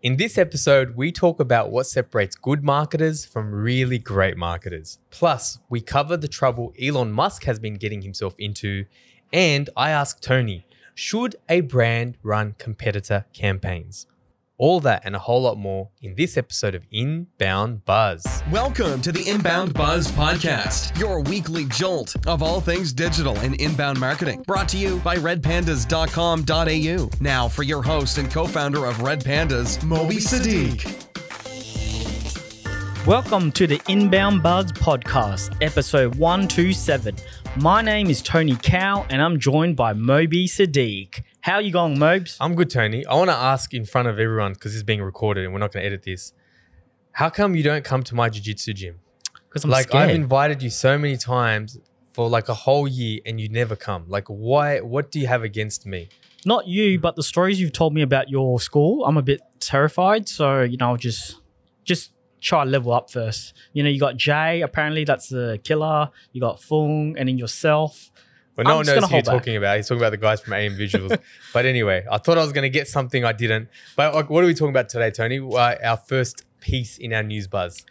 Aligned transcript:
In 0.00 0.16
this 0.16 0.38
episode, 0.38 0.94
we 0.94 1.10
talk 1.10 1.40
about 1.40 1.72
what 1.72 1.84
separates 1.88 2.36
good 2.36 2.62
marketers 2.62 3.24
from 3.24 3.50
really 3.50 3.98
great 3.98 4.36
marketers. 4.36 5.00
Plus, 5.10 5.58
we 5.68 5.80
cover 5.80 6.16
the 6.16 6.28
trouble 6.28 6.72
Elon 6.80 7.10
Musk 7.10 7.42
has 7.46 7.58
been 7.58 7.74
getting 7.74 8.02
himself 8.02 8.36
into. 8.38 8.84
And 9.32 9.68
I 9.76 9.90
ask 9.90 10.20
Tony, 10.20 10.64
should 10.94 11.34
a 11.48 11.62
brand 11.62 12.16
run 12.22 12.54
competitor 12.58 13.24
campaigns? 13.32 14.06
All 14.60 14.80
that 14.80 15.02
and 15.04 15.14
a 15.14 15.20
whole 15.20 15.42
lot 15.42 15.56
more 15.56 15.88
in 16.02 16.16
this 16.16 16.36
episode 16.36 16.74
of 16.74 16.84
Inbound 16.90 17.84
Buzz. 17.84 18.42
Welcome 18.50 19.00
to 19.02 19.12
the 19.12 19.22
Inbound 19.28 19.72
Buzz 19.72 20.10
Podcast, 20.10 20.98
your 20.98 21.20
weekly 21.20 21.64
jolt 21.66 22.16
of 22.26 22.42
all 22.42 22.60
things 22.60 22.92
digital 22.92 23.36
and 23.38 23.54
inbound 23.60 24.00
marketing. 24.00 24.42
Brought 24.48 24.68
to 24.70 24.76
you 24.76 24.98
by 24.98 25.14
redpandas.com.au. 25.14 27.10
Now, 27.20 27.46
for 27.46 27.62
your 27.62 27.84
host 27.84 28.18
and 28.18 28.28
co 28.28 28.48
founder 28.48 28.84
of 28.84 29.00
Red 29.00 29.22
Pandas, 29.22 29.80
Moby 29.84 30.16
Sadiq. 30.16 31.06
Welcome 33.06 33.52
to 33.52 33.68
the 33.68 33.80
Inbound 33.86 34.42
Buzz 34.42 34.72
Podcast, 34.72 35.56
episode 35.62 36.16
127. 36.16 37.14
My 37.56 37.80
name 37.80 38.10
is 38.10 38.20
Tony 38.22 38.56
Cow 38.60 39.06
and 39.08 39.22
I'm 39.22 39.38
joined 39.38 39.76
by 39.76 39.92
Moby 39.92 40.48
Sadiq. 40.48 41.22
How 41.48 41.54
are 41.54 41.62
you 41.62 41.72
going, 41.72 41.98
Mobes? 41.98 42.36
I'm 42.42 42.54
good, 42.54 42.68
Tony. 42.68 43.06
I 43.06 43.14
want 43.14 43.30
to 43.30 43.34
ask 43.34 43.72
in 43.72 43.86
front 43.86 44.06
of 44.06 44.18
everyone 44.18 44.52
because 44.52 44.72
this 44.72 44.76
is 44.76 44.82
being 44.82 45.00
recorded 45.00 45.44
and 45.44 45.54
we're 45.54 45.60
not 45.60 45.72
going 45.72 45.82
to 45.82 45.86
edit 45.86 46.02
this. 46.02 46.34
How 47.12 47.30
come 47.30 47.56
you 47.56 47.62
don't 47.62 47.82
come 47.82 48.02
to 48.02 48.14
my 48.14 48.28
jiu-jitsu 48.28 48.74
gym? 48.74 49.00
Because 49.48 49.64
I'm 49.64 49.70
like 49.70 49.88
scared. 49.88 50.10
I've 50.10 50.14
invited 50.14 50.62
you 50.62 50.68
so 50.68 50.98
many 50.98 51.16
times 51.16 51.78
for 52.12 52.28
like 52.28 52.50
a 52.50 52.54
whole 52.54 52.86
year 52.86 53.20
and 53.24 53.40
you 53.40 53.48
never 53.48 53.76
come. 53.76 54.04
Like 54.08 54.26
why 54.28 54.80
what 54.80 55.10
do 55.10 55.18
you 55.18 55.26
have 55.26 55.42
against 55.42 55.86
me? 55.86 56.10
Not 56.44 56.68
you, 56.68 57.00
but 57.00 57.16
the 57.16 57.22
stories 57.22 57.58
you've 57.58 57.72
told 57.72 57.94
me 57.94 58.02
about 58.02 58.28
your 58.28 58.60
school. 58.60 59.06
I'm 59.06 59.16
a 59.16 59.22
bit 59.22 59.40
terrified, 59.58 60.28
so 60.28 60.60
you 60.60 60.76
know, 60.76 60.90
I'll 60.90 60.96
just 60.98 61.40
just 61.82 62.12
try 62.42 62.64
to 62.64 62.68
level 62.68 62.92
up 62.92 63.10
first. 63.10 63.54
You 63.72 63.82
know, 63.84 63.88
you 63.88 63.98
got 63.98 64.18
Jay. 64.18 64.60
Apparently, 64.60 65.04
that's 65.04 65.30
the 65.30 65.58
killer. 65.64 66.10
You 66.32 66.42
got 66.42 66.60
Fung, 66.60 67.14
and 67.16 67.26
then 67.26 67.38
yourself. 67.38 68.10
Well, 68.58 68.64
no 68.64 68.70
I'm 68.72 68.76
one 68.78 68.86
knows 68.86 69.04
who 69.08 69.14
you're 69.14 69.22
back. 69.22 69.34
talking 69.34 69.56
about. 69.56 69.76
He's 69.76 69.88
talking 69.88 70.00
about 70.02 70.10
the 70.10 70.16
guys 70.18 70.40
from 70.40 70.52
AM 70.52 70.76
Visuals. 70.76 71.18
but 71.54 71.64
anyway, 71.64 72.04
I 72.10 72.18
thought 72.18 72.36
I 72.36 72.42
was 72.42 72.52
going 72.52 72.64
to 72.64 72.68
get 72.70 72.88
something 72.88 73.24
I 73.24 73.32
didn't. 73.32 73.68
But 73.96 74.14
like, 74.14 74.28
what 74.28 74.44
are 74.44 74.46
we 74.48 74.52
talking 74.54 74.70
about 74.70 74.88
today, 74.90 75.10
Tony? 75.10 75.38
Uh, 75.38 75.76
our 75.82 75.96
first 75.96 76.44
piece 76.60 76.98
in 76.98 77.12
our 77.12 77.22
news 77.22 77.46
buzz. 77.46 77.86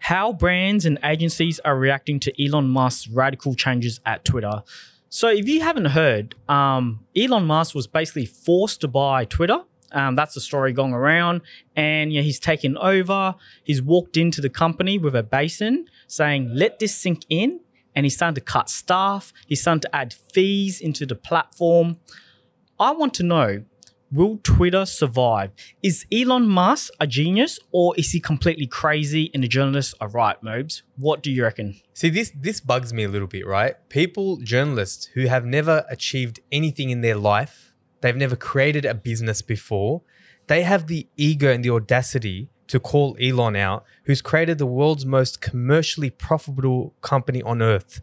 how 0.00 0.32
brands 0.32 0.84
and 0.84 0.98
agencies 1.04 1.60
are 1.60 1.78
reacting 1.78 2.18
to 2.18 2.44
Elon 2.44 2.68
Musk's 2.68 3.06
radical 3.08 3.54
changes 3.54 4.00
at 4.04 4.24
Twitter. 4.24 4.64
So, 5.08 5.28
if 5.28 5.46
you 5.46 5.60
haven't 5.60 5.84
heard, 5.86 6.34
um, 6.48 7.04
Elon 7.16 7.44
Musk 7.46 7.74
was 7.74 7.86
basically 7.86 8.26
forced 8.26 8.80
to 8.80 8.88
buy 8.88 9.24
Twitter. 9.26 9.60
Um, 9.92 10.14
that's 10.16 10.34
the 10.34 10.40
story 10.40 10.72
going 10.72 10.94
around. 10.94 11.42
And 11.76 12.12
yeah, 12.12 12.22
he's 12.22 12.40
taken 12.40 12.78
over. 12.78 13.34
He's 13.62 13.82
walked 13.82 14.16
into 14.16 14.40
the 14.40 14.48
company 14.48 14.96
with 14.98 15.14
a 15.14 15.22
basin 15.22 15.86
saying, 16.06 16.50
let 16.54 16.78
this 16.78 16.94
sink 16.96 17.24
in. 17.28 17.60
And 17.94 18.06
he's 18.06 18.16
starting 18.16 18.34
to 18.36 18.40
cut 18.40 18.68
staff. 18.70 19.32
He's 19.46 19.60
starting 19.60 19.82
to 19.82 19.96
add 19.96 20.12
fees 20.12 20.80
into 20.80 21.06
the 21.06 21.14
platform. 21.14 21.98
I 22.78 22.92
want 22.92 23.14
to 23.14 23.22
know 23.22 23.64
will 24.12 24.38
Twitter 24.42 24.84
survive? 24.84 25.50
Is 25.82 26.04
Elon 26.12 26.46
Musk 26.46 26.92
a 27.00 27.06
genius 27.06 27.58
or 27.72 27.94
is 27.96 28.10
he 28.10 28.20
completely 28.20 28.66
crazy 28.66 29.30
and 29.32 29.42
the 29.42 29.48
journalists 29.48 29.94
are 30.00 30.08
right, 30.08 30.40
Mobes? 30.42 30.82
What 30.96 31.22
do 31.22 31.30
you 31.30 31.42
reckon? 31.42 31.80
See, 31.94 32.10
this 32.10 32.30
this 32.38 32.60
bugs 32.60 32.92
me 32.92 33.04
a 33.04 33.08
little 33.08 33.26
bit, 33.26 33.46
right? 33.46 33.76
People, 33.88 34.36
journalists 34.36 35.06
who 35.14 35.26
have 35.26 35.44
never 35.44 35.84
achieved 35.88 36.40
anything 36.52 36.90
in 36.90 37.00
their 37.00 37.16
life, 37.16 37.72
they've 38.02 38.16
never 38.16 38.36
created 38.36 38.84
a 38.84 38.94
business 38.94 39.40
before, 39.40 40.02
they 40.46 40.62
have 40.62 40.86
the 40.86 41.06
ego 41.16 41.50
and 41.50 41.64
the 41.64 41.70
audacity 41.70 42.50
to 42.72 42.80
call 42.80 43.14
Elon 43.20 43.54
out, 43.54 43.84
who's 44.04 44.22
created 44.22 44.56
the 44.56 44.64
world's 44.64 45.04
most 45.04 45.42
commercially 45.42 46.08
profitable 46.08 46.94
company 47.02 47.42
on 47.42 47.60
earth. 47.60 48.00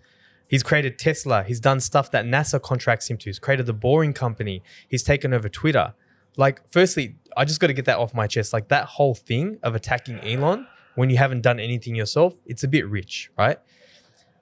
He's 0.47 0.61
created 0.61 0.99
Tesla. 0.99 1.41
He's 1.41 1.59
done 1.59 1.79
stuff 1.79 2.11
that 2.11 2.23
NASA 2.23 2.61
contracts 2.61 3.09
him 3.09 3.17
to. 3.17 3.29
He's 3.29 3.39
created 3.39 3.65
the 3.65 3.73
Boring 3.73 4.13
Company. 4.13 4.61
He's 4.87 5.01
taken 5.01 5.33
over 5.33 5.49
Twitter. 5.49 5.95
Like, 6.37 6.61
firstly, 6.71 7.15
I 7.35 7.45
just 7.45 7.59
got 7.59 7.65
to 7.65 7.73
get 7.73 7.85
that 7.85 7.97
off 7.97 8.13
my 8.13 8.27
chest. 8.27 8.53
Like, 8.53 8.67
that 8.67 8.85
whole 8.85 9.15
thing 9.15 9.57
of 9.63 9.73
attacking 9.73 10.19
Elon 10.19 10.67
when 10.93 11.09
you 11.09 11.17
haven't 11.17 11.41
done 11.41 11.59
anything 11.59 11.95
yourself, 11.95 12.35
it's 12.45 12.63
a 12.63 12.67
bit 12.67 12.87
rich, 12.87 13.31
right? 13.39 13.57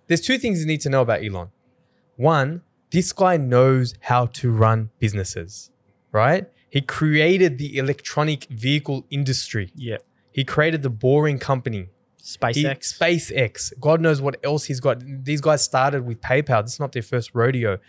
There's 0.07 0.19
two 0.19 0.37
things 0.37 0.59
you 0.59 0.65
need 0.65 0.81
to 0.81 0.89
know 0.89 1.03
about 1.03 1.23
Elon. 1.23 1.51
One, 2.17 2.63
this 2.91 3.13
guy 3.13 3.37
knows 3.37 3.93
how 4.01 4.25
to 4.25 4.51
run 4.51 4.89
businesses, 4.99 5.71
right? 6.11 6.47
He 6.69 6.81
created 6.81 7.59
the 7.59 7.77
electronic 7.77 8.43
vehicle 8.49 9.05
industry. 9.09 9.71
Yeah. 9.73 9.99
He 10.37 10.43
created 10.45 10.83
the 10.83 10.89
Boring 10.91 11.39
Company. 11.39 11.83
He- 12.17 12.23
SpaceX. 12.37 12.79
SpaceX. 12.99 13.73
God 13.79 14.01
knows 14.01 14.21
what 14.21 14.35
else 14.43 14.65
he's 14.65 14.79
got. 14.79 14.97
These 15.29 15.41
guys 15.41 15.63
started 15.63 16.05
with 16.05 16.21
PayPal. 16.21 16.61
This 16.63 16.73
is 16.73 16.79
not 16.79 16.91
their 16.91 17.01
first 17.13 17.31
rodeo. 17.33 17.79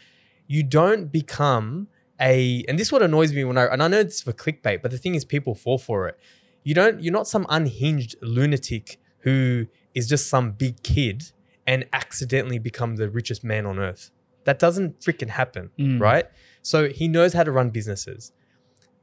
You 0.47 0.63
don't 0.63 1.13
become 1.13 1.89
a, 2.21 2.65
and 2.69 2.79
this 2.79 2.89
is 2.89 2.93
what 2.93 3.03
annoys 3.03 3.33
me 3.33 3.45
when 3.45 3.59
I, 3.59 3.65
and 3.67 3.83
I 3.83 3.89
know 3.89 3.99
it's 4.01 4.23
for 4.23 4.33
clickbait, 4.33 4.81
but 4.83 4.91
the 4.91 4.99
thing 4.99 5.15
is, 5.15 5.25
people 5.25 5.55
fall 5.55 5.77
for 5.79 6.09
it. 6.09 6.19
You 6.65 6.75
don't, 6.75 7.03
you're 7.03 7.13
not 7.13 7.29
some 7.29 7.45
unhinged 7.49 8.17
lunatic 8.23 8.99
who 9.21 9.67
is 9.95 10.09
just 10.09 10.29
some 10.29 10.53
big 10.53 10.83
kid 10.83 11.33
and 11.67 11.85
accidentally 11.93 12.59
become 12.59 12.97
the 12.97 13.11
richest 13.11 13.45
man 13.45 13.67
on 13.67 13.79
earth. 13.79 14.11
That 14.45 14.59
doesn't 14.59 15.01
freaking 15.01 15.29
happen, 15.31 15.71
Mm. 15.79 16.01
right? 16.01 16.27
So 16.63 16.89
he 16.89 17.09
knows 17.09 17.35
how 17.35 17.45
to 17.45 17.53
run 17.53 17.69
businesses. 17.71 18.33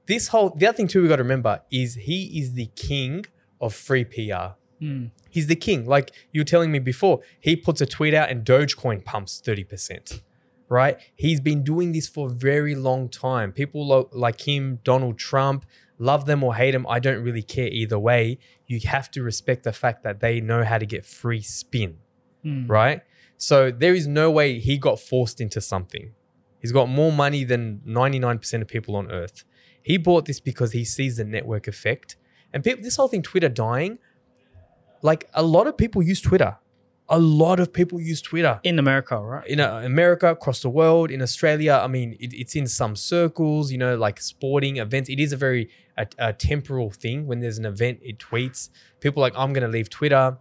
This 0.07 0.29
whole, 0.29 0.49
the 0.51 0.65
other 0.67 0.75
thing 0.77 0.87
too 0.87 1.01
we 1.03 1.07
got 1.07 1.17
to 1.17 1.23
remember 1.23 1.61
is 1.71 1.93
he 1.95 2.39
is 2.39 2.53
the 2.53 2.67
king 2.75 3.25
of 3.59 3.73
free 3.73 4.03
PR. 4.03 4.55
Mm. 4.81 5.11
He's 5.29 5.47
the 5.47 5.55
king. 5.55 5.85
Like 5.85 6.11
you 6.31 6.41
were 6.41 6.45
telling 6.45 6.71
me 6.71 6.79
before, 6.79 7.21
he 7.39 7.55
puts 7.55 7.81
a 7.81 7.85
tweet 7.85 8.13
out 8.13 8.29
and 8.29 8.45
Dogecoin 8.45 9.03
pumps 9.03 9.41
30%. 9.45 10.21
Right? 10.67 10.97
He's 11.15 11.39
been 11.39 11.63
doing 11.63 11.91
this 11.91 12.07
for 12.07 12.27
a 12.27 12.31
very 12.31 12.73
long 12.73 13.07
time. 13.07 13.51
People 13.51 13.87
lo- 13.87 14.09
like 14.11 14.47
him, 14.47 14.79
Donald 14.83 15.19
Trump, 15.19 15.65
love 15.99 16.25
them 16.25 16.43
or 16.43 16.55
hate 16.55 16.73
him. 16.73 16.87
I 16.89 16.99
don't 16.99 17.23
really 17.23 17.43
care 17.43 17.67
either 17.67 17.99
way. 17.99 18.39
You 18.65 18.79
have 18.87 19.11
to 19.11 19.21
respect 19.21 19.63
the 19.63 19.73
fact 19.73 20.03
that 20.03 20.21
they 20.21 20.41
know 20.41 20.63
how 20.63 20.79
to 20.79 20.85
get 20.85 21.05
free 21.05 21.41
spin. 21.41 21.97
Mm. 22.43 22.67
Right? 22.67 23.01
So 23.37 23.69
there 23.69 23.93
is 23.93 24.07
no 24.07 24.31
way 24.31 24.59
he 24.59 24.77
got 24.77 24.99
forced 24.99 25.39
into 25.39 25.61
something. 25.61 26.13
He's 26.59 26.71
got 26.71 26.89
more 26.89 27.11
money 27.11 27.43
than 27.43 27.81
99% 27.85 28.61
of 28.61 28.67
people 28.67 28.95
on 28.95 29.11
earth. 29.11 29.43
He 29.83 29.97
bought 29.97 30.25
this 30.25 30.39
because 30.39 30.71
he 30.71 30.83
sees 30.83 31.17
the 31.17 31.23
network 31.23 31.67
effect. 31.67 32.15
And 32.55 32.63
people, 32.63 32.81
this 32.83 32.95
whole 32.95 33.09
thing, 33.09 33.21
Twitter 33.21 33.49
dying, 33.49 33.99
like 35.01 35.29
a 35.33 35.43
lot 35.43 35.67
of 35.67 35.77
people 35.77 36.01
use 36.01 36.21
Twitter. 36.21 36.57
A 37.09 37.19
lot 37.19 37.59
of 37.59 37.71
people 37.71 38.01
use 38.01 38.19
Twitter 38.19 38.59
In 38.63 38.79
America, 38.79 39.19
right? 39.19 39.45
in 39.45 39.59
uh, 39.59 39.81
America, 39.85 40.31
across 40.31 40.61
the 40.61 40.69
world, 40.69 41.11
in 41.11 41.21
Australia. 41.21 41.79
I 41.83 41.87
mean, 41.87 42.17
it, 42.19 42.33
it's 42.33 42.55
in 42.55 42.65
some 42.65 42.95
circles, 42.95 43.71
you 43.71 43.77
know, 43.77 43.95
like 43.95 44.19
sporting 44.19 44.77
events. 44.77 45.07
It 45.07 45.19
is 45.19 45.31
a 45.31 45.37
very 45.37 45.69
a, 45.97 46.07
a 46.17 46.33
temporal 46.33 46.89
thing. 46.89 47.27
When 47.27 47.41
there's 47.41 47.59
an 47.59 47.65
event, 47.65 47.99
it 48.01 48.17
tweets. 48.17 48.69
People 49.01 49.21
are 49.21 49.27
like, 49.27 49.37
I'm 49.37 49.53
going 49.53 49.61
to 49.61 49.67
leave 49.67 49.89
Twitter. 49.89 50.37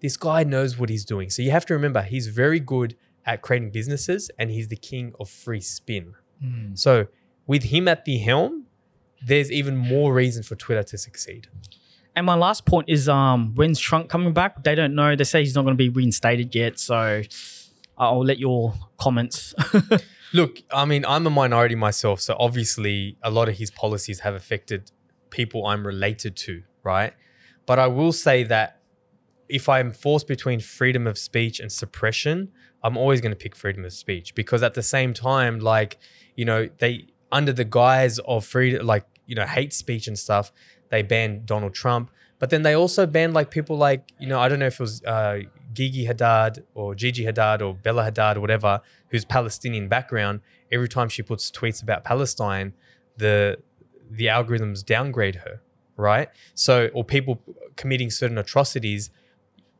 This 0.00 0.16
guy 0.16 0.44
knows 0.44 0.78
what 0.78 0.88
he's 0.88 1.04
doing. 1.04 1.28
So 1.28 1.42
you 1.42 1.50
have 1.50 1.66
to 1.66 1.74
remember, 1.74 2.00
he's 2.00 2.28
very 2.28 2.60
good 2.60 2.96
at 3.26 3.42
creating 3.42 3.70
businesses 3.70 4.30
and 4.38 4.50
he's 4.50 4.68
the 4.68 4.76
king 4.76 5.12
of 5.20 5.28
free 5.28 5.60
spin. 5.60 6.14
Mm. 6.42 6.78
So 6.78 7.08
with 7.46 7.64
him 7.64 7.88
at 7.88 8.06
the 8.06 8.16
helm, 8.18 8.66
there's 9.24 9.50
even 9.50 9.76
more 9.76 10.12
reason 10.12 10.42
for 10.42 10.56
Twitter 10.56 10.82
to 10.82 10.98
succeed. 10.98 11.48
And 12.16 12.26
my 12.26 12.34
last 12.34 12.66
point 12.66 12.88
is 12.88 13.08
um 13.08 13.54
when's 13.54 13.78
Trump 13.78 14.08
coming 14.08 14.32
back? 14.32 14.64
They 14.64 14.74
don't 14.74 14.94
know. 14.94 15.14
They 15.16 15.24
say 15.24 15.40
he's 15.40 15.54
not 15.54 15.62
going 15.62 15.76
to 15.76 15.78
be 15.78 15.88
reinstated 15.88 16.54
yet. 16.54 16.78
So 16.78 17.22
I'll 17.96 18.24
let 18.24 18.38
your 18.38 18.74
comments. 18.98 19.54
Look, 20.32 20.62
I 20.72 20.84
mean, 20.84 21.04
I'm 21.06 21.26
a 21.26 21.30
minority 21.30 21.74
myself, 21.74 22.20
so 22.20 22.36
obviously 22.38 23.18
a 23.22 23.30
lot 23.30 23.48
of 23.48 23.56
his 23.56 23.70
policies 23.70 24.20
have 24.20 24.34
affected 24.34 24.92
people 25.30 25.66
I'm 25.66 25.86
related 25.86 26.36
to, 26.36 26.62
right? 26.84 27.12
But 27.66 27.78
I 27.78 27.88
will 27.88 28.12
say 28.12 28.44
that 28.44 28.80
if 29.48 29.68
I'm 29.68 29.92
forced 29.92 30.28
between 30.28 30.60
freedom 30.60 31.06
of 31.06 31.18
speech 31.18 31.60
and 31.60 31.70
suppression, 31.70 32.52
I'm 32.82 32.96
always 32.96 33.20
going 33.20 33.32
to 33.32 33.36
pick 33.36 33.56
freedom 33.56 33.84
of 33.84 33.92
speech 33.92 34.34
because 34.34 34.62
at 34.62 34.74
the 34.74 34.82
same 34.82 35.12
time, 35.12 35.58
like, 35.58 35.98
you 36.36 36.44
know, 36.44 36.68
they 36.78 37.08
under 37.32 37.52
the 37.52 37.64
guise 37.64 38.18
of 38.20 38.44
freedom, 38.44 38.86
like, 38.86 39.04
you 39.30 39.36
know, 39.36 39.46
hate 39.46 39.72
speech 39.72 40.08
and 40.08 40.18
stuff, 40.18 40.52
they 40.90 41.02
banned 41.02 41.46
Donald 41.46 41.72
Trump. 41.72 42.10
But 42.40 42.50
then 42.50 42.62
they 42.62 42.74
also 42.74 43.06
banned 43.06 43.32
like 43.32 43.50
people 43.50 43.76
like, 43.76 44.12
you 44.18 44.26
know, 44.26 44.40
I 44.40 44.48
don't 44.48 44.58
know 44.58 44.66
if 44.66 44.74
it 44.74 44.80
was 44.80 45.04
uh, 45.04 45.40
Gigi 45.72 46.04
Haddad 46.04 46.64
or 46.74 46.96
Gigi 46.96 47.24
Haddad 47.24 47.62
or 47.62 47.74
Bella 47.74 48.02
Haddad 48.02 48.36
or 48.36 48.40
whatever, 48.40 48.80
who's 49.10 49.24
Palestinian 49.24 49.88
background. 49.88 50.40
Every 50.72 50.88
time 50.88 51.08
she 51.08 51.22
puts 51.22 51.50
tweets 51.50 51.80
about 51.82 52.02
Palestine, 52.02 52.72
the 53.16 53.58
the 54.10 54.26
algorithms 54.26 54.84
downgrade 54.84 55.36
her, 55.36 55.60
right? 55.96 56.28
So, 56.54 56.88
or 56.92 57.04
people 57.04 57.40
committing 57.76 58.10
certain 58.10 58.38
atrocities 58.38 59.10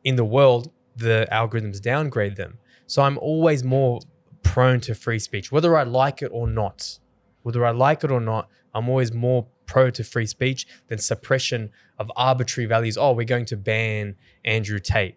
in 0.05 0.15
the 0.15 0.23
world, 0.23 0.71
the 0.95 1.27
algorithms 1.29 1.81
downgrade 1.81 2.37
them. 2.37 2.57
So 2.87 3.01
I'm 3.01 3.17
always 3.17 3.63
more 3.63 3.99
prone 4.43 4.79
to 4.81 4.95
free 4.95 5.19
speech, 5.19 5.51
whether 5.51 5.75
I 5.75 5.83
like 5.83 6.21
it 6.21 6.29
or 6.31 6.47
not. 6.47 6.99
Whether 7.43 7.65
I 7.65 7.71
like 7.71 8.03
it 8.03 8.11
or 8.11 8.21
not, 8.21 8.49
I'm 8.73 8.89
always 8.89 9.11
more 9.13 9.47
pro 9.65 9.89
to 9.91 10.03
free 10.03 10.25
speech 10.25 10.67
than 10.87 10.97
suppression 10.97 11.69
of 11.97 12.11
arbitrary 12.15 12.67
values. 12.67 12.97
Oh, 12.97 13.13
we're 13.13 13.25
going 13.25 13.45
to 13.45 13.57
ban 13.57 14.15
Andrew 14.43 14.79
Tate. 14.79 15.15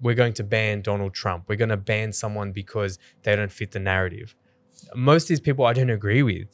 We're 0.00 0.14
going 0.14 0.32
to 0.34 0.44
ban 0.44 0.82
Donald 0.82 1.14
Trump. 1.14 1.44
We're 1.48 1.56
going 1.56 1.68
to 1.68 1.76
ban 1.76 2.12
someone 2.12 2.52
because 2.52 2.98
they 3.22 3.36
don't 3.36 3.52
fit 3.52 3.70
the 3.70 3.78
narrative. 3.78 4.34
Most 4.94 5.24
of 5.24 5.28
these 5.28 5.40
people 5.40 5.64
I 5.64 5.72
don't 5.72 5.90
agree 5.90 6.22
with, 6.22 6.48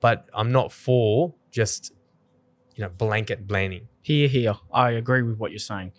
but 0.00 0.28
I'm 0.32 0.52
not 0.52 0.70
for 0.72 1.34
just 1.50 1.92
you 2.76 2.84
know 2.84 2.90
blanket 2.90 3.46
banning. 3.46 3.88
Here, 4.02 4.28
here. 4.28 4.54
I 4.72 4.90
agree 4.92 5.22
with 5.22 5.38
what 5.38 5.50
you're 5.50 5.58
saying. 5.58 5.92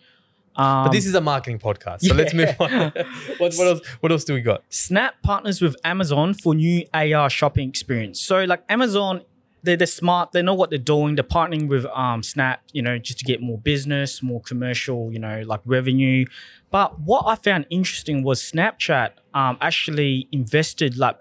Um, 0.55 0.85
But 0.85 0.91
this 0.91 1.05
is 1.05 1.15
a 1.15 1.21
marketing 1.21 1.59
podcast, 1.59 2.01
so 2.01 2.13
let's 2.13 2.33
move 2.33 2.55
on. 2.59 2.69
what, 3.37 3.53
what 3.55 3.67
else? 3.67 3.81
What 4.01 4.11
else 4.11 4.23
do 4.23 4.33
we 4.33 4.41
got? 4.41 4.63
Snap 4.69 5.15
partners 5.23 5.61
with 5.61 5.75
Amazon 5.83 6.33
for 6.33 6.53
new 6.53 6.85
AR 6.93 7.29
shopping 7.29 7.67
experience. 7.69 8.21
So 8.21 8.43
like 8.43 8.63
Amazon, 8.69 9.21
they're, 9.63 9.77
they're 9.77 9.87
smart. 9.87 10.33
They 10.33 10.41
know 10.41 10.53
what 10.53 10.69
they're 10.69 10.77
doing. 10.77 11.15
They're 11.15 11.23
partnering 11.23 11.67
with 11.67 11.85
um, 11.87 12.21
Snap, 12.21 12.61
you 12.73 12.81
know, 12.81 12.97
just 12.97 13.19
to 13.19 13.25
get 13.25 13.41
more 13.41 13.57
business, 13.57 14.21
more 14.21 14.41
commercial, 14.41 15.11
you 15.11 15.19
know, 15.19 15.43
like 15.45 15.61
revenue. 15.65 16.25
But 16.69 16.99
what 16.99 17.23
I 17.25 17.35
found 17.35 17.65
interesting 17.69 18.23
was 18.23 18.41
Snapchat 18.41 19.11
um, 19.33 19.57
actually 19.61 20.27
invested 20.31 20.97
like 20.97 21.17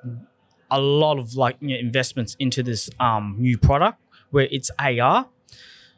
a 0.71 0.81
lot 0.81 1.19
of 1.19 1.37
like 1.37 1.57
you 1.61 1.69
know, 1.69 1.77
investments 1.77 2.37
into 2.39 2.63
this 2.63 2.91
um, 2.99 3.37
new 3.39 3.57
product 3.57 3.99
where 4.31 4.49
it's 4.51 4.71
AR. 4.79 5.29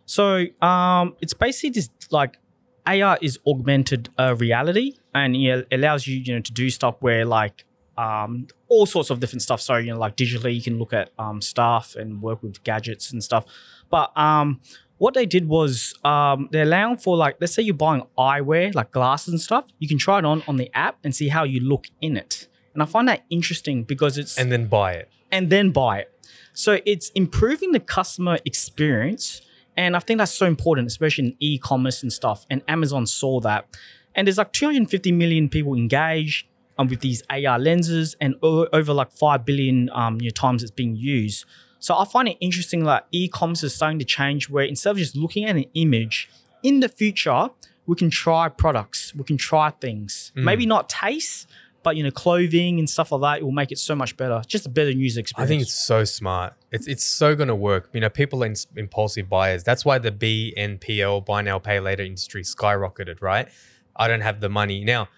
So 0.06 0.44
um, 0.60 1.16
it's 1.20 1.32
basically 1.34 1.70
just 1.70 1.90
like 2.12 2.38
AR 2.86 3.18
is 3.22 3.38
augmented 3.46 4.10
uh, 4.18 4.36
reality, 4.36 4.98
and 5.14 5.34
it 5.34 5.66
allows 5.72 6.06
you, 6.06 6.18
you 6.18 6.34
know, 6.34 6.40
to 6.40 6.52
do 6.52 6.68
stuff 6.68 6.96
where 7.00 7.24
like 7.24 7.64
um, 7.96 8.46
all 8.68 8.86
sorts 8.86 9.10
of 9.10 9.20
different 9.20 9.42
stuff. 9.42 9.60
So 9.60 9.76
you 9.76 9.92
know, 9.92 9.98
like 9.98 10.16
digitally, 10.16 10.54
you 10.54 10.62
can 10.62 10.78
look 10.78 10.92
at 10.92 11.10
um, 11.18 11.40
stuff 11.40 11.94
and 11.96 12.20
work 12.22 12.42
with 12.42 12.62
gadgets 12.64 13.12
and 13.12 13.22
stuff. 13.22 13.44
But 13.90 14.16
um, 14.16 14.60
what 14.98 15.14
they 15.14 15.26
did 15.26 15.48
was 15.48 15.94
um, 16.04 16.48
they're 16.52 16.62
allowing 16.62 16.96
for 16.96 17.16
like, 17.16 17.36
let's 17.40 17.54
say 17.54 17.62
you're 17.62 17.74
buying 17.74 18.02
eyewear, 18.18 18.74
like 18.74 18.90
glasses 18.92 19.28
and 19.32 19.40
stuff. 19.40 19.66
You 19.78 19.88
can 19.88 19.98
try 19.98 20.18
it 20.18 20.24
on 20.24 20.42
on 20.48 20.56
the 20.56 20.70
app 20.74 20.98
and 21.04 21.14
see 21.14 21.28
how 21.28 21.44
you 21.44 21.60
look 21.60 21.86
in 22.00 22.16
it. 22.16 22.48
And 22.72 22.82
I 22.82 22.86
find 22.86 23.06
that 23.08 23.24
interesting 23.30 23.84
because 23.84 24.18
it's 24.18 24.36
And 24.38 24.50
then 24.50 24.66
buy 24.66 24.94
it. 24.94 25.08
and 25.30 25.50
then 25.50 25.70
buy 25.70 26.00
it. 26.00 26.10
So 26.52 26.78
it's 26.86 27.10
improving 27.10 27.72
the 27.72 27.80
customer 27.80 28.38
experience. 28.44 29.42
And 29.76 29.96
I 29.96 29.98
think 29.98 30.18
that's 30.18 30.32
so 30.34 30.46
important, 30.46 30.86
especially 30.86 31.24
in 31.28 31.36
e-commerce 31.40 32.02
and 32.02 32.12
stuff. 32.12 32.46
And 32.48 32.62
Amazon 32.68 33.06
saw 33.06 33.40
that. 33.40 33.66
And 34.14 34.26
there's 34.26 34.38
like 34.38 34.52
250 34.52 35.10
million 35.12 35.48
people 35.48 35.74
engaged 35.74 36.46
um, 36.78 36.88
with 36.88 37.00
these 37.00 37.22
AR 37.30 37.58
lenses 37.58 38.16
and 38.20 38.34
o- 38.42 38.66
over 38.72 38.92
like 38.92 39.12
5 39.12 39.44
billion 39.44 39.90
um, 39.92 40.20
you 40.20 40.28
know, 40.28 40.32
times 40.32 40.62
it's 40.62 40.70
being 40.72 40.96
used. 40.96 41.44
So 41.78 41.96
I 41.96 42.04
find 42.04 42.28
it 42.28 42.36
interesting 42.40 42.84
that 42.84 43.06
e-commerce 43.12 43.62
is 43.62 43.74
starting 43.74 43.98
to 43.98 44.04
change 44.04 44.48
where 44.48 44.64
instead 44.64 44.90
of 44.92 44.96
just 44.96 45.14
looking 45.16 45.44
at 45.44 45.54
an 45.56 45.66
image, 45.74 46.30
in 46.62 46.80
the 46.80 46.88
future, 46.88 47.50
we 47.86 47.94
can 47.94 48.08
try 48.08 48.48
products, 48.48 49.14
we 49.14 49.22
can 49.24 49.36
try 49.36 49.70
things. 49.70 50.32
Maybe 50.34 50.64
not 50.64 50.88
taste, 50.88 51.46
but 51.82 51.96
you 51.96 52.02
know, 52.02 52.10
clothing 52.10 52.78
and 52.78 52.88
stuff 52.88 53.12
like 53.12 53.20
that, 53.20 53.38
it 53.40 53.44
will 53.44 53.52
make 53.52 53.70
it 53.70 53.78
so 53.78 53.94
much 53.94 54.16
better. 54.16 54.42
Just 54.46 54.64
a 54.64 54.70
better 54.70 54.90
user 54.90 55.20
experience. 55.20 55.46
I 55.46 55.48
think 55.48 55.60
it's 55.60 55.74
so 55.74 56.04
smart. 56.04 56.54
It's 56.72 56.86
it's 56.88 57.04
so 57.04 57.36
gonna 57.36 57.54
work. 57.54 57.90
You 57.92 58.00
know, 58.00 58.08
people 58.08 58.42
are 58.42 58.46
ins- 58.46 58.66
impulsive 58.74 59.28
buyers. 59.28 59.62
That's 59.62 59.84
why 59.84 59.98
the 59.98 60.10
BNPL 60.10 61.26
buy 61.26 61.42
now 61.42 61.58
pay 61.58 61.78
later 61.80 62.02
industry 62.02 62.42
skyrocketed. 62.42 63.20
Right? 63.20 63.48
I 63.94 64.08
don't 64.08 64.22
have 64.22 64.40
the 64.40 64.48
money 64.48 64.84
now. 64.84 65.08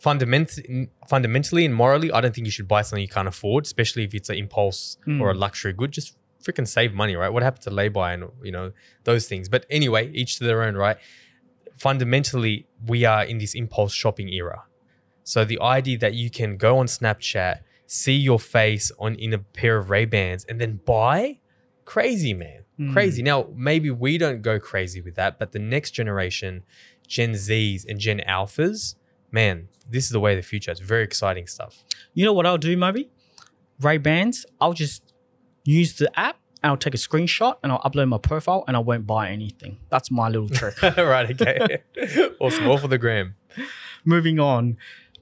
Fundamentally, 0.00 0.88
fundamentally 1.06 1.66
and 1.66 1.74
morally, 1.74 2.10
I 2.10 2.22
don't 2.22 2.34
think 2.34 2.46
you 2.46 2.50
should 2.50 2.66
buy 2.66 2.80
something 2.80 3.02
you 3.02 3.08
can't 3.08 3.28
afford, 3.28 3.66
especially 3.66 4.04
if 4.04 4.14
it's 4.14 4.30
an 4.30 4.36
impulse 4.36 4.96
or 5.06 5.30
a 5.30 5.34
mm. 5.34 5.38
luxury 5.38 5.74
good. 5.74 5.92
Just 5.92 6.16
freaking 6.42 6.66
save 6.66 6.94
money, 6.94 7.14
right? 7.16 7.28
What 7.28 7.42
happened 7.42 7.64
to 7.64 7.70
lay-by 7.70 8.14
and 8.14 8.24
you 8.42 8.50
know 8.50 8.72
those 9.04 9.28
things? 9.28 9.50
But 9.50 9.66
anyway, 9.68 10.10
each 10.12 10.38
to 10.38 10.44
their 10.44 10.62
own, 10.62 10.74
right? 10.74 10.96
Fundamentally, 11.76 12.66
we 12.86 13.04
are 13.04 13.24
in 13.24 13.36
this 13.36 13.54
impulse 13.54 13.92
shopping 13.92 14.30
era. 14.30 14.64
So 15.22 15.44
the 15.44 15.60
idea 15.60 15.98
that 15.98 16.14
you 16.14 16.30
can 16.30 16.56
go 16.56 16.78
on 16.78 16.86
Snapchat, 16.86 17.60
see 17.86 18.16
your 18.16 18.40
face 18.40 18.90
on 18.98 19.16
in 19.16 19.34
a 19.34 19.38
pair 19.38 19.76
of 19.76 19.90
Ray 19.90 20.06
Bans, 20.06 20.44
and 20.46 20.58
then 20.58 20.80
buy, 20.86 21.40
crazy 21.84 22.32
man, 22.32 22.64
mm. 22.78 22.92
crazy. 22.94 23.22
Now 23.22 23.48
maybe 23.54 23.90
we 23.90 24.16
don't 24.16 24.40
go 24.40 24.58
crazy 24.58 25.02
with 25.02 25.16
that, 25.16 25.38
but 25.38 25.52
the 25.52 25.58
next 25.58 25.90
generation, 25.90 26.62
Gen 27.06 27.32
Zs 27.32 27.84
and 27.86 27.98
Gen 27.98 28.22
Alphas, 28.26 28.94
man, 29.30 29.68
this 29.88 30.04
is 30.04 30.10
the 30.10 30.20
way 30.20 30.32
of 30.32 30.38
the 30.38 30.46
future. 30.46 30.70
It's 30.70 30.80
very 30.80 31.04
exciting 31.04 31.46
stuff. 31.46 31.84
You 32.14 32.24
know 32.24 32.32
what 32.32 32.46
I'll 32.46 32.58
do, 32.58 32.76
maybe? 32.76 33.10
Ray 33.80 33.98
Bans, 33.98 34.44
I'll 34.60 34.72
just 34.72 35.12
use 35.64 35.94
the 35.94 36.10
app 36.18 36.36
and 36.62 36.70
I'll 36.70 36.76
take 36.76 36.94
a 36.94 36.98
screenshot 36.98 37.56
and 37.62 37.72
I'll 37.72 37.80
upload 37.80 38.08
my 38.08 38.18
profile 38.18 38.64
and 38.68 38.76
I 38.76 38.80
won't 38.80 39.06
buy 39.06 39.30
anything. 39.30 39.78
That's 39.88 40.10
my 40.10 40.28
little 40.28 40.48
trick. 40.60 40.80
right, 40.82 41.30
okay, 41.40 41.78
awesome. 42.40 42.68
All 42.68 42.78
for 42.78 42.88
the 42.88 42.98
gram. 42.98 43.36
Moving 44.04 44.38
on. 44.38 44.76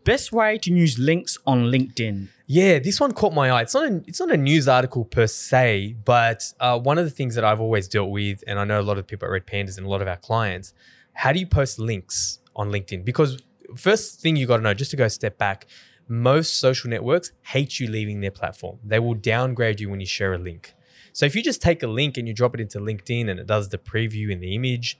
Best 0.04 0.32
way 0.32 0.58
to 0.58 0.72
use 0.72 0.98
links 0.98 1.38
on 1.46 1.64
LinkedIn. 1.64 2.28
Yeah, 2.46 2.78
this 2.78 2.98
one 2.98 3.12
caught 3.12 3.34
my 3.34 3.50
eye. 3.50 3.62
It's 3.62 3.74
not 3.74 3.90
a, 3.90 4.02
it's 4.06 4.20
not 4.20 4.30
a 4.30 4.36
news 4.36 4.66
article 4.66 5.04
per 5.04 5.26
se, 5.26 5.96
but 6.04 6.50
uh, 6.60 6.78
one 6.78 6.96
of 6.96 7.04
the 7.04 7.10
things 7.10 7.34
that 7.34 7.44
I've 7.44 7.60
always 7.60 7.88
dealt 7.88 8.08
with, 8.10 8.42
and 8.46 8.58
I 8.58 8.64
know 8.64 8.80
a 8.80 8.82
lot 8.82 8.96
of 8.96 9.06
people 9.06 9.26
at 9.26 9.32
Red 9.32 9.46
Pandas 9.46 9.76
and 9.76 9.86
a 9.86 9.90
lot 9.90 10.00
of 10.00 10.08
our 10.08 10.16
clients, 10.16 10.72
how 11.12 11.32
do 11.32 11.40
you 11.40 11.46
post 11.46 11.78
links 11.78 12.38
on 12.56 12.70
LinkedIn? 12.70 13.04
Because 13.04 13.42
first 13.76 14.20
thing 14.20 14.36
you 14.36 14.46
got 14.46 14.58
to 14.58 14.62
know, 14.62 14.74
just 14.74 14.90
to 14.92 14.96
go 14.96 15.04
a 15.04 15.10
step 15.10 15.38
back, 15.38 15.66
most 16.08 16.58
social 16.58 16.88
networks 16.88 17.32
hate 17.42 17.78
you 17.78 17.88
leaving 17.88 18.20
their 18.20 18.30
platform. 18.30 18.78
They 18.84 18.98
will 18.98 19.14
downgrade 19.14 19.80
you 19.80 19.90
when 19.90 20.00
you 20.00 20.06
share 20.06 20.32
a 20.32 20.38
link. 20.38 20.74
So 21.12 21.26
if 21.26 21.34
you 21.34 21.42
just 21.42 21.60
take 21.60 21.82
a 21.82 21.86
link 21.86 22.16
and 22.16 22.26
you 22.26 22.34
drop 22.34 22.54
it 22.54 22.60
into 22.60 22.78
LinkedIn 22.78 23.28
and 23.28 23.40
it 23.40 23.46
does 23.46 23.68
the 23.68 23.78
preview 23.78 24.30
in 24.30 24.40
the 24.40 24.54
image, 24.54 24.98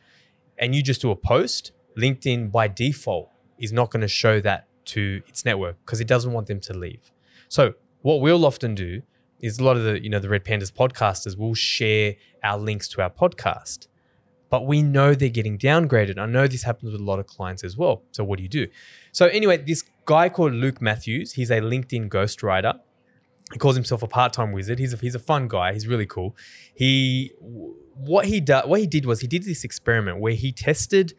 and 0.58 0.74
you 0.74 0.82
just 0.82 1.00
do 1.00 1.10
a 1.10 1.16
post, 1.16 1.72
LinkedIn 1.96 2.50
by 2.50 2.68
default 2.68 3.30
is 3.58 3.72
not 3.72 3.90
going 3.90 4.00
to 4.00 4.08
show 4.08 4.40
that 4.40 4.66
to 4.86 5.22
its 5.26 5.44
network 5.44 5.76
because 5.84 6.00
it 6.00 6.06
doesn't 6.06 6.32
want 6.32 6.46
them 6.46 6.60
to 6.60 6.72
leave. 6.72 7.12
So 7.48 7.74
what 8.02 8.20
we'll 8.20 8.44
often 8.44 8.74
do 8.74 9.02
is 9.40 9.58
a 9.58 9.64
lot 9.64 9.76
of 9.76 9.84
the 9.84 10.02
you 10.02 10.10
know 10.10 10.18
the 10.18 10.28
Red 10.28 10.44
Pandas 10.44 10.72
podcasters 10.72 11.36
will 11.36 11.54
share 11.54 12.16
our 12.42 12.58
links 12.58 12.88
to 12.88 13.02
our 13.02 13.10
podcast, 13.10 13.88
but 14.50 14.66
we 14.66 14.82
know 14.82 15.14
they're 15.14 15.28
getting 15.28 15.58
downgraded. 15.58 16.18
I 16.18 16.26
know 16.26 16.46
this 16.46 16.62
happens 16.62 16.92
with 16.92 17.00
a 17.00 17.04
lot 17.04 17.18
of 17.18 17.26
clients 17.26 17.64
as 17.64 17.76
well. 17.76 18.02
So 18.12 18.24
what 18.24 18.38
do 18.38 18.42
you 18.42 18.48
do? 18.48 18.66
So 19.12 19.26
anyway, 19.26 19.58
this 19.58 19.84
guy 20.04 20.28
called 20.28 20.52
Luke 20.52 20.80
Matthews, 20.80 21.32
he's 21.32 21.50
a 21.50 21.60
LinkedIn 21.60 22.08
ghostwriter. 22.08 22.80
He 23.52 23.58
calls 23.58 23.76
himself 23.76 24.02
a 24.02 24.06
part-time 24.06 24.52
wizard. 24.52 24.78
He's 24.78 24.92
a, 24.92 24.96
he's 24.96 25.14
a 25.14 25.18
fun 25.18 25.48
guy. 25.48 25.72
He's 25.72 25.86
really 25.86 26.06
cool. 26.06 26.36
He 26.74 27.32
what 27.40 28.26
he 28.26 28.40
did 28.40 28.66
what 28.66 28.80
he 28.80 28.86
did 28.86 29.06
was 29.06 29.20
he 29.20 29.26
did 29.26 29.42
this 29.42 29.64
experiment 29.64 30.18
where 30.18 30.34
he 30.34 30.52
tested 30.52 31.14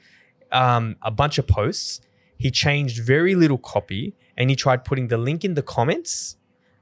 um, 0.51 0.95
a 1.01 1.11
bunch 1.11 1.37
of 1.37 1.47
posts. 1.47 2.01
He 2.37 2.51
changed 2.51 3.03
very 3.03 3.35
little 3.35 3.57
copy 3.57 4.15
and 4.37 4.49
he 4.49 4.55
tried 4.55 4.85
putting 4.85 5.07
the 5.09 5.17
link 5.17 5.43
in 5.43 5.55
the 5.55 5.63
comments, 5.63 6.37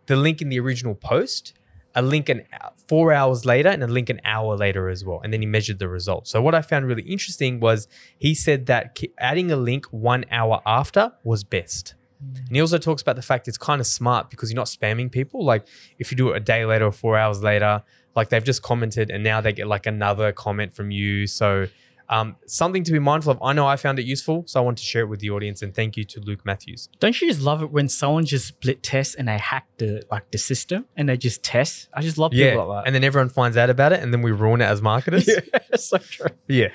the 0.05 0.15
link 0.15 0.41
in 0.41 0.50
the 0.50 0.60
original 0.60 0.95
post, 0.95 1.53
a 1.98 2.01
link 2.01 2.30
an 2.30 2.44
four 2.88 3.12
hours 3.12 3.44
later, 3.44 3.70
and 3.70 3.84
a 3.84 3.88
link 3.88 4.10
an 4.10 4.22
hour 4.24 4.56
later 4.56 4.88
as 4.88 5.04
well. 5.04 5.20
And 5.24 5.34
then 5.34 5.42
he 5.42 5.48
measured 5.48 5.80
the 5.80 5.89
results. 5.89 6.30
So 6.30 6.42
what 6.42 6.54
I 6.54 6.62
found 6.62 6.86
really 6.86 7.01
interesting 7.01 7.60
was 7.60 7.88
he 8.18 8.36
said 8.36 8.68
that 8.68 8.98
adding 9.18 9.51
a 9.51 9.58
link 9.58 9.88
one 9.88 10.24
hour 10.32 10.62
after 10.66 11.12
was 11.24 11.44
best. 11.44 11.96
And 12.20 12.56
he 12.56 12.62
also 12.62 12.77
talks 12.77 13.01
about 13.01 13.16
the 13.16 13.22
fact 13.22 13.48
it's 13.48 13.58
kind 13.58 13.82
of 13.82 13.88
smart 13.88 14.30
because 14.30 14.51
you're 14.51 14.56
not 14.56 14.68
spamming 14.68 15.12
people. 15.12 15.44
Like 15.44 15.68
if 15.98 16.12
you 16.12 16.18
do 16.18 16.30
it 16.30 16.38
a 16.38 16.39
day 16.39 16.66
later 16.66 16.86
or 16.86 16.92
four 16.92 17.18
hours 17.18 17.42
later, 17.42 17.84
like 18.16 18.30
they've 18.30 18.44
just 18.44 18.62
commented 18.62 19.10
and 19.10 19.24
now 19.24 19.42
they 19.42 19.51
get 19.51 19.68
like 19.68 19.86
another 19.88 20.32
comment 20.32 20.74
from 20.74 20.92
you. 20.92 21.27
So 21.27 21.68
um, 22.09 22.35
something 22.45 22.83
to 22.85 22.91
be 22.91 22.99
mindful 22.99 23.31
of. 23.33 23.39
I 23.41 23.53
know 23.53 23.67
I 23.67 23.75
found 23.75 23.99
it 23.99 24.05
useful, 24.05 24.43
so 24.47 24.59
I 24.59 24.63
want 24.63 24.77
to 24.77 24.83
share 24.83 25.01
it 25.03 25.07
with 25.07 25.19
the 25.19 25.29
audience. 25.29 25.61
And 25.61 25.73
thank 25.75 25.97
you 25.97 26.03
to 26.05 26.19
Luke 26.21 26.45
Matthews. 26.45 26.87
Don't 26.99 27.19
you 27.21 27.27
just 27.27 27.41
love 27.41 27.61
it 27.61 27.71
when 27.71 27.89
someone 27.89 28.25
just 28.25 28.47
split 28.47 28.81
tests 28.81 29.13
and 29.15 29.27
they 29.27 29.37
hack 29.37 29.67
the 29.77 30.03
like 30.09 30.31
the 30.31 30.37
system 30.37 30.85
and 30.95 31.09
they 31.09 31.17
just 31.17 31.43
test? 31.43 31.89
I 31.93 32.01
just 32.01 32.17
love 32.17 32.33
Yeah, 32.33 32.51
people 32.51 32.67
like 32.67 32.83
that. 32.83 32.87
and 32.87 32.95
then 32.95 33.03
everyone 33.03 33.29
finds 33.29 33.57
out 33.57 33.69
about 33.69 33.91
it, 33.93 34.01
and 34.01 34.13
then 34.13 34.21
we 34.21 34.31
ruin 34.31 34.61
it 34.61 34.65
as 34.65 34.81
marketers. 34.81 35.29
so 35.75 35.97
true. 35.97 36.27
yeah. 36.47 36.69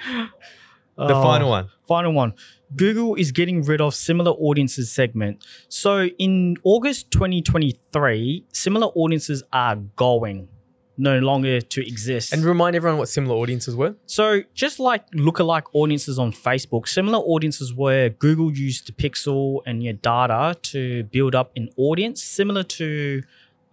The 0.96 1.14
Oh. 1.14 1.22
final 1.22 1.48
one. 1.48 1.68
Final 1.88 2.12
one. 2.12 2.34
Google 2.76 3.14
is 3.14 3.32
getting 3.32 3.62
rid 3.62 3.80
of 3.80 3.94
similar 3.94 4.30
audiences 4.32 4.92
segment. 4.92 5.42
So 5.68 6.06
in 6.18 6.56
August 6.64 7.10
2023, 7.10 8.44
similar 8.52 8.86
audiences 8.88 9.42
are 9.52 9.76
going 9.96 10.48
no 10.96 11.18
longer 11.18 11.61
to 11.61 11.87
exist. 11.87 12.32
And 12.32 12.44
remind 12.44 12.76
everyone 12.76 12.99
what 12.99 13.08
similar 13.08 13.37
audiences 13.37 13.75
were. 13.75 13.94
So 14.06 14.42
just 14.54 14.78
like 14.78 15.11
lookalike 15.12 15.64
audiences 15.72 16.18
on 16.18 16.32
Facebook, 16.32 16.87
similar 16.87 17.18
audiences 17.18 17.72
where 17.75 18.11
Google 18.11 18.52
used 18.52 18.87
the 18.87 18.92
pixel 18.92 19.61
and 19.66 19.82
your 19.82 19.94
data 19.94 20.56
to 20.62 21.04
build 21.04 21.34
up 21.34 21.52
an 21.56 21.70
audience, 21.76 22.22
similar 22.22 22.62
to 22.64 23.22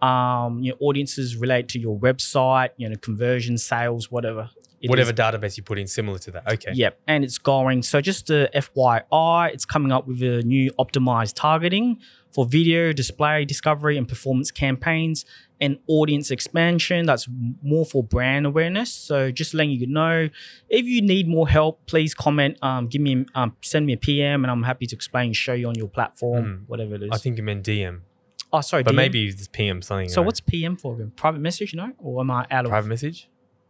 um, 0.02 0.62
your 0.62 0.76
audiences 0.80 1.36
relate 1.36 1.68
to 1.68 1.78
your 1.78 1.98
website, 1.98 2.70
you 2.76 2.88
know, 2.88 2.96
conversion, 2.96 3.58
sales, 3.58 4.10
whatever. 4.10 4.50
Whatever 4.86 5.10
is. 5.10 5.16
database 5.16 5.56
you 5.58 5.62
put 5.62 5.78
in, 5.78 5.86
similar 5.86 6.18
to 6.20 6.30
that. 6.30 6.50
Okay. 6.50 6.72
Yep, 6.72 7.00
and 7.06 7.22
it's 7.22 7.36
going. 7.36 7.82
So 7.82 8.00
just 8.00 8.30
a 8.30 8.48
FYI, 8.54 9.52
it's 9.52 9.66
coming 9.66 9.92
up 9.92 10.06
with 10.06 10.22
a 10.22 10.42
new 10.42 10.70
optimized 10.78 11.34
targeting 11.36 11.98
for 12.32 12.46
video, 12.46 12.92
display, 12.94 13.44
discovery, 13.44 13.98
and 13.98 14.08
performance 14.08 14.50
campaigns. 14.50 15.26
And 15.60 15.78
audience 15.86 16.30
expansion. 16.30 17.06
That's 17.06 17.28
more 17.62 17.84
for 17.84 18.02
brand 18.02 18.46
awareness. 18.46 18.92
So 18.92 19.30
just 19.30 19.52
letting 19.54 19.72
you 19.72 19.86
know, 19.86 20.28
if 20.68 20.86
you 20.86 21.02
need 21.02 21.28
more 21.28 21.48
help, 21.48 21.84
please 21.86 22.14
comment. 22.14 22.56
Um, 22.62 22.86
give 22.86 23.02
me, 23.02 23.26
um, 23.34 23.54
send 23.62 23.86
me 23.86 23.92
a 23.92 23.96
PM, 23.96 24.44
and 24.44 24.50
I'm 24.50 24.62
happy 24.62 24.86
to 24.86 24.94
explain, 24.96 25.32
show 25.32 25.52
you 25.52 25.68
on 25.68 25.74
your 25.74 25.88
platform, 25.88 26.44
Mm. 26.64 26.68
whatever 26.68 26.94
it 26.94 27.02
is. 27.02 27.10
I 27.12 27.18
think 27.18 27.36
you 27.36 27.42
meant 27.42 27.64
DM, 27.64 28.00
oh, 28.52 28.60
sorry, 28.62 28.82
but 28.82 28.92
DM? 28.92 28.96
maybe 28.96 29.26
it's 29.26 29.48
PM 29.48 29.82
something. 29.82 30.08
So 30.08 30.22
uh, 30.22 30.24
what's 30.24 30.40
PM 30.40 30.76
for? 30.76 30.96
Private 31.16 31.40
message, 31.40 31.74
no? 31.74 31.92
Or 31.98 32.20
am 32.20 32.30
I 32.30 32.46
out 32.50 32.64
of? 32.64 32.70
private 32.70 32.88
message? 32.88 33.28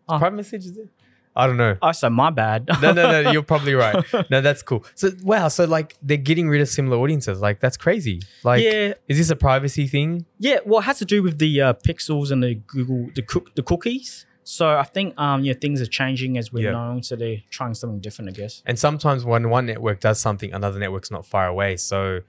Oh. 0.09 0.19
Private 0.19 0.37
message 0.37 0.65
is 0.67 0.77
it? 0.77 0.89
I 1.37 1.47
don't 1.47 1.57
know. 1.57 1.77
Oh, 1.81 1.93
so 1.93 2.11
my 2.11 2.31
bad. 2.31 2.69
no, 2.83 2.93
no, 2.93 3.23
no. 3.23 3.31
You're 3.31 3.43
probably 3.43 3.75
right. 3.75 4.05
No, 4.31 4.41
that's 4.41 4.63
cool. 4.63 4.85
So 4.97 5.11
wow, 5.23 5.49
so 5.49 5.65
like 5.65 5.97
they're 6.03 6.17
getting 6.17 6.49
rid 6.49 6.61
of 6.61 6.69
similar 6.69 6.97
audiences. 6.99 7.41
Like 7.41 7.61
that's 7.61 7.77
crazy. 7.77 8.23
Like, 8.43 8.65
yeah, 8.65 8.95
is 9.09 9.17
this 9.19 9.31
a 9.31 9.37
privacy 9.37 9.87
thing? 9.87 10.27
yeah. 10.39 10.59
Well, 10.67 10.81
it 10.81 10.85
has 10.85 10.99
to 10.99 11.05
do 11.05 11.23
with 11.23 11.39
the 11.39 11.61
uh, 11.61 11.73
pixels 11.75 12.31
and 12.33 12.43
the 12.43 12.55
Google, 12.57 13.11
the 13.15 13.23
cook, 13.23 13.55
the 13.55 13.63
cookies. 13.63 14.27
So 14.43 14.69
I 14.77 14.83
think 14.83 15.17
um, 15.21 15.45
yeah, 15.45 15.53
things 15.53 15.81
are 15.81 15.87
changing 15.87 16.37
as 16.37 16.53
we're 16.53 16.65
Yeah. 16.65 16.73
known. 16.73 17.03
So 17.05 17.15
they're 17.15 17.43
trying 17.51 17.75
something 17.75 18.01
different, 18.01 18.31
I 18.31 18.33
guess. 18.33 18.63
And 18.67 18.77
sometimes 18.79 19.25
when 19.25 19.49
one 19.51 19.67
network 19.67 20.01
does 20.01 20.21
something, 20.21 20.53
another 20.53 20.81
network's 20.81 21.11
not 21.13 21.25
far 21.25 21.47
away. 21.47 21.77
So 21.77 22.21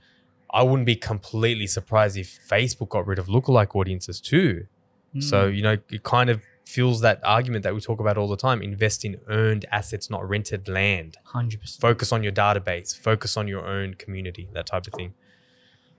I 0.54 0.62
wouldn't 0.62 0.86
be 0.86 0.96
completely 0.96 1.66
surprised 1.66 2.18
if 2.18 2.40
Facebook 2.48 2.90
got 2.90 3.08
rid 3.08 3.18
of 3.18 3.26
lookalike 3.28 3.76
audiences 3.76 4.22
too. 4.22 4.68
So, 5.20 5.50
Hmm. 5.50 5.56
you 5.56 5.62
know, 5.64 5.78
it 5.90 6.04
kind 6.04 6.30
of 6.30 6.42
fuels 6.72 7.02
that 7.02 7.20
argument 7.24 7.64
that 7.64 7.74
we 7.76 7.82
talk 7.82 8.00
about 8.00 8.18
all 8.18 8.30
the 8.36 8.38
time 8.48 8.62
invest 8.62 9.04
in 9.04 9.14
earned 9.28 9.66
assets, 9.72 10.10
not 10.10 10.22
rented 10.28 10.68
land. 10.68 11.18
hundred 11.26 11.60
percent. 11.62 11.82
Focus 11.82 12.12
on 12.12 12.24
your 12.24 12.32
database, 12.32 12.90
focus 12.98 13.36
on 13.36 13.48
your 13.48 13.66
own 13.76 13.94
community, 13.96 14.48
that 14.54 14.68
type 14.68 14.88
of 14.88 14.94
thing. 14.94 15.14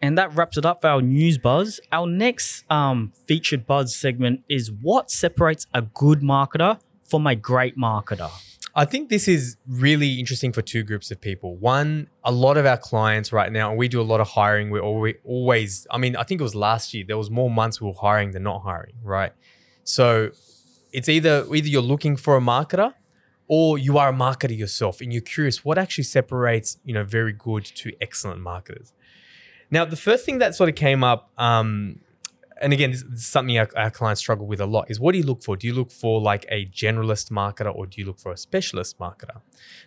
And 0.05 0.19
that 0.19 0.35
wraps 0.35 0.57
it 0.57 0.67
up 0.67 0.81
for 0.81 0.89
our 0.89 1.03
news 1.03 1.39
buzz. 1.39 1.79
Our 1.93 2.09
next 2.09 2.65
um, 2.69 3.13
featured 3.29 3.67
buzz 3.67 3.95
segment 3.95 4.43
is 4.49 4.73
what 4.73 5.11
separates 5.11 5.67
a 5.73 5.83
good 5.83 6.23
marketer 6.23 6.81
from 7.05 7.27
a 7.27 7.37
great 7.37 7.77
marketer. 7.77 8.31
I 8.75 8.87
think 8.87 9.11
this 9.11 9.29
is 9.29 9.59
really 9.69 10.19
interesting 10.19 10.51
for 10.53 10.63
two 10.63 10.83
groups 10.83 11.11
of 11.11 11.21
people. 11.21 11.57
One, 11.57 12.09
a 12.25 12.33
lot 12.33 12.57
of 12.57 12.65
our 12.65 12.79
clients 12.79 13.31
right 13.31 13.53
now, 13.53 13.69
and 13.69 13.79
we 13.79 13.87
do 13.87 14.01
a 14.01 14.09
lot 14.13 14.21
of 14.21 14.29
hiring. 14.31 14.71
We're 14.71 14.81
always, 14.81 15.17
always, 15.25 15.87
I 15.91 15.99
mean, 15.99 16.17
I 16.17 16.23
think 16.23 16.41
it 16.41 16.45
was 16.45 16.55
last 16.55 16.95
year, 16.95 17.05
there 17.07 17.19
was 17.19 17.31
more 17.31 17.51
months 17.51 17.81
we 17.83 17.87
were 17.87 18.01
hiring 18.01 18.31
than 18.31 18.45
not 18.45 18.63
hiring, 18.63 18.95
right? 19.03 19.33
So 19.85 20.31
it's 20.93 21.09
either 21.09 21.47
either 21.55 21.69
you're 21.69 21.83
looking 21.83 22.17
for 22.17 22.37
a 22.37 22.41
marketer 22.41 22.95
or 23.49 23.79
you 23.79 23.99
are 23.99 24.11
a 24.11 24.13
marketer 24.13 24.57
yourself 24.57 25.01
and 25.01 25.13
you're 25.13 25.23
curious 25.23 25.65
what 25.65 25.79
actually 25.79 26.05
separates, 26.05 26.79
you 26.85 26.95
know, 26.95 27.05
very 27.05 27.33
good 27.33 27.65
to 27.65 27.93
excellent 28.01 28.41
marketers. 28.41 28.93
Now, 29.71 29.85
the 29.85 29.97
first 29.97 30.25
thing 30.25 30.39
that 30.39 30.55
sort 30.55 30.69
of 30.69 30.75
came 30.75 31.03
up, 31.03 31.31
um, 31.39 32.01
and 32.61 32.73
again, 32.73 32.93
this 32.93 33.03
is 33.03 33.27
something 33.27 33.59
our, 33.59 33.69
our 33.75 33.91
clients 33.91 34.21
struggle 34.21 34.47
with 34.47 34.61
a 34.61 34.67
lot 34.67 34.91
is 34.91 35.01
what 35.01 35.13
do 35.13 35.19
you 35.19 35.25
look 35.25 35.43
for? 35.43 35.57
Do 35.57 35.67
you 35.67 35.75
look 35.75 35.91
for 35.91 36.21
like 36.21 36.47
a 36.49 36.67
generalist 36.67 37.31
marketer 37.31 37.75
or 37.75 37.87
do 37.87 38.01
you 38.01 38.07
look 38.07 38.19
for 38.19 38.33
a 38.33 38.37
specialist 38.37 38.99
marketer? 38.99 39.41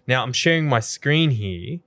Now, 0.07 0.23
I'm 0.23 0.33
sharing 0.33 0.67
my 0.67 0.79
screen 0.79 1.31
here. 1.31 1.79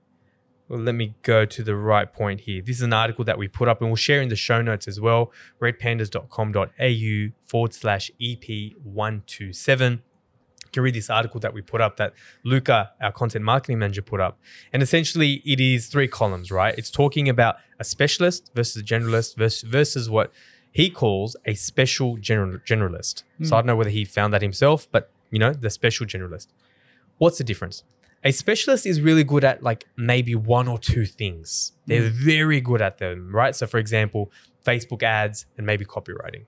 Well, 0.69 0.79
let 0.79 0.93
me 0.93 1.15
go 1.23 1.45
to 1.45 1.63
the 1.63 1.75
right 1.75 2.11
point 2.13 2.41
here. 2.41 2.61
This 2.61 2.77
is 2.77 2.83
an 2.83 2.93
article 2.93 3.25
that 3.25 3.39
we 3.39 3.47
put 3.47 3.67
up 3.67 3.81
and 3.81 3.89
we'll 3.89 3.95
share 3.95 4.21
in 4.21 4.29
the 4.29 4.35
show 4.35 4.61
notes 4.61 4.87
as 4.87 5.01
well. 5.01 5.31
redpandas.com.au 5.59 7.33
forward 7.47 7.73
slash 7.73 8.11
EP127. 8.21 9.91
You 9.91 9.99
can 10.71 10.83
read 10.83 10.93
this 10.93 11.09
article 11.09 11.39
that 11.39 11.55
we 11.55 11.63
put 11.63 11.81
up 11.81 11.97
that 11.97 12.13
Luca, 12.43 12.91
our 13.01 13.11
content 13.11 13.43
marketing 13.43 13.79
manager, 13.79 14.03
put 14.03 14.21
up. 14.21 14.37
And 14.71 14.83
essentially, 14.83 15.41
it 15.43 15.59
is 15.59 15.87
three 15.87 16.07
columns, 16.07 16.51
right? 16.51 16.77
It's 16.77 16.91
talking 16.91 17.27
about 17.27 17.55
a 17.79 17.83
specialist 17.83 18.51
versus 18.53 18.83
a 18.83 18.85
generalist 18.85 19.35
versus, 19.35 19.63
versus 19.63 20.07
what 20.07 20.31
he 20.71 20.91
calls 20.91 21.35
a 21.45 21.55
special 21.55 22.17
general, 22.17 22.59
generalist. 22.59 23.23
So 23.41 23.45
I 23.45 23.47
hmm. 23.47 23.49
don't 23.49 23.65
know 23.65 23.75
whether 23.75 23.89
he 23.89 24.05
found 24.05 24.31
that 24.35 24.43
himself, 24.43 24.87
but 24.91 25.09
you 25.31 25.39
know, 25.39 25.51
the 25.51 25.71
special 25.71 26.05
generalist. 26.05 26.49
What's 27.17 27.39
the 27.39 27.43
difference? 27.43 27.83
A 28.23 28.31
specialist 28.31 28.85
is 28.85 29.01
really 29.01 29.23
good 29.23 29.43
at 29.43 29.63
like 29.63 29.85
maybe 29.95 30.35
one 30.35 30.67
or 30.67 30.77
two 30.77 31.05
things. 31.05 31.71
They're 31.85 32.09
mm. 32.09 32.11
very 32.11 32.59
good 32.59 32.81
at 32.81 32.97
them, 32.97 33.33
right? 33.33 33.55
So, 33.55 33.65
for 33.65 33.77
example, 33.77 34.31
Facebook 34.65 35.03
ads 35.03 35.45
and 35.57 35.65
maybe 35.65 35.85
copywriting. 35.85 36.45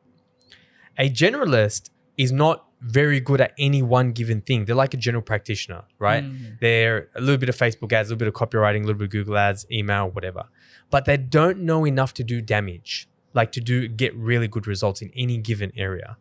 A 0.98 1.10
generalist 1.10 1.90
is 2.18 2.32
not 2.32 2.66
very 2.82 3.20
good 3.20 3.40
at 3.40 3.54
any 3.58 3.82
one 3.82 4.12
given 4.12 4.42
thing. 4.42 4.66
They're 4.66 4.76
like 4.76 4.94
a 4.94 4.98
general 4.98 5.22
practitioner, 5.22 5.84
right? 6.00 6.24
Mm-hmm. 6.24 6.56
They're 6.60 7.10
a 7.16 7.22
little 7.22 7.38
bit 7.38 7.50
of 7.50 7.56
Facebook 7.56 7.94
ads, 7.94 8.10
a 8.10 8.14
little 8.14 8.18
bit 8.18 8.28
of 8.28 8.34
copywriting, 8.34 8.84
a 8.84 8.88
little 8.88 8.96
bit 8.96 9.06
of 9.06 9.12
Google 9.12 9.38
ads, 9.38 9.66
email, 9.72 10.10
whatever. 10.10 10.46
But 10.90 11.06
they 11.06 11.18
don't 11.18 11.60
know 11.60 11.86
enough 11.86 12.14
to 12.16 12.24
do 12.24 12.42
damage, 12.42 13.08
like 13.34 13.52
to 13.54 13.62
do 13.62 13.88
get 13.88 14.16
really 14.16 14.48
good 14.48 14.68
results 14.68 15.02
in 15.02 15.12
any 15.16 15.38
given 15.38 15.72
area. 15.78 16.18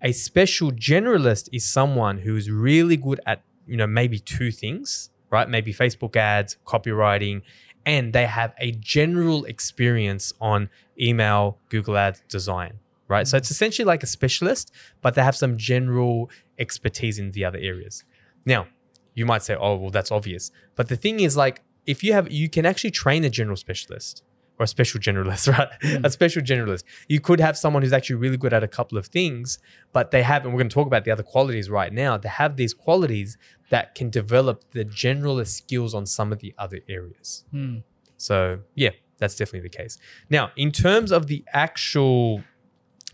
A 0.00 0.12
special 0.12 0.70
generalist 0.70 1.48
is 1.52 1.66
someone 1.66 2.18
who 2.18 2.36
is 2.36 2.50
really 2.50 2.96
good 2.96 3.20
at, 3.26 3.42
you 3.70 3.76
know, 3.76 3.86
maybe 3.86 4.18
two 4.18 4.50
things, 4.50 5.10
right? 5.30 5.48
Maybe 5.48 5.72
Facebook 5.72 6.16
ads, 6.16 6.56
copywriting, 6.66 7.42
and 7.86 8.12
they 8.12 8.26
have 8.26 8.52
a 8.58 8.72
general 8.72 9.44
experience 9.44 10.32
on 10.40 10.68
email, 11.00 11.58
Google 11.68 11.96
ads, 11.96 12.22
design, 12.28 12.80
right? 13.08 13.26
So 13.26 13.36
mm. 13.36 13.38
it's 13.38 13.50
essentially 13.50 13.86
like 13.86 14.02
a 14.02 14.06
specialist, 14.06 14.72
but 15.00 15.14
they 15.14 15.22
have 15.22 15.36
some 15.36 15.56
general 15.56 16.30
expertise 16.58 17.18
in 17.18 17.30
the 17.30 17.44
other 17.44 17.58
areas. 17.58 18.04
Now, 18.44 18.66
you 19.14 19.24
might 19.24 19.42
say, 19.42 19.54
oh, 19.54 19.76
well, 19.76 19.90
that's 19.90 20.10
obvious. 20.10 20.50
But 20.74 20.88
the 20.88 20.96
thing 20.96 21.20
is, 21.20 21.36
like, 21.36 21.62
if 21.86 22.04
you 22.04 22.12
have, 22.12 22.30
you 22.30 22.48
can 22.48 22.66
actually 22.66 22.90
train 22.90 23.24
a 23.24 23.30
general 23.30 23.56
specialist 23.56 24.22
or 24.60 24.64
a 24.64 24.66
special 24.66 25.00
generalist, 25.00 25.50
right? 25.58 25.68
A 26.04 26.10
special 26.10 26.42
generalist. 26.42 26.84
You 27.08 27.18
could 27.18 27.40
have 27.40 27.56
someone 27.56 27.82
who's 27.82 27.94
actually 27.94 28.16
really 28.16 28.36
good 28.36 28.52
at 28.52 28.62
a 28.62 28.68
couple 28.68 28.98
of 28.98 29.06
things, 29.06 29.58
but 29.92 30.10
they 30.10 30.22
have, 30.22 30.44
and 30.44 30.52
we're 30.52 30.58
going 30.58 30.68
to 30.68 30.74
talk 30.74 30.86
about 30.86 31.04
the 31.04 31.10
other 31.10 31.22
qualities 31.22 31.70
right 31.70 31.92
now, 31.92 32.18
they 32.18 32.28
have 32.28 32.56
these 32.56 32.74
qualities 32.74 33.38
that 33.70 33.94
can 33.94 34.10
develop 34.10 34.70
the 34.72 34.84
generalist 34.84 35.56
skills 35.56 35.94
on 35.94 36.04
some 36.04 36.30
of 36.30 36.40
the 36.40 36.54
other 36.58 36.80
areas. 36.88 37.44
Hmm. 37.50 37.78
So, 38.18 38.60
yeah, 38.74 38.90
that's 39.18 39.34
definitely 39.34 39.68
the 39.68 39.76
case. 39.76 39.96
Now, 40.28 40.50
in 40.56 40.72
terms 40.72 41.10
of 41.10 41.26
the 41.26 41.42
actual, 41.54 42.42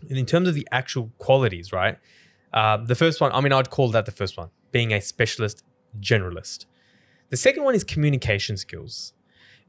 in 0.09 0.25
terms 0.25 0.49
of 0.49 0.53
the 0.53 0.67
actual 0.71 1.11
qualities, 1.17 1.71
right? 1.71 1.97
Uh, 2.53 2.77
the 2.77 2.95
first 2.95 3.21
one, 3.21 3.31
I 3.31 3.39
mean, 3.39 3.53
I'd 3.53 3.69
call 3.69 3.89
that 3.91 4.05
the 4.05 4.11
first 4.11 4.37
one, 4.37 4.49
being 4.71 4.91
a 4.91 4.99
specialist 4.99 5.63
generalist. 5.97 6.65
The 7.29 7.37
second 7.37 7.63
one 7.63 7.73
is 7.73 7.83
communication 7.85 8.57
skills. 8.57 9.13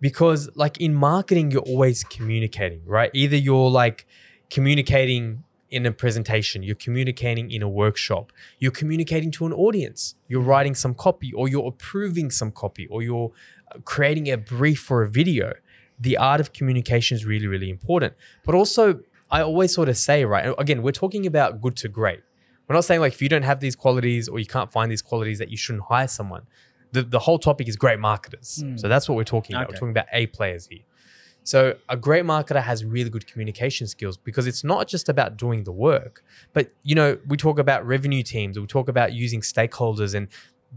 Because, 0.00 0.48
like 0.54 0.80
in 0.80 0.94
marketing, 0.94 1.50
you're 1.50 1.62
always 1.62 2.04
communicating, 2.04 2.82
right? 2.86 3.10
Either 3.14 3.36
you're 3.36 3.70
like 3.70 4.06
communicating 4.50 5.44
in 5.70 5.84
a 5.84 5.92
presentation, 5.92 6.62
you're 6.62 6.74
communicating 6.76 7.50
in 7.50 7.62
a 7.62 7.68
workshop, 7.68 8.32
you're 8.58 8.72
communicating 8.72 9.30
to 9.30 9.44
an 9.44 9.52
audience, 9.52 10.14
you're 10.28 10.40
writing 10.40 10.74
some 10.74 10.94
copy, 10.94 11.32
or 11.32 11.48
you're 11.48 11.66
approving 11.66 12.30
some 12.30 12.50
copy, 12.50 12.86
or 12.86 13.02
you're 13.02 13.32
uh, 13.74 13.78
creating 13.84 14.30
a 14.30 14.36
brief 14.36 14.80
for 14.80 15.02
a 15.02 15.08
video. 15.08 15.52
The 16.00 16.16
art 16.16 16.40
of 16.40 16.52
communication 16.52 17.16
is 17.16 17.26
really, 17.26 17.46
really 17.46 17.68
important. 17.68 18.14
But 18.44 18.54
also, 18.54 19.00
I 19.30 19.42
always 19.42 19.74
sort 19.74 19.88
of 19.88 19.96
say, 19.96 20.24
right? 20.24 20.54
Again, 20.58 20.82
we're 20.82 20.92
talking 20.92 21.26
about 21.26 21.60
good 21.60 21.76
to 21.76 21.88
great. 21.88 22.20
We're 22.66 22.74
not 22.74 22.84
saying 22.84 23.00
like 23.00 23.14
if 23.14 23.22
you 23.22 23.28
don't 23.28 23.42
have 23.42 23.60
these 23.60 23.74
qualities 23.74 24.28
or 24.28 24.38
you 24.38 24.46
can't 24.46 24.70
find 24.70 24.90
these 24.90 25.02
qualities 25.02 25.38
that 25.38 25.50
you 25.50 25.56
shouldn't 25.56 25.84
hire 25.84 26.08
someone. 26.08 26.46
The, 26.92 27.02
the 27.02 27.18
whole 27.18 27.38
topic 27.38 27.68
is 27.68 27.76
great 27.76 27.98
marketers. 27.98 28.62
So 28.76 28.88
that's 28.88 29.08
what 29.08 29.16
we're 29.16 29.24
talking 29.24 29.54
about. 29.56 29.68
We're 29.68 29.74
talking 29.80 29.90
about 29.90 30.06
A 30.12 30.26
players 30.26 30.66
here. 30.66 30.80
So 31.44 31.76
a 31.88 31.96
great 31.96 32.24
marketer 32.24 32.62
has 32.62 32.84
really 32.84 33.08
good 33.08 33.26
communication 33.26 33.86
skills 33.86 34.18
because 34.18 34.46
it's 34.46 34.64
not 34.64 34.86
just 34.86 35.08
about 35.08 35.36
doing 35.38 35.64
the 35.64 35.72
work, 35.72 36.22
but 36.52 36.72
you 36.82 36.94
know, 36.94 37.18
we 37.26 37.36
talk 37.38 37.58
about 37.58 37.86
revenue 37.86 38.22
teams, 38.22 38.58
we 38.58 38.66
talk 38.66 38.88
about 38.88 39.14
using 39.14 39.40
stakeholders 39.40 40.14
and 40.14 40.28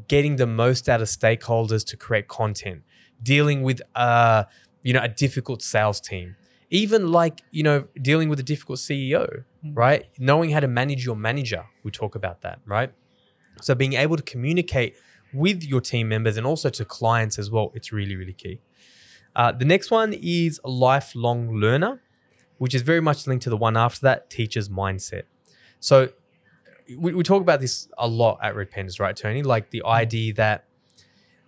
getting 0.08 0.38
the 0.38 0.48
most 0.48 0.88
out 0.88 1.02
of 1.02 1.10
stakeholders 1.10 1.86
to 1.88 1.98
create 1.98 2.30
content, 2.30 2.84
dealing 3.22 3.64
with 3.64 3.82
uh, 3.96 4.46
you 4.84 4.94
know, 4.94 5.02
a 5.02 5.10
difficult 5.10 5.62
sales 5.62 6.00
team, 6.00 6.36
even 6.70 7.12
like, 7.12 7.42
you 7.52 7.64
know, 7.64 7.86
dealing 8.02 8.30
with 8.30 8.40
a 8.40 8.44
difficult 8.44 8.80
CEO, 8.80 9.44
right? 9.74 10.06
Knowing 10.18 10.52
how 10.52 10.62
to 10.62 10.68
manage 10.68 11.06
your 11.06 11.16
manager. 11.18 11.66
We 11.84 11.92
talk 11.92 12.16
about 12.16 12.42
that, 12.42 12.60
right? 12.66 12.94
So 13.62 13.76
being 13.76 13.94
able 13.94 14.16
to 14.16 14.24
communicate 14.24 14.96
with 15.34 15.64
your 15.64 15.82
team 15.82 16.10
members 16.10 16.38
and 16.38 16.46
also 16.46 16.70
to 16.70 16.86
clients 16.86 17.40
as 17.40 17.50
well, 17.50 17.72
it's 17.74 17.92
really, 17.92 18.16
really 18.16 18.34
key. 18.34 18.62
Uh, 19.36 19.52
the 19.52 19.66
next 19.66 19.92
one 19.92 20.14
is 20.14 20.60
a 20.64 20.70
lifelong 20.70 21.54
learner, 21.54 22.02
which 22.58 22.76
is 22.76 22.82
very 22.82 23.02
much 23.02 23.28
linked 23.28 23.44
to 23.44 23.50
the 23.50 23.58
one 23.58 23.78
after 23.78 24.02
that, 24.02 24.30
teacher's 24.30 24.70
mindset. 24.70 25.24
So 25.80 26.10
we, 26.98 27.14
we 27.14 27.24
talk 27.24 27.42
about 27.42 27.62
this 27.62 27.88
a 27.98 28.08
lot 28.08 28.40
at 28.44 28.56
Red 28.56 28.72
Pandas, 28.72 29.00
right, 29.00 29.16
Tony? 29.16 29.44
Like 29.44 29.72
the 29.72 29.84
idea 29.86 30.34
that 30.34 30.66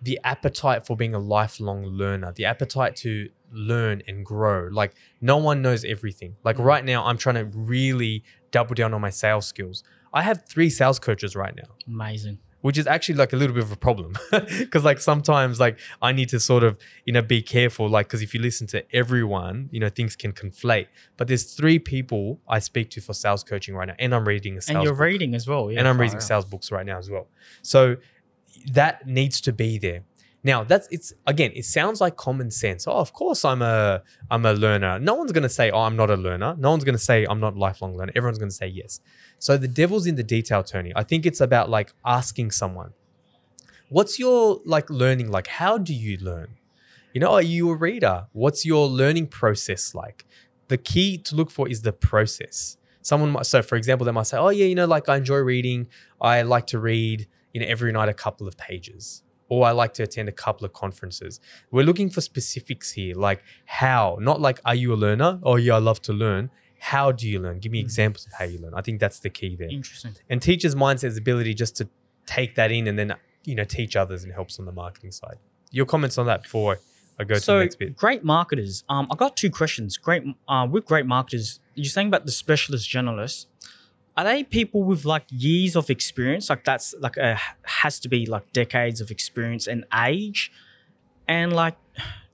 the 0.00 0.20
appetite 0.24 0.86
for 0.86 0.96
being 0.96 1.14
a 1.14 1.18
lifelong 1.18 1.84
learner, 1.84 2.32
the 2.32 2.44
appetite 2.44 2.96
to 2.96 3.30
learn 3.50 4.02
and 4.06 4.24
grow. 4.24 4.68
Like 4.70 4.94
no 5.20 5.38
one 5.38 5.62
knows 5.62 5.84
everything. 5.84 6.36
Like 6.44 6.58
right 6.58 6.84
now, 6.84 7.04
I'm 7.04 7.16
trying 7.16 7.36
to 7.36 7.44
really 7.58 8.22
double 8.50 8.74
down 8.74 8.92
on 8.92 9.00
my 9.00 9.10
sales 9.10 9.46
skills. 9.46 9.82
I 10.12 10.22
have 10.22 10.44
three 10.46 10.70
sales 10.70 10.98
coaches 10.98 11.34
right 11.34 11.54
now 11.56 11.74
Amazing. 11.88 12.38
Which 12.64 12.78
is 12.78 12.86
actually 12.86 13.14
like 13.14 13.34
a 13.34 13.36
little 13.36 13.52
bit 13.52 13.62
of 13.62 13.70
a 13.70 13.76
problem 13.76 14.14
because 14.58 14.84
like 14.84 14.98
sometimes 14.98 15.60
like 15.60 15.78
I 16.00 16.12
need 16.12 16.30
to 16.30 16.40
sort 16.40 16.64
of 16.64 16.78
you 17.04 17.12
know 17.12 17.20
be 17.20 17.42
careful 17.42 17.90
like 17.90 18.06
because 18.06 18.22
if 18.22 18.32
you 18.32 18.40
listen 18.40 18.66
to 18.68 18.82
everyone 18.96 19.68
you 19.70 19.78
know 19.80 19.90
things 19.90 20.16
can 20.16 20.32
conflate. 20.32 20.86
But 21.18 21.28
there's 21.28 21.52
three 21.52 21.78
people 21.78 22.40
I 22.48 22.60
speak 22.60 22.88
to 22.92 23.02
for 23.02 23.12
sales 23.12 23.44
coaching 23.44 23.74
right 23.74 23.88
now, 23.88 23.96
and 23.98 24.14
I'm 24.14 24.26
reading 24.26 24.56
a 24.56 24.62
sales 24.62 24.76
and 24.76 24.84
you're 24.84 24.94
book. 24.94 25.00
reading 25.02 25.34
as 25.34 25.46
well. 25.46 25.70
Yeah, 25.70 25.80
and 25.80 25.86
I'm 25.86 26.00
reading 26.00 26.20
sales 26.20 26.46
books 26.46 26.72
right 26.72 26.86
now 26.86 26.96
as 26.96 27.10
well. 27.10 27.26
So 27.60 27.98
that 28.72 29.06
needs 29.06 29.42
to 29.42 29.52
be 29.52 29.76
there. 29.76 30.04
Now 30.44 30.62
that's 30.62 30.86
it's 30.90 31.14
again, 31.26 31.52
it 31.54 31.64
sounds 31.64 32.02
like 32.02 32.16
common 32.16 32.50
sense. 32.50 32.86
Oh, 32.86 32.92
of 32.92 33.14
course 33.14 33.46
I'm 33.46 33.62
a 33.62 34.02
I'm 34.30 34.44
a 34.44 34.52
learner. 34.52 34.98
No 34.98 35.14
one's 35.14 35.32
gonna 35.32 35.48
say, 35.48 35.70
Oh, 35.70 35.80
I'm 35.80 35.96
not 35.96 36.10
a 36.10 36.16
learner. 36.16 36.54
No 36.58 36.70
one's 36.70 36.84
gonna 36.84 36.98
say 36.98 37.26
I'm 37.28 37.40
not 37.40 37.54
a 37.54 37.58
lifelong 37.58 37.96
learner. 37.96 38.12
Everyone's 38.14 38.38
gonna 38.38 38.50
say 38.50 38.68
yes. 38.68 39.00
So 39.38 39.56
the 39.56 39.66
devil's 39.68 40.06
in 40.06 40.16
the 40.16 40.22
detail, 40.22 40.62
Tony. 40.62 40.92
I 40.94 41.02
think 41.02 41.24
it's 41.24 41.40
about 41.40 41.70
like 41.70 41.94
asking 42.04 42.50
someone, 42.50 42.92
what's 43.88 44.18
your 44.18 44.60
like 44.66 44.90
learning 44.90 45.30
like? 45.30 45.46
How 45.46 45.78
do 45.78 45.94
you 45.94 46.18
learn? 46.18 46.58
You 47.14 47.20
know, 47.20 47.32
are 47.32 47.42
you 47.42 47.70
a 47.70 47.76
reader? 47.76 48.26
What's 48.32 48.66
your 48.66 48.86
learning 48.86 49.28
process 49.28 49.94
like? 49.94 50.26
The 50.68 50.76
key 50.76 51.16
to 51.18 51.36
look 51.36 51.50
for 51.50 51.68
is 51.68 51.82
the 51.82 51.92
process. 51.92 52.76
Someone 53.00 53.30
might, 53.30 53.46
so 53.46 53.62
for 53.62 53.76
example, 53.76 54.04
they 54.04 54.12
might 54.12 54.26
say, 54.26 54.36
Oh, 54.36 54.48
yeah, 54.50 54.66
you 54.66 54.74
know, 54.74 54.86
like 54.86 55.08
I 55.08 55.16
enjoy 55.16 55.38
reading. 55.38 55.86
I 56.20 56.42
like 56.42 56.66
to 56.68 56.78
read, 56.78 57.28
you 57.52 57.60
know, 57.60 57.66
every 57.66 57.92
night 57.92 58.08
a 58.08 58.14
couple 58.14 58.46
of 58.46 58.56
pages. 58.58 59.22
Or 59.54 59.66
I 59.66 59.70
like 59.70 59.92
to 59.94 60.02
attend 60.02 60.28
a 60.28 60.32
couple 60.32 60.64
of 60.64 60.72
conferences. 60.72 61.38
We're 61.70 61.84
looking 61.84 62.10
for 62.10 62.20
specifics 62.20 62.90
here, 62.90 63.14
like 63.14 63.40
how, 63.66 64.18
not 64.20 64.40
like, 64.40 64.58
are 64.64 64.74
you 64.74 64.92
a 64.92 64.98
learner? 65.06 65.38
Oh, 65.44 65.56
yeah, 65.56 65.76
I 65.76 65.78
love 65.78 66.00
to 66.02 66.12
learn. 66.12 66.50
How 66.80 67.12
do 67.12 67.28
you 67.28 67.38
learn? 67.38 67.60
Give 67.60 67.70
me 67.70 67.78
examples 67.78 68.26
of 68.26 68.32
how 68.38 68.46
you 68.46 68.58
learn. 68.58 68.74
I 68.74 68.82
think 68.82 68.98
that's 68.98 69.20
the 69.20 69.30
key 69.30 69.54
there. 69.54 69.70
Interesting. 69.70 70.12
And 70.28 70.42
teachers' 70.42 70.74
mindsets 70.74 71.16
ability 71.16 71.54
just 71.54 71.76
to 71.76 71.88
take 72.26 72.56
that 72.56 72.72
in 72.72 72.88
and 72.88 72.98
then, 72.98 73.14
you 73.44 73.54
know, 73.54 73.64
teach 73.64 73.94
others 73.94 74.24
and 74.24 74.32
helps 74.32 74.58
on 74.58 74.66
the 74.66 74.72
marketing 74.72 75.12
side. 75.12 75.38
Your 75.70 75.86
comments 75.86 76.18
on 76.18 76.26
that 76.26 76.42
before 76.42 76.80
I 77.18 77.24
go 77.24 77.36
to 77.36 77.46
the 77.46 77.58
next 77.60 77.76
bit. 77.76 77.96
great 77.96 78.24
marketers. 78.24 78.82
Um, 78.88 79.06
I 79.10 79.14
got 79.14 79.36
two 79.36 79.50
questions. 79.50 79.96
Great, 79.96 80.24
uh, 80.48 80.66
with 80.68 80.84
great 80.84 81.06
marketers, 81.06 81.60
you're 81.74 81.84
saying 81.84 82.08
about 82.08 82.26
the 82.26 82.32
specialist 82.32 82.90
generalists. 82.90 83.46
Are 84.16 84.24
they 84.24 84.44
people 84.44 84.84
with 84.84 85.04
like 85.04 85.24
years 85.30 85.74
of 85.76 85.90
experience? 85.90 86.48
Like 86.48 86.64
that's 86.64 86.94
like 87.00 87.16
a 87.16 87.38
has 87.64 87.98
to 88.00 88.08
be 88.08 88.26
like 88.26 88.52
decades 88.52 89.00
of 89.00 89.10
experience 89.10 89.66
and 89.66 89.84
age, 89.94 90.52
and 91.26 91.52
like, 91.52 91.76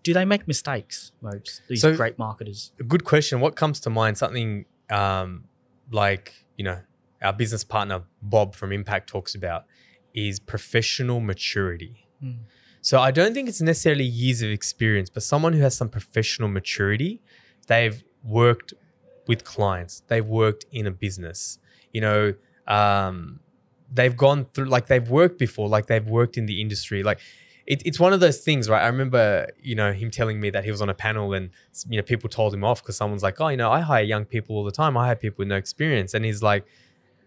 do 0.03 0.13
they 0.13 0.25
make 0.25 0.47
mistakes? 0.47 1.13
Mobes, 1.23 1.63
these 1.69 1.81
So- 1.81 1.97
great 1.97 2.19
marketers. 2.19 2.73
Good 2.87 3.05
question. 3.05 3.41
What 3.41 3.57
comes 3.57 3.81
to 3.81 3.91
mind? 3.91 4.19
Something 4.19 4.67
um, 4.91 5.45
like, 5.91 6.45
you 6.57 6.65
know, 6.65 6.81
our 7.23 7.33
business 7.33 7.65
partner, 7.65 8.03
Bob 8.21 8.55
from 8.55 8.73
Impact, 8.73 9.09
talks 9.09 9.35
about 9.35 9.65
is 10.13 10.41
professional 10.41 11.21
maturity. 11.21 12.07
Mm. 12.23 12.39
So 12.83 12.99
I 13.01 13.11
don't 13.11 13.35
think 13.35 13.49
it's 13.49 13.61
necessarily 13.61 14.05
years 14.05 14.43
of 14.43 14.51
experience, 14.51 15.11
but 15.11 15.23
someone 15.23 15.53
who 15.53 15.61
has 15.61 15.77
some 15.77 15.89
professional 15.89 16.49
maturity, 16.49 17.21
they've 17.67 18.03
worked 18.25 18.73
with 19.29 19.45
clients, 19.45 20.03
they've 20.09 20.27
worked 20.27 20.65
in 20.73 20.87
a 20.87 20.91
business, 20.91 21.59
you 21.93 22.01
know, 22.01 22.35
um, 22.67 23.41
they've 23.93 24.17
gone 24.17 24.47
through 24.55 24.67
like 24.67 24.87
they've 24.87 25.09
worked 25.09 25.39
before, 25.39 25.69
like 25.69 25.87
they've 25.87 26.07
worked 26.07 26.37
in 26.37 26.47
the 26.47 26.61
industry. 26.61 27.03
Like 27.03 27.21
it, 27.67 27.83
it's 27.85 28.01
one 28.01 28.13
of 28.13 28.21
those 28.21 28.39
things, 28.39 28.69
right? 28.69 28.83
I 28.83 28.87
remember, 28.87 29.49
you 29.63 29.75
know, 29.75 29.93
him 29.93 30.11
telling 30.11 30.41
me 30.41 30.51
that 30.51 30.65
he 30.65 30.71
was 30.71 30.83
on 30.83 30.89
a 30.89 30.95
panel 30.95 31.33
and 31.33 31.51
you 31.89 31.99
know 31.99 32.03
people 32.03 32.29
told 32.29 32.55
him 32.55 32.65
off 32.65 32.83
because 32.83 32.97
someone's 32.97 33.23
like, 33.23 33.41
oh, 33.41 33.49
you 33.49 33.57
know, 33.57 33.71
I 33.71 33.81
hire 33.81 34.03
young 34.03 34.25
people 34.25 34.57
all 34.57 34.65
the 34.65 34.73
time. 34.73 34.97
I 34.97 35.07
hire 35.07 35.17
people 35.17 35.39
with 35.39 35.49
no 35.49 35.57
experience, 35.57 36.15
and 36.15 36.25
he's 36.25 36.43
like, 36.43 36.65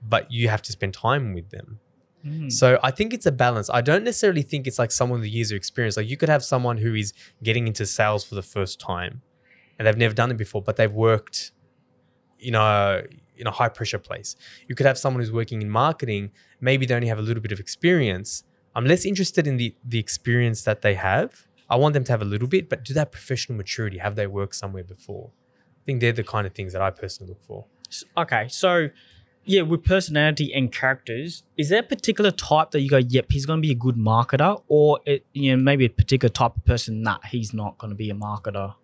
but 0.01 0.31
you 0.31 0.49
have 0.49 0.61
to 0.63 0.71
spend 0.71 0.93
time 0.93 1.33
with 1.33 1.49
them. 1.49 1.79
Mm. 2.25 2.51
So 2.51 2.79
I 2.81 2.91
think 2.91 3.13
it's 3.13 3.25
a 3.25 3.31
balance. 3.31 3.69
I 3.69 3.81
don't 3.81 4.03
necessarily 4.03 4.43
think 4.43 4.67
it's 4.67 4.79
like 4.79 4.91
someone 4.91 5.19
with 5.19 5.29
years 5.29 5.51
of 5.51 5.57
experience. 5.57 5.97
Like 5.97 6.09
you 6.09 6.17
could 6.17 6.29
have 6.29 6.43
someone 6.43 6.77
who 6.77 6.95
is 6.95 7.13
getting 7.41 7.67
into 7.67 7.85
sales 7.85 8.23
for 8.23 8.35
the 8.35 8.41
first 8.41 8.79
time 8.79 9.21
and 9.77 9.87
they've 9.87 9.97
never 9.97 10.13
done 10.13 10.31
it 10.31 10.37
before, 10.37 10.61
but 10.61 10.77
they've 10.77 10.91
worked, 10.91 11.51
you 12.39 12.51
know, 12.51 13.03
in 13.37 13.47
a 13.47 13.51
high 13.51 13.69
pressure 13.69 13.99
place. 13.99 14.35
You 14.67 14.75
could 14.75 14.85
have 14.85 14.97
someone 14.97 15.21
who's 15.21 15.31
working 15.31 15.61
in 15.61 15.69
marketing, 15.69 16.31
maybe 16.59 16.85
they 16.85 16.95
only 16.95 17.07
have 17.07 17.19
a 17.19 17.23
little 17.23 17.41
bit 17.41 17.51
of 17.51 17.59
experience. 17.59 18.43
I'm 18.75 18.85
less 18.85 19.05
interested 19.05 19.47
in 19.47 19.57
the 19.57 19.75
the 19.83 19.99
experience 19.99 20.63
that 20.63 20.81
they 20.81 20.95
have. 20.95 21.47
I 21.69 21.75
want 21.75 21.93
them 21.93 22.03
to 22.05 22.11
have 22.11 22.21
a 22.21 22.25
little 22.25 22.47
bit, 22.47 22.69
but 22.69 22.83
do 22.83 22.93
that 22.93 23.11
professional 23.11 23.57
maturity? 23.57 23.97
Have 23.97 24.15
they 24.15 24.27
worked 24.27 24.55
somewhere 24.55 24.83
before? 24.83 25.31
I 25.81 25.83
think 25.85 26.01
they're 26.01 26.11
the 26.11 26.23
kind 26.23 26.45
of 26.47 26.53
things 26.53 26.73
that 26.73 26.81
I 26.81 26.91
personally 26.91 27.29
look 27.31 27.43
for. 27.43 27.65
Okay, 28.17 28.47
so 28.47 28.89
yeah, 29.45 29.61
with 29.61 29.83
personality 29.83 30.53
and 30.53 30.71
characters, 30.71 31.43
is 31.57 31.69
there 31.69 31.79
a 31.79 31.83
particular 31.83 32.31
type 32.31 32.71
that 32.71 32.81
you 32.81 32.89
go, 32.89 32.97
yep, 32.97 33.25
he's 33.29 33.45
going 33.45 33.57
to 33.57 33.61
be 33.61 33.71
a 33.71 33.75
good 33.75 33.95
marketer, 33.95 34.61
or 34.67 34.99
it, 35.05 35.25
you 35.33 35.55
know 35.55 35.61
maybe 35.61 35.85
a 35.85 35.89
particular 35.89 36.31
type 36.31 36.55
of 36.55 36.65
person, 36.65 37.01
nah, 37.01 37.17
he's 37.29 37.53
not 37.53 37.77
going 37.77 37.89
to 37.89 37.95
be 37.95 38.09
a 38.09 38.13
marketer. 38.13 38.75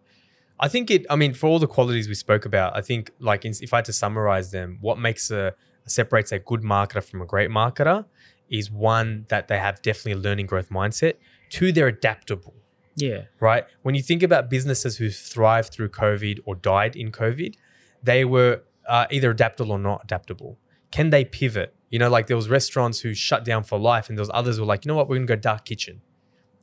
I 0.60 0.68
think 0.68 0.92
it. 0.92 1.06
I 1.10 1.16
mean, 1.16 1.34
for 1.34 1.48
all 1.48 1.60
the 1.60 1.68
qualities 1.68 2.08
we 2.08 2.16
spoke 2.16 2.46
about, 2.46 2.76
I 2.76 2.82
think 2.82 3.12
like 3.20 3.46
in, 3.46 3.54
if 3.62 3.74
I 3.74 3.78
had 3.78 3.86
to 3.86 3.94
summarize 3.94 4.52
them, 4.52 4.78
what 4.82 5.00
makes 5.00 5.32
a 5.32 5.56
separates 5.86 6.32
a 6.32 6.40
good 6.40 6.62
marketer 6.62 7.04
from 7.04 7.22
a 7.22 7.26
great 7.26 7.50
marketer 7.50 8.06
is 8.50 8.70
one 8.70 9.26
that 9.30 9.48
they 9.48 9.58
have 9.58 9.82
definitely 9.82 10.14
a 10.14 10.18
learning 10.18 10.46
growth 10.46 10.70
mindset. 10.70 11.16
Two, 11.50 11.72
they're 11.72 11.88
adaptable. 11.88 12.54
Yeah, 12.96 13.24
Right. 13.40 13.64
When 13.82 13.96
you 13.96 14.02
think 14.02 14.24
about 14.24 14.50
businesses 14.50 14.98
who 14.98 15.10
thrived 15.10 15.72
through 15.72 15.90
COVID 15.90 16.40
or 16.46 16.56
died 16.56 16.96
in 16.98 17.12
COVID, 17.12 17.56
they 18.04 18.26
were 18.26 18.64
uh, 18.88 19.06
either 19.10 19.32
adaptable 19.32 19.72
or 19.72 19.80
not 19.80 20.02
adaptable. 20.04 20.58
Can 20.92 21.10
they 21.10 21.24
pivot? 21.24 21.74
You 21.90 22.00
know, 22.00 22.10
like 22.10 22.28
there 22.28 22.36
was 22.36 22.50
restaurants 22.50 23.00
who 23.00 23.14
shut 23.14 23.46
down 23.46 23.64
for 23.64 23.80
life, 23.80 24.10
and 24.10 24.18
there 24.18 24.22
was 24.22 24.32
others 24.34 24.58
who 24.58 24.64
were 24.64 24.68
like, 24.68 24.84
you 24.84 24.90
know 24.90 24.96
what, 24.96 25.08
we're 25.08 25.16
gonna 25.16 25.28
go 25.28 25.36
dark 25.36 25.66
kitchen. 25.66 26.02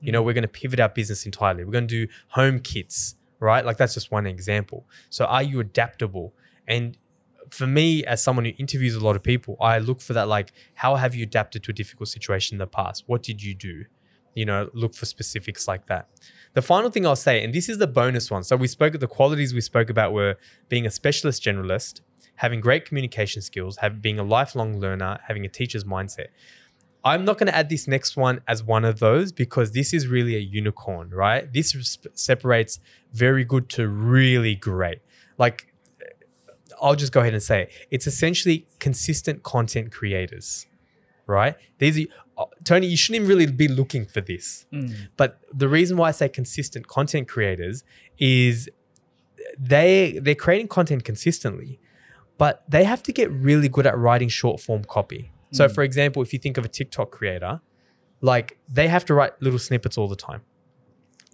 You 0.00 0.12
know, 0.12 0.22
we're 0.22 0.34
going 0.34 0.42
to 0.42 0.48
pivot 0.48 0.78
our 0.78 0.88
business 0.88 1.24
entirely. 1.24 1.64
We're 1.64 1.72
going 1.72 1.88
to 1.88 2.06
do 2.06 2.12
home 2.28 2.60
kits, 2.60 3.14
right? 3.40 3.64
Like 3.64 3.76
that's 3.76 3.94
just 3.94 4.10
one 4.10 4.26
example. 4.26 4.86
So 5.10 5.24
are 5.24 5.42
you 5.42 5.60
adaptable? 5.60 6.34
And 6.66 6.96
for 7.50 7.66
me, 7.66 8.04
as 8.04 8.22
someone 8.22 8.44
who 8.44 8.52
interviews 8.58 8.94
a 8.94 9.00
lot 9.00 9.16
of 9.16 9.22
people, 9.22 9.56
I 9.60 9.78
look 9.78 10.00
for 10.00 10.12
that 10.14 10.28
like, 10.28 10.52
how 10.74 10.96
have 10.96 11.14
you 11.14 11.22
adapted 11.22 11.62
to 11.64 11.70
a 11.70 11.74
difficult 11.74 12.08
situation 12.08 12.54
in 12.54 12.58
the 12.58 12.66
past? 12.66 13.04
What 13.06 13.22
did 13.22 13.42
you 13.42 13.54
do? 13.54 13.84
You 14.34 14.44
know, 14.44 14.68
look 14.74 14.94
for 14.94 15.06
specifics 15.06 15.66
like 15.66 15.86
that. 15.86 16.08
The 16.54 16.62
final 16.62 16.90
thing 16.90 17.06
I'll 17.06 17.16
say, 17.16 17.42
and 17.42 17.54
this 17.54 17.68
is 17.68 17.78
the 17.78 17.86
bonus 17.86 18.30
one. 18.30 18.44
So 18.44 18.56
we 18.56 18.66
spoke 18.66 18.98
the 18.98 19.06
qualities 19.06 19.54
we 19.54 19.60
spoke 19.60 19.88
about 19.88 20.12
were 20.12 20.36
being 20.68 20.86
a 20.86 20.90
specialist 20.90 21.42
generalist, 21.42 22.00
having 22.36 22.60
great 22.60 22.84
communication 22.84 23.40
skills, 23.40 23.78
have, 23.78 24.02
being 24.02 24.18
a 24.18 24.22
lifelong 24.22 24.78
learner, 24.78 25.18
having 25.26 25.44
a 25.46 25.48
teacher's 25.48 25.84
mindset. 25.84 26.28
I'm 27.06 27.24
not 27.24 27.38
going 27.38 27.46
to 27.46 27.54
add 27.54 27.68
this 27.68 27.86
next 27.86 28.16
one 28.16 28.40
as 28.48 28.64
one 28.64 28.84
of 28.84 28.98
those 28.98 29.30
because 29.30 29.70
this 29.70 29.94
is 29.94 30.08
really 30.08 30.34
a 30.34 30.40
unicorn, 30.40 31.10
right? 31.10 31.50
This 31.52 31.98
separates 32.14 32.80
very 33.12 33.44
good 33.44 33.68
to 33.70 33.86
really 33.86 34.56
great. 34.56 34.98
Like, 35.38 35.72
I'll 36.82 36.96
just 36.96 37.12
go 37.12 37.20
ahead 37.20 37.32
and 37.32 37.42
say 37.42 37.62
it. 37.62 37.72
it's 37.92 38.08
essentially 38.08 38.66
consistent 38.80 39.44
content 39.44 39.92
creators, 39.92 40.66
right? 41.28 41.54
These 41.78 42.06
are, 42.06 42.08
uh, 42.38 42.46
Tony, 42.64 42.88
you 42.88 42.96
shouldn't 42.96 43.22
even 43.22 43.28
really 43.28 43.46
be 43.52 43.68
looking 43.68 44.04
for 44.04 44.20
this. 44.20 44.66
Mm. 44.72 45.08
But 45.16 45.38
the 45.54 45.68
reason 45.68 45.96
why 45.96 46.08
I 46.08 46.10
say 46.10 46.28
consistent 46.28 46.88
content 46.88 47.28
creators 47.28 47.84
is 48.18 48.68
they 49.56 50.18
they're 50.20 50.34
creating 50.34 50.66
content 50.66 51.04
consistently, 51.04 51.78
but 52.36 52.64
they 52.68 52.82
have 52.82 53.04
to 53.04 53.12
get 53.12 53.30
really 53.30 53.68
good 53.68 53.86
at 53.86 53.96
writing 53.96 54.28
short 54.28 54.60
form 54.60 54.82
copy. 54.82 55.30
So, 55.56 55.66
Mm. 55.66 55.74
for 55.76 55.82
example, 55.82 56.22
if 56.22 56.32
you 56.32 56.38
think 56.38 56.56
of 56.58 56.64
a 56.64 56.68
TikTok 56.78 57.10
creator, 57.10 57.60
like 58.20 58.58
they 58.78 58.88
have 58.88 59.04
to 59.06 59.14
write 59.14 59.32
little 59.40 59.58
snippets 59.58 59.96
all 59.98 60.08
the 60.08 60.16
time. 60.30 60.42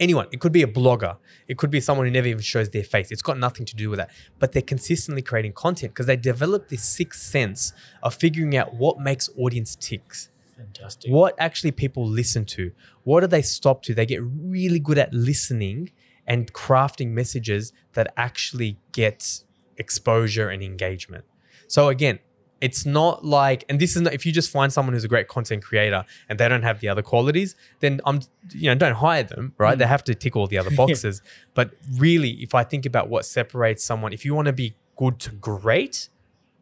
Anyone, 0.00 0.26
it 0.32 0.40
could 0.40 0.52
be 0.52 0.62
a 0.62 0.66
blogger, 0.66 1.16
it 1.46 1.58
could 1.58 1.70
be 1.70 1.80
someone 1.80 2.06
who 2.06 2.12
never 2.12 2.26
even 2.26 2.42
shows 2.42 2.70
their 2.70 2.82
face. 2.82 3.12
It's 3.12 3.22
got 3.22 3.38
nothing 3.38 3.66
to 3.66 3.76
do 3.76 3.90
with 3.90 3.98
that, 3.98 4.10
but 4.38 4.52
they're 4.52 4.62
consistently 4.74 5.22
creating 5.22 5.52
content 5.52 5.92
because 5.92 6.06
they 6.06 6.16
develop 6.16 6.68
this 6.68 6.82
sixth 6.82 7.22
sense 7.22 7.72
of 8.02 8.14
figuring 8.14 8.56
out 8.56 8.74
what 8.74 8.98
makes 8.98 9.28
audience 9.38 9.76
ticks 9.76 10.30
fantastic. 10.56 11.10
what 11.10 11.34
actually 11.38 11.72
people 11.72 12.04
listen 12.06 12.44
to 12.44 12.72
what 13.04 13.20
do 13.20 13.26
they 13.26 13.42
stop 13.42 13.82
to 13.82 13.94
they 13.94 14.06
get 14.06 14.20
really 14.22 14.78
good 14.78 14.98
at 14.98 15.12
listening 15.12 15.90
and 16.26 16.52
crafting 16.52 17.08
messages 17.20 17.72
that 17.94 18.06
actually 18.16 18.78
get 18.92 19.42
exposure 19.76 20.48
and 20.48 20.62
engagement 20.62 21.24
so 21.66 21.88
again 21.88 22.18
it's 22.66 22.86
not 22.86 23.24
like 23.24 23.64
and 23.68 23.78
this 23.82 23.96
is 23.96 24.02
not 24.02 24.12
if 24.14 24.24
you 24.26 24.32
just 24.32 24.50
find 24.50 24.72
someone 24.72 24.92
who's 24.94 25.04
a 25.04 25.08
great 25.14 25.28
content 25.36 25.62
creator 25.62 26.04
and 26.28 26.38
they 26.38 26.48
don't 26.48 26.62
have 26.70 26.78
the 26.80 26.88
other 26.88 27.02
qualities 27.02 27.54
then 27.80 28.00
i'm 28.06 28.20
you 28.54 28.68
know 28.70 28.74
don't 28.84 28.94
hire 29.06 29.22
them 29.24 29.52
right 29.58 29.76
they 29.78 29.86
have 29.86 30.04
to 30.04 30.14
tick 30.14 30.34
all 30.36 30.46
the 30.46 30.56
other 30.62 30.70
boxes 30.82 31.20
but 31.54 31.66
really 32.04 32.30
if 32.46 32.54
i 32.54 32.62
think 32.72 32.86
about 32.86 33.08
what 33.08 33.24
separates 33.26 33.82
someone 33.84 34.12
if 34.12 34.24
you 34.24 34.32
want 34.34 34.46
to 34.46 34.52
be 34.52 34.74
good 34.96 35.18
to 35.18 35.30
great 35.30 36.08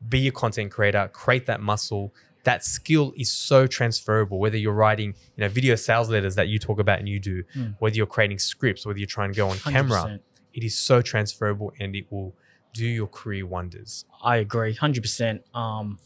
be 0.08 0.26
a 0.26 0.32
content 0.32 0.70
creator, 0.72 1.10
create 1.12 1.44
that 1.44 1.60
muscle. 1.60 2.14
That 2.44 2.64
skill 2.64 3.12
is 3.18 3.30
so 3.30 3.66
transferable. 3.66 4.38
Whether 4.38 4.56
you're 4.56 4.72
writing, 4.72 5.10
you 5.36 5.42
know, 5.42 5.48
video 5.50 5.74
sales 5.74 6.08
letters 6.08 6.36
that 6.36 6.48
you 6.48 6.58
talk 6.58 6.78
about 6.80 6.98
and 7.00 7.06
you 7.06 7.20
do, 7.20 7.42
Mm. 7.54 7.74
whether 7.80 7.94
you're 7.96 8.06
creating 8.06 8.38
scripts, 8.38 8.86
whether 8.86 8.98
you're 8.98 9.06
trying 9.18 9.30
to 9.30 9.36
go 9.36 9.50
on 9.50 9.58
camera, 9.58 10.00
100%. 10.04 10.20
it 10.54 10.64
is 10.64 10.74
so 10.78 11.02
transferable 11.02 11.70
and 11.78 11.94
it 11.94 12.06
will 12.10 12.34
do 12.72 12.86
your 12.86 13.06
career 13.06 13.46
wonders. 13.46 14.04
I 14.22 14.36
agree, 14.36 14.74
hundred 14.74 15.02
percent. 15.02 15.42
Um, 15.54 15.98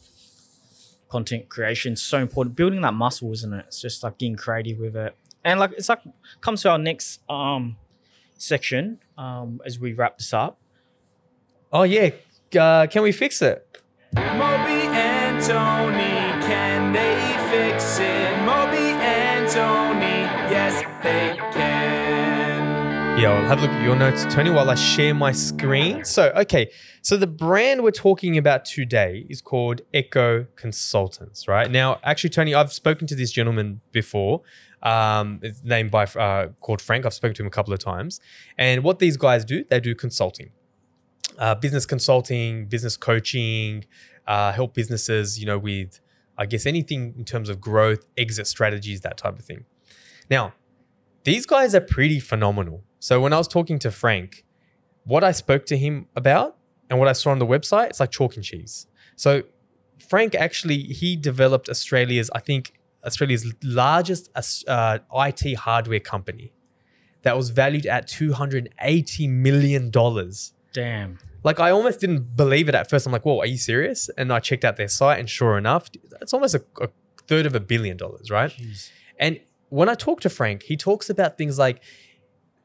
content 1.09 1.49
creation 1.49 1.93
is 1.93 2.01
so 2.01 2.19
important. 2.19 2.55
Building 2.55 2.81
that 2.81 2.93
muscle, 2.93 3.31
isn't 3.31 3.53
it? 3.53 3.65
It's 3.67 3.81
just 3.81 4.03
like 4.03 4.17
getting 4.17 4.35
creative 4.35 4.79
with 4.79 4.95
it. 4.95 5.15
And 5.43 5.59
like 5.59 5.71
it's 5.77 5.89
like 5.89 6.01
comes 6.41 6.61
to 6.63 6.71
our 6.71 6.77
next 6.77 7.21
um 7.29 7.77
section 8.37 8.99
um 9.17 9.61
as 9.65 9.79
we 9.79 9.93
wrap 9.93 10.17
this 10.17 10.33
up. 10.33 10.57
Oh 11.71 11.83
yeah, 11.83 12.09
uh, 12.59 12.87
can 12.87 13.03
we 13.03 13.11
fix 13.11 13.41
it? 13.41 13.81
Moby 14.15 14.87
and 14.91 15.43
Tony, 15.43 16.45
can 16.45 16.93
they 16.93 17.14
Yeah, 23.25 23.31
I'll 23.31 23.47
have 23.47 23.57
a 23.57 23.61
look 23.63 23.71
at 23.71 23.83
your 23.83 23.95
notes, 23.95 24.23
Tony, 24.25 24.51
while 24.51 24.69
I 24.69 24.75
share 24.75 25.15
my 25.15 25.31
screen. 25.31 26.05
So, 26.05 26.31
okay, 26.35 26.69
so 27.01 27.17
the 27.17 27.25
brand 27.25 27.81
we're 27.81 27.89
talking 27.89 28.37
about 28.37 28.65
today 28.65 29.25
is 29.27 29.41
called 29.41 29.81
Echo 29.95 30.45
Consultants, 30.55 31.47
right? 31.47 31.71
Now, 31.71 31.99
actually, 32.03 32.29
Tony, 32.29 32.53
I've 32.53 32.71
spoken 32.71 33.07
to 33.07 33.15
this 33.15 33.31
gentleman 33.31 33.81
before. 33.91 34.43
Um, 34.83 35.39
it's 35.41 35.63
named 35.63 35.89
by 35.89 36.03
uh, 36.03 36.49
called 36.61 36.83
Frank. 36.83 37.07
I've 37.07 37.15
spoken 37.15 37.33
to 37.37 37.41
him 37.41 37.47
a 37.47 37.49
couple 37.49 37.73
of 37.73 37.79
times, 37.79 38.19
and 38.59 38.83
what 38.83 38.99
these 38.99 39.17
guys 39.17 39.43
do, 39.43 39.65
they 39.67 39.79
do 39.79 39.95
consulting, 39.95 40.51
uh, 41.39 41.55
business 41.55 41.87
consulting, 41.87 42.67
business 42.67 42.95
coaching, 42.95 43.85
uh, 44.27 44.51
help 44.51 44.75
businesses, 44.75 45.39
you 45.39 45.47
know, 45.47 45.57
with 45.57 45.99
I 46.37 46.45
guess 46.45 46.67
anything 46.67 47.15
in 47.17 47.25
terms 47.25 47.49
of 47.49 47.59
growth, 47.59 48.05
exit 48.19 48.45
strategies, 48.45 49.01
that 49.01 49.17
type 49.17 49.39
of 49.39 49.45
thing. 49.45 49.65
Now, 50.29 50.53
these 51.23 51.47
guys 51.47 51.73
are 51.73 51.81
pretty 51.81 52.19
phenomenal. 52.19 52.83
So 53.07 53.21
when 53.21 53.33
I 53.33 53.37
was 53.37 53.47
talking 53.47 53.77
to 53.85 53.91
Frank, 53.91 54.43
what 55.03 55.23
I 55.23 55.31
spoke 55.31 55.67
to 55.67 55.77
him 55.77 56.07
about 56.15 56.57
and 56.89 56.97
what 56.97 57.07
I 57.07 57.13
saw 57.13 57.29
on 57.29 57.37
the 57.37 57.45
website, 57.45 57.89
it's 57.91 57.99
like 57.99 58.09
chalk 58.09 58.35
and 58.35 58.43
cheese. 58.43 58.87
So 59.15 59.43
Frank 60.09 60.33
actually 60.33 60.79
he 61.01 61.15
developed 61.15 61.69
Australia's, 61.69 62.31
I 62.33 62.39
think, 62.39 62.73
Australia's 63.05 63.53
largest 63.61 64.31
uh, 64.67 64.97
IT 65.13 65.53
hardware 65.53 65.99
company 65.99 66.51
that 67.21 67.37
was 67.37 67.51
valued 67.51 67.85
at 67.85 68.07
two 68.07 68.33
hundred 68.33 68.73
eighty 68.81 69.27
million 69.27 69.91
dollars. 69.91 70.53
Damn. 70.73 71.19
Like 71.43 71.59
I 71.59 71.69
almost 71.69 71.99
didn't 71.99 72.35
believe 72.35 72.67
it 72.69 72.73
at 72.73 72.89
first. 72.89 73.05
I'm 73.05 73.13
like, 73.13 73.23
"Whoa, 73.23 73.37
are 73.37 73.45
you 73.45 73.59
serious?" 73.59 74.09
And 74.17 74.33
I 74.33 74.39
checked 74.39 74.65
out 74.65 74.77
their 74.77 74.87
site, 74.87 75.19
and 75.19 75.29
sure 75.29 75.59
enough, 75.59 75.91
it's 76.21 76.33
almost 76.33 76.55
a, 76.55 76.63
a 76.81 76.89
third 77.27 77.45
of 77.45 77.53
a 77.53 77.59
billion 77.59 77.97
dollars, 77.97 78.31
right? 78.31 78.49
Jeez. 78.49 78.89
And 79.19 79.39
when 79.69 79.89
I 79.89 79.93
talk 79.93 80.21
to 80.21 80.29
Frank, 80.29 80.63
he 80.63 80.75
talks 80.75 81.07
about 81.09 81.37
things 81.37 81.59
like 81.59 81.83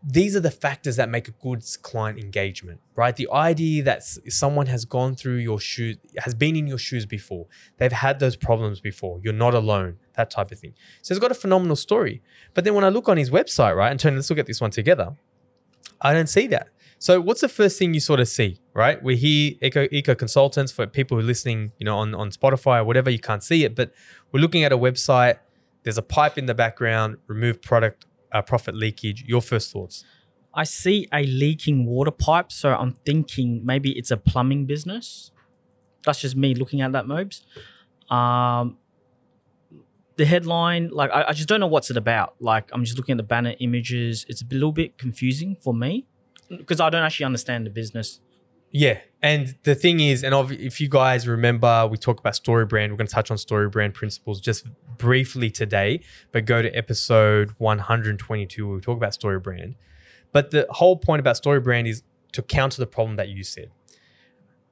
these 0.02 0.34
are 0.34 0.40
the 0.40 0.50
factors 0.50 0.96
that 0.96 1.10
make 1.10 1.28
a 1.28 1.32
good 1.32 1.62
client 1.82 2.18
engagement, 2.18 2.80
right? 2.96 3.14
The 3.14 3.28
idea 3.30 3.82
that 3.82 4.02
someone 4.02 4.66
has 4.66 4.86
gone 4.86 5.14
through 5.14 5.36
your 5.36 5.60
shoes, 5.60 5.98
has 6.18 6.34
been 6.34 6.56
in 6.56 6.66
your 6.66 6.78
shoes 6.78 7.04
before, 7.04 7.46
they've 7.76 7.92
had 7.92 8.18
those 8.18 8.34
problems 8.34 8.80
before, 8.80 9.20
you're 9.22 9.34
not 9.34 9.54
alone, 9.54 9.98
that 10.16 10.30
type 10.30 10.52
of 10.52 10.58
thing. 10.58 10.72
So 11.02 11.14
he's 11.14 11.20
got 11.20 11.30
a 11.30 11.34
phenomenal 11.34 11.76
story. 11.76 12.22
But 12.54 12.64
then 12.64 12.74
when 12.74 12.84
I 12.84 12.88
look 12.88 13.08
on 13.08 13.18
his 13.18 13.30
website, 13.30 13.76
right, 13.76 13.90
and 13.90 14.00
Tony, 14.00 14.16
let's 14.16 14.30
look 14.30 14.38
at 14.38 14.46
this 14.46 14.60
one 14.60 14.70
together, 14.70 15.16
I 16.00 16.14
don't 16.14 16.28
see 16.28 16.46
that. 16.46 16.68
So 16.98 17.20
what's 17.20 17.42
the 17.42 17.48
first 17.48 17.78
thing 17.78 17.92
you 17.92 18.00
sort 18.00 18.20
of 18.20 18.28
see, 18.28 18.58
right? 18.72 19.02
We're 19.02 19.16
here, 19.16 19.54
Eco, 19.60 19.86
Eco 19.90 20.14
Consultants, 20.14 20.72
for 20.72 20.86
people 20.86 21.18
who 21.18 21.22
are 21.22 21.26
listening, 21.26 21.72
you 21.78 21.84
know, 21.84 21.98
on, 21.98 22.14
on 22.14 22.30
Spotify 22.30 22.80
or 22.80 22.84
whatever, 22.84 23.10
you 23.10 23.18
can't 23.18 23.42
see 23.42 23.64
it, 23.64 23.74
but 23.74 23.92
we're 24.32 24.40
looking 24.40 24.64
at 24.64 24.72
a 24.72 24.78
website. 24.78 25.38
There's 25.82 25.98
a 25.98 26.02
pipe 26.02 26.36
in 26.36 26.46
the 26.46 26.54
background, 26.54 27.18
remove 27.26 27.62
product, 27.62 28.04
uh, 28.33 28.43
profit 28.43 28.75
leakage. 28.75 29.25
Your 29.27 29.40
first 29.40 29.73
thoughts? 29.73 30.05
I 30.53 30.64
see 30.64 31.07
a 31.12 31.25
leaking 31.25 31.87
water 31.87 32.11
pipe, 32.11 32.51
so 32.51 32.75
I'm 32.75 32.95
thinking 33.07 33.64
maybe 33.64 33.97
it's 33.97 34.11
a 34.11 34.16
plumbing 34.16 34.66
business. 34.66 35.31
That's 36.05 36.21
just 36.21 36.37
me 36.37 36.55
looking 36.55 36.81
at 36.81 36.93
that, 36.93 37.07
Mobes. 37.07 37.45
Um, 38.11 38.79
the 40.16 40.27
headline, 40.27 40.88
like, 40.90 41.11
I, 41.12 41.27
I 41.29 41.33
just 41.33 41.49
don't 41.49 41.61
know 41.61 41.66
what's 41.66 41.90
it 41.90 41.97
about. 41.97 42.35
Like, 42.40 42.71
I'm 42.73 42.85
just 42.85 42.97
looking 42.97 43.12
at 43.12 43.16
the 43.19 43.23
banner 43.23 43.55
images. 43.61 44.27
It's 44.29 44.43
a 44.43 44.47
little 44.51 44.73
bit 44.73 44.99
confusing 44.99 45.57
for 45.57 45.73
me 45.73 46.07
because 46.49 46.81
I 46.81 46.90
don't 46.90 47.03
actually 47.03 47.27
understand 47.27 47.64
the 47.64 47.71
business. 47.71 48.21
Yeah. 48.70 49.00
And 49.22 49.54
the 49.64 49.74
thing 49.74 50.00
is, 50.00 50.24
and 50.24 50.35
if 50.52 50.80
you 50.80 50.88
guys 50.88 51.28
remember, 51.28 51.87
we 51.87 51.98
talk 51.98 52.20
about 52.20 52.35
story 52.35 52.64
brand. 52.64 52.90
We're 52.92 52.96
going 52.96 53.09
to 53.09 53.14
touch 53.14 53.30
on 53.30 53.37
story 53.37 53.68
brand 53.68 53.92
principles 53.92 54.40
just 54.40 54.66
briefly 54.96 55.50
today, 55.50 56.00
but 56.33 56.46
go 56.46 56.62
to 56.62 56.70
episode 56.70 57.50
122 57.59 58.66
where 58.66 58.76
we 58.76 58.80
talk 58.80 58.96
about 58.96 59.12
story 59.12 59.38
brand. 59.38 59.74
But 60.33 60.52
the 60.52 60.66
whole 60.70 60.96
point 60.96 61.20
about 61.20 61.37
story 61.37 61.61
brand 61.61 61.87
is 61.87 62.02
to 62.33 62.42
counter 62.42 62.80
the 62.80 62.87
problem 62.87 63.16
that 63.16 63.28
you 63.28 63.44
said. 63.44 63.70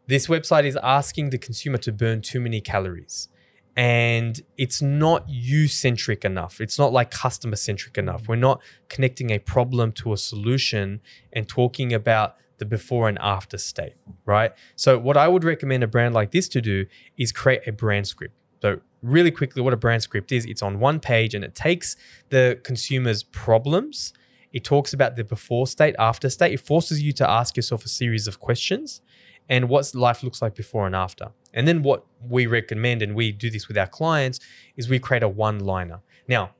This 0.06 0.28
website 0.28 0.64
is 0.64 0.78
asking 0.82 1.30
the 1.30 1.38
consumer 1.38 1.76
to 1.78 1.92
burn 1.92 2.22
too 2.22 2.40
many 2.40 2.62
calories. 2.62 3.28
And 3.76 4.40
it's 4.56 4.80
not 4.80 5.28
you 5.28 5.68
centric 5.68 6.24
enough. 6.24 6.60
It's 6.60 6.78
not 6.78 6.92
like 6.92 7.10
customer 7.10 7.56
centric 7.56 7.98
enough. 7.98 8.26
We're 8.26 8.36
not 8.36 8.62
connecting 8.88 9.30
a 9.30 9.38
problem 9.38 9.92
to 9.92 10.12
a 10.12 10.16
solution 10.16 11.00
and 11.32 11.46
talking 11.48 11.92
about 11.92 12.36
the 12.58 12.64
before 12.64 13.08
and 13.08 13.18
after 13.20 13.58
state, 13.58 13.94
right? 14.24 14.52
So, 14.76 14.98
what 14.98 15.16
I 15.16 15.28
would 15.28 15.44
recommend 15.44 15.82
a 15.82 15.86
brand 15.86 16.14
like 16.14 16.30
this 16.32 16.48
to 16.48 16.60
do 16.60 16.86
is 17.16 17.32
create 17.32 17.66
a 17.66 17.72
brand 17.72 18.06
script. 18.06 18.34
So, 18.60 18.80
really 19.02 19.30
quickly, 19.30 19.62
what 19.62 19.72
a 19.72 19.76
brand 19.76 20.02
script 20.02 20.32
is, 20.32 20.44
it's 20.44 20.62
on 20.62 20.80
one 20.80 21.00
page 21.00 21.34
and 21.34 21.44
it 21.44 21.54
takes 21.54 21.96
the 22.30 22.60
consumer's 22.64 23.22
problems. 23.22 24.12
It 24.52 24.64
talks 24.64 24.92
about 24.92 25.16
the 25.16 25.24
before 25.24 25.66
state, 25.66 25.94
after 25.98 26.30
state. 26.30 26.52
It 26.52 26.60
forces 26.60 27.02
you 27.02 27.12
to 27.14 27.28
ask 27.28 27.56
yourself 27.56 27.84
a 27.84 27.88
series 27.88 28.26
of 28.26 28.40
questions 28.40 29.00
and 29.48 29.68
what 29.68 29.94
life 29.94 30.22
looks 30.22 30.42
like 30.42 30.54
before 30.54 30.86
and 30.86 30.94
after. 30.94 31.30
And 31.54 31.66
then 31.66 31.82
what 31.82 32.04
we 32.26 32.46
recommend, 32.46 33.02
and 33.02 33.14
we 33.14 33.32
do 33.32 33.50
this 33.50 33.68
with 33.68 33.78
our 33.78 33.86
clients, 33.86 34.40
is 34.76 34.88
we 34.88 34.98
create 34.98 35.22
a 35.22 35.28
one 35.28 35.60
liner. 35.60 36.00
Now, 36.26 36.50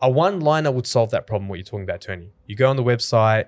a 0.00 0.10
one 0.10 0.40
liner 0.40 0.70
would 0.70 0.86
solve 0.86 1.10
that 1.10 1.26
problem, 1.26 1.48
what 1.48 1.56
you're 1.56 1.64
talking 1.64 1.84
about, 1.84 2.00
Tony. 2.00 2.32
You 2.46 2.56
go 2.56 2.68
on 2.68 2.76
the 2.76 2.84
website, 2.84 3.46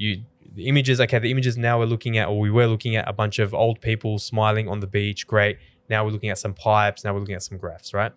you 0.00 0.22
the 0.52 0.66
images, 0.66 1.00
okay, 1.00 1.18
the 1.18 1.30
images 1.30 1.56
now 1.56 1.78
we're 1.78 1.84
looking 1.84 2.18
at, 2.18 2.26
or 2.28 2.40
we 2.40 2.50
were 2.50 2.66
looking 2.66 2.96
at 2.96 3.06
a 3.08 3.12
bunch 3.12 3.38
of 3.38 3.54
old 3.54 3.80
people 3.80 4.18
smiling 4.18 4.68
on 4.68 4.80
the 4.80 4.86
beach, 4.86 5.26
great. 5.26 5.58
Now 5.88 6.04
we're 6.04 6.10
looking 6.10 6.30
at 6.30 6.38
some 6.38 6.54
pipes, 6.54 7.04
now 7.04 7.12
we're 7.12 7.20
looking 7.20 7.36
at 7.36 7.42
some 7.42 7.58
graphs, 7.58 7.94
right? 7.94 8.12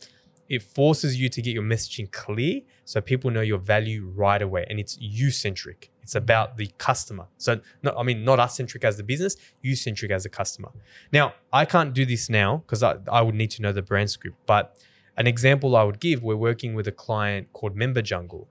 It 0.50 0.64
forces 0.64 1.20
you 1.20 1.30
to 1.30 1.42
get 1.42 1.54
your 1.54 1.64
messaging 1.64 2.12
clear 2.12 2.62
so 2.86 3.02
people 3.02 3.32
know 3.32 3.42
your 3.42 3.60
value 3.60 4.12
right 4.16 4.42
away. 4.42 4.66
And 4.70 4.80
it's 4.80 4.98
you 5.00 5.32
centric. 5.32 5.92
It's 6.02 6.16
about 6.16 6.58
the 6.58 6.70
customer. 6.78 7.28
So, 7.38 7.62
no, 7.82 7.96
I 7.98 8.04
mean, 8.04 8.24
not 8.24 8.40
us 8.40 8.58
centric 8.58 8.84
as 8.84 8.98
the 8.98 9.04
business, 9.04 9.36
you 9.62 9.76
centric 9.76 10.12
as 10.12 10.26
a 10.26 10.30
customer. 10.30 10.72
Now, 11.12 11.34
I 11.52 11.66
can't 11.66 11.94
do 11.94 12.06
this 12.06 12.30
now 12.30 12.58
because 12.58 12.84
I, 12.84 12.98
I 13.12 13.22
would 13.22 13.36
need 13.36 13.52
to 13.52 13.62
know 13.62 13.72
the 13.72 13.82
brand 13.82 14.10
script. 14.10 14.38
But 14.46 14.78
an 15.18 15.28
example 15.28 15.76
I 15.76 15.84
would 15.84 16.00
give 16.00 16.24
we're 16.24 16.36
working 16.36 16.74
with 16.76 16.88
a 16.88 16.92
client 16.92 17.54
called 17.54 17.76
Member 17.76 18.02
Jungle 18.02 18.48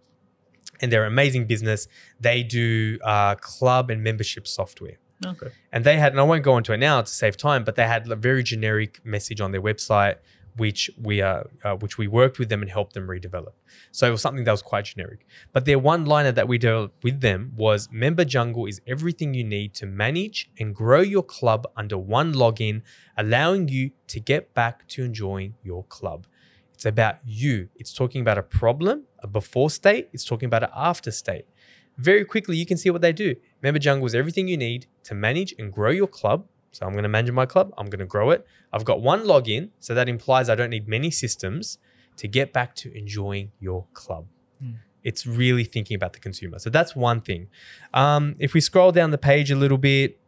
and 0.80 0.90
they're 0.90 1.04
an 1.04 1.12
amazing 1.12 1.46
business. 1.46 1.88
They 2.20 2.42
do 2.42 2.98
uh, 3.04 3.34
club 3.36 3.90
and 3.90 4.02
membership 4.02 4.46
software. 4.46 4.98
Okay. 5.24 5.48
And 5.72 5.84
they 5.84 5.98
had, 5.98 6.12
and 6.12 6.20
I 6.20 6.24
won't 6.24 6.42
go 6.42 6.56
into 6.56 6.72
it 6.72 6.78
now 6.78 7.00
to 7.00 7.06
save 7.06 7.36
time, 7.36 7.64
but 7.64 7.76
they 7.76 7.86
had 7.86 8.10
a 8.10 8.16
very 8.16 8.42
generic 8.42 9.00
message 9.04 9.40
on 9.40 9.52
their 9.52 9.62
website, 9.62 10.16
which 10.56 10.90
we 11.00 11.22
uh, 11.22 11.44
uh, 11.64 11.76
which 11.76 11.96
we 11.96 12.06
worked 12.06 12.38
with 12.38 12.48
them 12.48 12.60
and 12.60 12.70
helped 12.70 12.92
them 12.92 13.06
redevelop. 13.06 13.52
So 13.90 14.08
it 14.08 14.10
was 14.10 14.20
something 14.20 14.44
that 14.44 14.50
was 14.50 14.62
quite 14.62 14.84
generic. 14.84 15.26
But 15.52 15.64
their 15.64 15.78
one 15.78 16.04
liner 16.04 16.32
that 16.32 16.48
we 16.48 16.58
developed 16.58 17.02
with 17.02 17.20
them 17.20 17.52
was 17.56 17.88
Member 17.90 18.24
Jungle 18.24 18.66
is 18.66 18.80
everything 18.86 19.32
you 19.32 19.44
need 19.44 19.74
to 19.74 19.86
manage 19.86 20.50
and 20.58 20.74
grow 20.74 21.00
your 21.00 21.22
club 21.22 21.66
under 21.76 21.96
one 21.96 22.34
login, 22.34 22.82
allowing 23.16 23.68
you 23.68 23.92
to 24.08 24.20
get 24.20 24.52
back 24.54 24.86
to 24.88 25.04
enjoying 25.04 25.54
your 25.62 25.84
club. 25.84 26.26
It's 26.74 26.84
about 26.84 27.18
you. 27.24 27.68
It's 27.76 27.94
talking 27.94 28.20
about 28.20 28.38
a 28.38 28.42
problem, 28.42 29.04
a 29.22 29.26
before 29.26 29.70
state. 29.70 30.08
It's 30.12 30.24
talking 30.24 30.46
about 30.46 30.64
an 30.64 30.70
after 30.74 31.10
state. 31.10 31.46
Very 31.98 32.24
quickly, 32.24 32.56
you 32.56 32.66
can 32.66 32.76
see 32.76 32.90
what 32.90 33.02
they 33.02 33.12
do. 33.12 33.36
Member 33.62 33.78
Jungle 33.78 34.06
is 34.06 34.14
everything 34.14 34.48
you 34.48 34.56
need 34.56 34.86
to 35.04 35.14
manage 35.14 35.54
and 35.58 35.72
grow 35.72 35.90
your 35.90 36.06
club. 36.06 36.46
So 36.72 36.86
I'm 36.86 36.92
going 36.92 37.02
to 37.02 37.08
manage 37.08 37.30
my 37.32 37.44
club. 37.44 37.72
I'm 37.76 37.86
going 37.86 38.00
to 38.00 38.06
grow 38.06 38.30
it. 38.30 38.46
I've 38.72 38.84
got 38.84 39.02
one 39.02 39.24
login. 39.24 39.70
So 39.78 39.94
that 39.94 40.08
implies 40.08 40.48
I 40.48 40.54
don't 40.54 40.70
need 40.70 40.88
many 40.88 41.10
systems 41.10 41.78
to 42.16 42.28
get 42.28 42.52
back 42.52 42.74
to 42.76 42.96
enjoying 42.96 43.52
your 43.60 43.86
club. 43.92 44.26
It's 45.04 45.26
really 45.26 45.64
thinking 45.64 45.96
about 45.96 46.12
the 46.12 46.20
consumer. 46.20 46.58
So 46.60 46.70
that's 46.70 46.94
one 46.94 47.20
thing. 47.20 47.48
Um, 47.92 48.36
if 48.38 48.54
we 48.54 48.60
scroll 48.60 48.92
down 48.92 49.10
the 49.10 49.18
page 49.18 49.50
a 49.50 49.56
little 49.56 49.76
bit, 49.76 50.18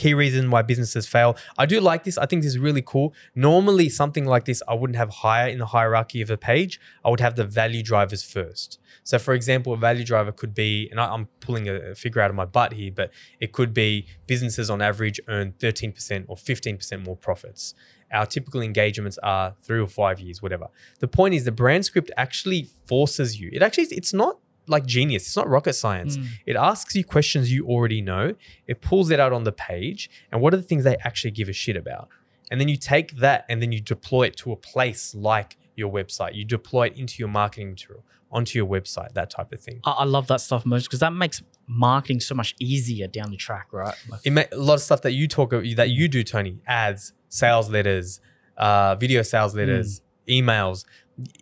key 0.00 0.14
reason 0.14 0.50
why 0.50 0.62
businesses 0.62 1.06
fail. 1.06 1.36
I 1.58 1.66
do 1.66 1.78
like 1.80 2.04
this. 2.04 2.16
I 2.16 2.26
think 2.26 2.42
this 2.42 2.52
is 2.52 2.58
really 2.58 2.82
cool. 2.92 3.12
Normally, 3.34 3.88
something 3.88 4.24
like 4.24 4.44
this, 4.46 4.62
I 4.66 4.74
wouldn't 4.74 4.96
have 4.96 5.10
higher 5.24 5.48
in 5.48 5.58
the 5.58 5.66
hierarchy 5.66 6.20
of 6.22 6.30
a 6.30 6.38
page. 6.38 6.80
I 7.04 7.10
would 7.10 7.20
have 7.20 7.36
the 7.36 7.44
value 7.44 7.82
drivers 7.82 8.22
first. 8.22 8.78
So, 9.04 9.18
for 9.18 9.34
example, 9.34 9.72
a 9.74 9.76
value 9.76 10.04
driver 10.04 10.32
could 10.32 10.54
be, 10.54 10.88
and 10.90 10.98
I- 10.98 11.12
I'm 11.14 11.26
pulling 11.40 11.68
a 11.68 11.94
figure 11.94 12.22
out 12.22 12.30
of 12.30 12.36
my 12.36 12.46
butt 12.46 12.72
here, 12.72 12.92
but 13.00 13.10
it 13.40 13.52
could 13.52 13.72
be 13.74 14.06
businesses 14.26 14.70
on 14.70 14.80
average 14.80 15.20
earn 15.28 15.52
13% 15.58 16.24
or 16.28 16.36
15% 16.36 17.04
more 17.04 17.16
profits. 17.16 17.74
Our 18.12 18.26
typical 18.26 18.60
engagements 18.62 19.18
are 19.22 19.54
three 19.62 19.80
or 19.80 19.86
five 19.86 20.18
years, 20.18 20.42
whatever. 20.42 20.68
The 20.98 21.08
point 21.08 21.34
is, 21.34 21.44
the 21.44 21.52
brand 21.52 21.84
script 21.84 22.10
actually 22.16 22.68
forces 22.86 23.38
you. 23.40 23.50
It 23.52 23.62
actually, 23.62 23.86
it's 24.00 24.12
not 24.12 24.38
like 24.70 24.86
genius. 24.86 25.26
It's 25.26 25.36
not 25.36 25.48
rocket 25.48 25.74
science. 25.74 26.18
It 26.46 26.56
asks 26.56 26.94
you 26.94 27.04
questions 27.04 27.52
you 27.52 27.66
already 27.66 28.00
know. 28.00 28.34
It 28.66 28.80
pulls 28.80 29.10
it 29.10 29.20
out 29.20 29.32
on 29.32 29.44
the 29.44 29.52
page. 29.52 30.08
And 30.30 30.40
what 30.40 30.54
are 30.54 30.56
the 30.56 30.62
things 30.62 30.84
they 30.84 30.96
actually 31.04 31.32
give 31.32 31.48
a 31.48 31.52
shit 31.52 31.76
about? 31.76 32.08
And 32.50 32.60
then 32.60 32.68
you 32.68 32.76
take 32.76 33.16
that 33.18 33.44
and 33.48 33.60
then 33.62 33.70
you 33.72 33.80
deploy 33.80 34.24
it 34.28 34.36
to 34.38 34.52
a 34.52 34.56
place 34.56 35.14
like 35.14 35.56
your 35.76 35.90
website. 35.92 36.34
You 36.34 36.44
deploy 36.44 36.86
it 36.88 36.96
into 36.96 37.14
your 37.18 37.28
marketing 37.28 37.70
material, 37.70 38.04
onto 38.32 38.58
your 38.58 38.66
website, 38.66 39.12
that 39.14 39.30
type 39.30 39.52
of 39.52 39.60
thing. 39.60 39.80
I, 39.84 39.90
I 39.90 40.04
love 40.04 40.26
that 40.28 40.40
stuff 40.40 40.66
most 40.66 40.84
because 40.84 41.00
that 41.00 41.12
makes 41.12 41.42
marketing 41.66 42.20
so 42.20 42.34
much 42.34 42.54
easier 42.58 43.06
down 43.06 43.30
the 43.30 43.36
track, 43.36 43.68
right? 43.72 43.94
Like, 44.08 44.20
It 44.24 44.32
ma- 44.32 44.44
a 44.50 44.56
lot 44.56 44.74
of 44.74 44.80
stuff 44.82 45.02
that 45.02 45.12
you 45.12 45.28
talk 45.28 45.50
that 45.50 45.90
you 45.90 46.08
do, 46.08 46.24
Tony, 46.24 46.60
ads, 46.66 47.12
sales 47.28 47.70
letters, 47.70 48.20
uh, 48.56 48.96
video 48.96 49.22
sales 49.22 49.54
letters, 49.54 50.02
emails. 50.28 50.84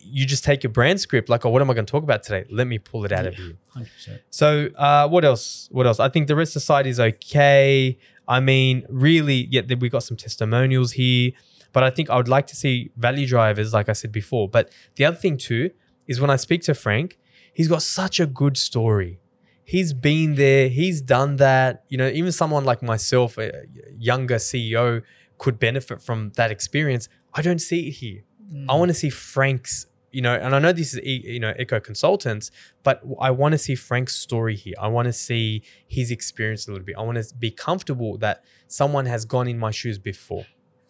You 0.00 0.26
just 0.26 0.44
take 0.44 0.62
your 0.62 0.72
brand 0.72 1.00
script, 1.00 1.28
like, 1.28 1.44
oh, 1.44 1.50
what 1.50 1.62
am 1.62 1.70
I 1.70 1.74
going 1.74 1.86
to 1.86 1.90
talk 1.90 2.02
about 2.02 2.22
today? 2.22 2.46
Let 2.50 2.66
me 2.66 2.78
pull 2.78 3.04
it 3.04 3.12
out 3.12 3.26
of 3.26 3.38
you 3.38 3.56
100%. 3.76 4.20
So 4.30 4.68
uh, 4.76 5.08
what 5.08 5.24
else? 5.24 5.68
What 5.70 5.86
else? 5.86 6.00
I 6.00 6.08
think 6.08 6.28
the 6.28 6.36
rest 6.36 6.50
of 6.50 6.54
the 6.54 6.66
site 6.66 6.86
is 6.86 6.98
okay. 6.98 7.98
I 8.26 8.40
mean, 8.40 8.84
really, 8.88 9.48
yeah, 9.50 9.62
we 9.80 9.88
got 9.88 10.02
some 10.02 10.16
testimonials 10.16 10.92
here, 10.92 11.32
but 11.72 11.82
I 11.82 11.90
think 11.90 12.10
I 12.10 12.16
would 12.16 12.28
like 12.28 12.46
to 12.48 12.56
see 12.56 12.90
value 12.96 13.26
drivers, 13.26 13.72
like 13.72 13.88
I 13.88 13.94
said 13.94 14.12
before. 14.12 14.48
But 14.48 14.70
the 14.96 15.04
other 15.04 15.16
thing 15.16 15.38
too 15.38 15.70
is 16.06 16.20
when 16.20 16.30
I 16.30 16.36
speak 16.36 16.62
to 16.62 16.74
Frank, 16.74 17.18
he's 17.52 17.68
got 17.68 17.82
such 17.82 18.20
a 18.20 18.26
good 18.26 18.56
story. 18.56 19.20
He's 19.64 19.92
been 19.92 20.34
there. 20.36 20.68
He's 20.68 21.00
done 21.00 21.36
that. 21.36 21.84
You 21.88 21.98
know, 21.98 22.08
even 22.08 22.32
someone 22.32 22.64
like 22.64 22.82
myself, 22.82 23.36
a 23.38 23.52
younger 23.98 24.36
CEO, 24.36 25.02
could 25.36 25.58
benefit 25.58 26.00
from 26.02 26.32
that 26.36 26.50
experience. 26.50 27.08
I 27.34 27.42
don't 27.42 27.60
see 27.60 27.88
it 27.88 27.92
here. 27.92 28.24
I 28.50 28.54
mm. 28.54 28.78
want 28.78 28.88
to 28.88 28.94
see 28.94 29.10
Frank's, 29.10 29.86
you 30.10 30.22
know, 30.22 30.34
and 30.34 30.54
I 30.54 30.58
know 30.58 30.72
this 30.72 30.94
is, 30.94 31.00
you 31.04 31.38
know, 31.38 31.52
Echo 31.58 31.80
Consultants, 31.80 32.50
but 32.82 33.02
I 33.20 33.30
want 33.30 33.52
to 33.52 33.58
see 33.58 33.74
Frank's 33.74 34.16
story 34.16 34.56
here. 34.56 34.74
I 34.80 34.88
want 34.88 35.06
to 35.06 35.12
see 35.12 35.62
his 35.86 36.10
experience 36.10 36.66
a 36.66 36.70
little 36.70 36.84
bit. 36.84 36.96
I 36.96 37.02
want 37.02 37.22
to 37.22 37.34
be 37.34 37.50
comfortable 37.50 38.16
that 38.18 38.42
someone 38.66 39.06
has 39.06 39.24
gone 39.24 39.48
in 39.48 39.58
my 39.58 39.70
shoes 39.70 39.98
before, 39.98 40.46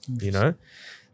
you 0.06 0.30
know? 0.30 0.54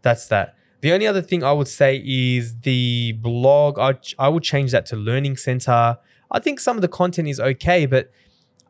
That's 0.02 0.26
that. 0.28 0.56
The 0.82 0.92
only 0.92 1.06
other 1.06 1.22
thing 1.22 1.42
I 1.42 1.52
would 1.52 1.68
say 1.68 2.02
is 2.04 2.60
the 2.60 3.12
blog. 3.12 3.78
I, 3.78 3.94
I 4.18 4.28
would 4.28 4.42
change 4.42 4.72
that 4.72 4.84
to 4.86 4.96
Learning 4.96 5.34
Center. 5.34 5.96
I 6.30 6.38
think 6.40 6.60
some 6.60 6.76
of 6.76 6.82
the 6.82 6.88
content 6.88 7.26
is 7.26 7.40
okay, 7.40 7.86
but 7.86 8.10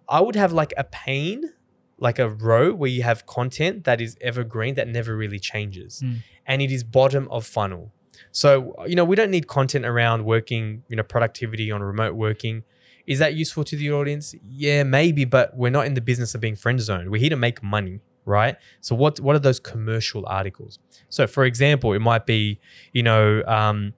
I 0.09 0.21
would 0.21 0.37
have 0.37 0.53
like 0.53 0.73
a 0.77 0.85
pane, 0.85 1.55
like 1.99 2.19
a 2.19 2.29
row 2.29 2.73
where 2.73 2.91
you 2.91 3.03
have 3.03 3.27
content 3.27 3.85
that 3.85 4.01
is 4.01 4.17
evergreen 4.21 4.75
that 4.75 4.89
never 4.89 5.17
really 5.17 5.39
changes. 5.39 6.01
Mm. 6.05 6.19
And 6.47 6.63
it 6.63 6.71
is 6.71 6.85
bottom 6.85 7.29
of 7.31 7.47
funnel. 7.47 7.93
So, 8.33 8.75
you 8.87 8.97
know, 8.97 9.05
we 9.05 9.17
don't 9.17 9.31
need 9.31 9.47
content 9.47 9.85
around 9.85 10.25
working, 10.25 10.83
you 10.89 10.97
know, 10.97 11.03
productivity 11.03 11.71
on 11.71 11.83
remote 11.83 12.15
working. 12.15 12.65
Is 13.07 13.19
that 13.19 13.35
useful 13.35 13.65
to 13.65 13.77
the 13.77 13.93
audience? 13.93 14.35
Yeah, 14.43 14.83
maybe, 14.83 15.25
but 15.25 15.57
we're 15.57 15.71
not 15.71 15.87
in 15.87 15.95
the 15.95 16.01
business 16.01 16.35
of 16.35 16.41
being 16.41 16.57
friend 16.57 16.81
zoned. 16.81 17.11
We're 17.11 17.21
here 17.21 17.31
to 17.31 17.37
make 17.37 17.63
money, 17.63 18.01
right? 18.25 18.57
So 18.81 18.95
what 18.95 19.21
what 19.21 19.37
are 19.37 19.41
those 19.41 19.61
commercial 19.61 20.25
articles? 20.27 20.79
So 21.09 21.27
for 21.27 21.45
example, 21.45 21.93
it 21.93 22.01
might 22.01 22.27
be, 22.27 22.61
you 22.93 23.03
know, 23.03 23.43
um, 23.47 23.95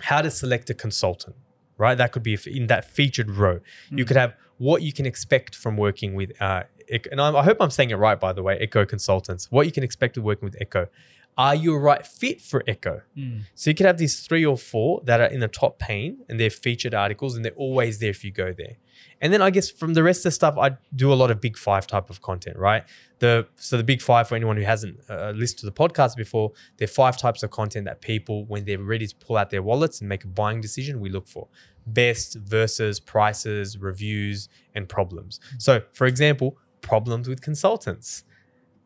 how 0.00 0.22
to 0.22 0.30
select 0.30 0.70
a 0.70 0.74
consultant, 0.74 1.36
right? 1.76 1.96
That 1.96 2.12
could 2.12 2.22
be 2.22 2.36
in 2.46 2.66
that 2.66 2.84
featured 2.84 3.30
row. 3.30 3.60
You 3.90 4.04
could 4.04 4.16
have 4.16 4.34
what 4.58 4.82
you 4.82 4.92
can 4.92 5.06
expect 5.06 5.54
from 5.54 5.76
working 5.76 6.14
with, 6.14 6.32
uh, 6.42 6.64
and 7.10 7.20
I, 7.20 7.42
hope 7.42 7.58
I'm 7.60 7.70
saying 7.70 7.90
it 7.90 7.96
right, 7.96 8.18
by 8.18 8.32
the 8.32 8.42
way, 8.42 8.58
Echo 8.58 8.84
Consultants. 8.84 9.50
What 9.50 9.66
you 9.66 9.72
can 9.72 9.82
expect 9.82 10.16
of 10.16 10.24
working 10.24 10.46
with 10.46 10.56
Echo. 10.60 10.88
Are 11.36 11.54
you 11.54 11.74
a 11.74 11.78
right 11.78 12.04
fit 12.04 12.40
for 12.40 12.64
Echo? 12.66 13.02
Mm. 13.16 13.42
So 13.54 13.70
you 13.70 13.74
could 13.74 13.86
have 13.86 13.98
these 13.98 14.26
three 14.26 14.44
or 14.44 14.58
four 14.58 15.02
that 15.04 15.20
are 15.20 15.26
in 15.26 15.38
the 15.38 15.48
top 15.48 15.78
pane 15.78 16.18
and 16.28 16.40
they're 16.40 16.50
featured 16.50 16.94
articles 16.94 17.36
and 17.36 17.44
they're 17.44 17.52
always 17.52 18.00
there 18.00 18.10
if 18.10 18.24
you 18.24 18.32
go 18.32 18.52
there. 18.52 18.76
And 19.20 19.32
then 19.32 19.42
I 19.42 19.50
guess 19.50 19.70
from 19.70 19.94
the 19.94 20.02
rest 20.02 20.20
of 20.20 20.24
the 20.24 20.30
stuff, 20.32 20.56
I 20.58 20.76
do 20.94 21.12
a 21.12 21.14
lot 21.14 21.30
of 21.30 21.40
big 21.40 21.56
five 21.56 21.86
type 21.86 22.10
of 22.10 22.22
content, 22.22 22.56
right? 22.56 22.84
The 23.18 23.46
so 23.56 23.76
the 23.76 23.84
big 23.84 24.00
five 24.00 24.28
for 24.28 24.36
anyone 24.36 24.56
who 24.56 24.62
hasn't 24.62 25.00
uh, 25.08 25.32
listened 25.34 25.58
to 25.60 25.66
the 25.66 25.72
podcast 25.72 26.16
before, 26.16 26.52
there 26.76 26.84
are 26.84 26.88
five 26.88 27.18
types 27.18 27.42
of 27.42 27.50
content 27.50 27.86
that 27.86 28.00
people, 28.00 28.44
when 28.46 28.64
they're 28.64 28.78
ready 28.78 29.06
to 29.06 29.16
pull 29.16 29.36
out 29.36 29.50
their 29.50 29.62
wallets 29.62 30.00
and 30.00 30.08
make 30.08 30.24
a 30.24 30.28
buying 30.28 30.60
decision, 30.60 31.00
we 31.00 31.10
look 31.10 31.26
for 31.26 31.48
best 31.86 32.36
versus 32.36 33.00
prices, 33.00 33.78
reviews, 33.78 34.48
and 34.74 34.88
problems. 34.88 35.40
So, 35.58 35.82
for 35.92 36.06
example, 36.06 36.56
problems 36.80 37.28
with 37.28 37.40
consultants, 37.40 38.24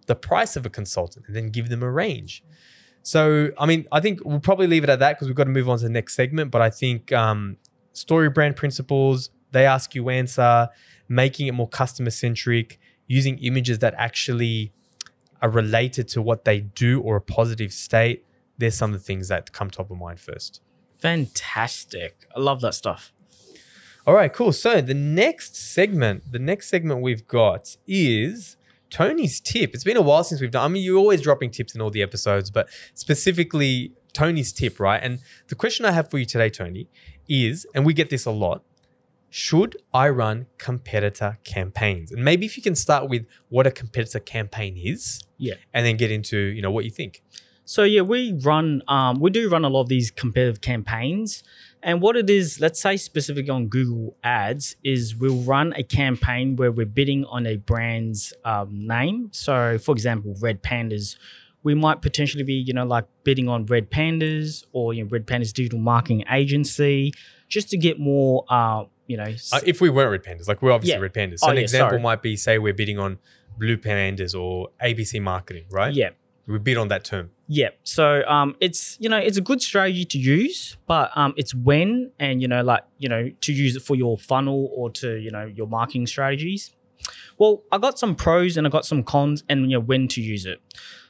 the 0.06 0.14
price 0.14 0.56
of 0.56 0.64
a 0.64 0.70
consultant, 0.70 1.26
and 1.26 1.36
then 1.36 1.50
give 1.50 1.68
them 1.68 1.82
a 1.82 1.90
range. 1.90 2.42
So, 3.02 3.50
I 3.58 3.66
mean, 3.66 3.86
I 3.90 4.00
think 4.00 4.24
we'll 4.24 4.40
probably 4.40 4.68
leave 4.68 4.84
it 4.84 4.90
at 4.90 5.00
that 5.00 5.16
because 5.16 5.28
we've 5.28 5.36
got 5.36 5.44
to 5.44 5.50
move 5.50 5.68
on 5.68 5.78
to 5.78 5.84
the 5.84 5.90
next 5.90 6.14
segment. 6.14 6.50
But 6.50 6.62
I 6.62 6.70
think 6.70 7.12
um, 7.12 7.56
story 7.92 8.30
brand 8.30 8.56
principles, 8.56 9.30
they 9.52 9.66
ask 9.66 9.94
you 9.94 10.08
answer, 10.08 10.68
making 11.08 11.46
it 11.46 11.52
more 11.52 11.68
customer 11.68 12.10
centric, 12.10 12.78
using 13.06 13.38
images 13.38 13.78
that 13.80 13.94
actually 13.96 14.72
are 15.40 15.50
related 15.50 16.08
to 16.08 16.22
what 16.22 16.44
they 16.44 16.60
do 16.60 17.00
or 17.00 17.16
a 17.16 17.20
positive 17.20 17.72
state. 17.72 18.24
There's 18.58 18.76
some 18.76 18.94
of 18.94 19.00
the 19.00 19.04
things 19.04 19.28
that 19.28 19.52
come 19.52 19.70
top 19.70 19.90
of 19.90 19.98
mind 19.98 20.20
first. 20.20 20.60
Fantastic. 20.98 22.26
I 22.34 22.40
love 22.40 22.60
that 22.60 22.74
stuff. 22.74 23.12
All 24.06 24.14
right, 24.14 24.32
cool. 24.32 24.52
So 24.52 24.80
the 24.80 24.94
next 24.94 25.54
segment, 25.56 26.32
the 26.32 26.38
next 26.38 26.68
segment 26.68 27.02
we've 27.02 27.26
got 27.26 27.76
is 27.86 28.56
Tony's 28.90 29.40
tip. 29.40 29.74
It's 29.74 29.84
been 29.84 29.96
a 29.96 30.02
while 30.02 30.24
since 30.24 30.40
we've 30.40 30.50
done. 30.50 30.64
I 30.64 30.68
mean, 30.68 30.82
you're 30.82 30.98
always 30.98 31.22
dropping 31.22 31.50
tips 31.50 31.74
in 31.74 31.80
all 31.80 31.90
the 31.90 32.02
episodes, 32.02 32.50
but 32.50 32.68
specifically 32.94 33.92
Tony's 34.12 34.52
tip, 34.52 34.78
right? 34.80 35.00
And 35.02 35.20
the 35.48 35.54
question 35.54 35.84
I 35.84 35.92
have 35.92 36.10
for 36.10 36.18
you 36.18 36.24
today, 36.24 36.50
Tony, 36.50 36.88
is, 37.28 37.66
and 37.74 37.86
we 37.86 37.94
get 37.94 38.10
this 38.10 38.26
a 38.26 38.30
lot. 38.30 38.62
Should 39.34 39.78
I 39.94 40.10
run 40.10 40.44
competitor 40.58 41.38
campaigns? 41.42 42.12
And 42.12 42.22
maybe 42.22 42.44
if 42.44 42.58
you 42.58 42.62
can 42.62 42.74
start 42.74 43.08
with 43.08 43.24
what 43.48 43.66
a 43.66 43.70
competitor 43.70 44.20
campaign 44.20 44.76
is, 44.76 45.22
Yeah. 45.38 45.54
and 45.72 45.86
then 45.86 45.96
get 45.96 46.10
into 46.10 46.36
you 46.36 46.60
know 46.60 46.70
what 46.70 46.84
you 46.84 46.90
think. 46.90 47.22
So 47.64 47.84
yeah, 47.84 48.02
we 48.02 48.34
run 48.42 48.82
um, 48.88 49.20
we 49.20 49.30
do 49.30 49.48
run 49.48 49.64
a 49.64 49.70
lot 49.70 49.80
of 49.80 49.88
these 49.88 50.10
competitive 50.10 50.60
campaigns. 50.60 51.42
And 51.82 52.02
what 52.02 52.14
it 52.14 52.28
is, 52.28 52.60
let's 52.60 52.80
say 52.80 52.98
specifically 52.98 53.48
on 53.48 53.68
Google 53.68 54.16
Ads, 54.22 54.76
is 54.84 55.16
we'll 55.16 55.42
run 55.42 55.72
a 55.76 55.82
campaign 55.82 56.54
where 56.56 56.70
we're 56.70 56.84
bidding 56.84 57.24
on 57.24 57.46
a 57.46 57.56
brand's 57.56 58.34
um, 58.44 58.86
name. 58.86 59.30
So, 59.32 59.78
for 59.78 59.92
example, 59.92 60.36
Red 60.40 60.62
Pandas, 60.62 61.16
we 61.62 61.74
might 61.74 62.02
potentially 62.02 62.44
be, 62.44 62.52
you 62.54 62.74
know, 62.74 62.84
like 62.84 63.06
bidding 63.24 63.48
on 63.48 63.64
Red 63.64 63.90
Pandas 63.90 64.62
or 64.72 64.92
you 64.92 65.02
know, 65.02 65.08
Red 65.08 65.26
Pandas 65.26 65.52
Digital 65.54 65.78
Marketing 65.78 66.22
Agency, 66.30 67.12
just 67.48 67.70
to 67.70 67.76
get 67.78 67.98
more, 67.98 68.44
uh, 68.50 68.84
you 69.06 69.16
know, 69.16 69.24
Uh, 69.52 69.60
if 69.66 69.80
we 69.80 69.90
weren't 69.90 70.10
red 70.10 70.22
pandas, 70.24 70.48
like 70.48 70.62
we're 70.62 70.72
obviously 70.72 70.96
Yeah. 70.98 71.02
red 71.02 71.12
pandas. 71.14 71.40
So 71.40 71.46
Oh, 71.48 71.50
an 71.50 71.56
yeah, 71.56 71.62
example 71.62 71.90
sorry. 71.90 72.02
might 72.02 72.22
be 72.22 72.36
say 72.36 72.58
we're 72.58 72.72
bidding 72.74 72.98
on 72.98 73.18
blue 73.58 73.76
pandas 73.76 74.38
or 74.38 74.68
ABC 74.82 75.20
marketing, 75.20 75.64
right? 75.70 75.92
yeah. 75.94 76.10
We 76.46 76.58
bid 76.58 76.76
on 76.76 76.88
that 76.88 77.04
term. 77.04 77.30
Yeah. 77.46 77.68
So 77.84 78.24
um 78.26 78.56
it's 78.60 78.96
you 78.98 79.08
know 79.08 79.16
it's 79.18 79.36
a 79.36 79.40
good 79.40 79.62
strategy 79.62 80.04
to 80.06 80.18
use, 80.18 80.76
but 80.88 81.10
um 81.16 81.34
it's 81.36 81.54
when 81.54 82.10
and 82.18 82.42
you 82.42 82.48
know 82.48 82.62
like 82.62 82.82
you 82.98 83.08
know 83.08 83.30
to 83.42 83.52
use 83.52 83.76
it 83.76 83.82
for 83.82 83.94
your 83.94 84.18
funnel 84.18 84.68
or 84.74 84.90
to 84.90 85.16
you 85.18 85.30
know 85.30 85.44
your 85.44 85.68
marketing 85.68 86.06
strategies. 86.08 86.72
Well, 87.38 87.62
I 87.70 87.78
got 87.78 87.98
some 87.98 88.14
pros 88.16 88.56
and 88.56 88.66
I 88.66 88.70
got 88.70 88.84
some 88.84 89.02
cons 89.04 89.44
and 89.48 89.70
you 89.70 89.76
know 89.76 89.80
when 89.80 90.08
to 90.08 90.20
use 90.20 90.44
it. 90.46 90.60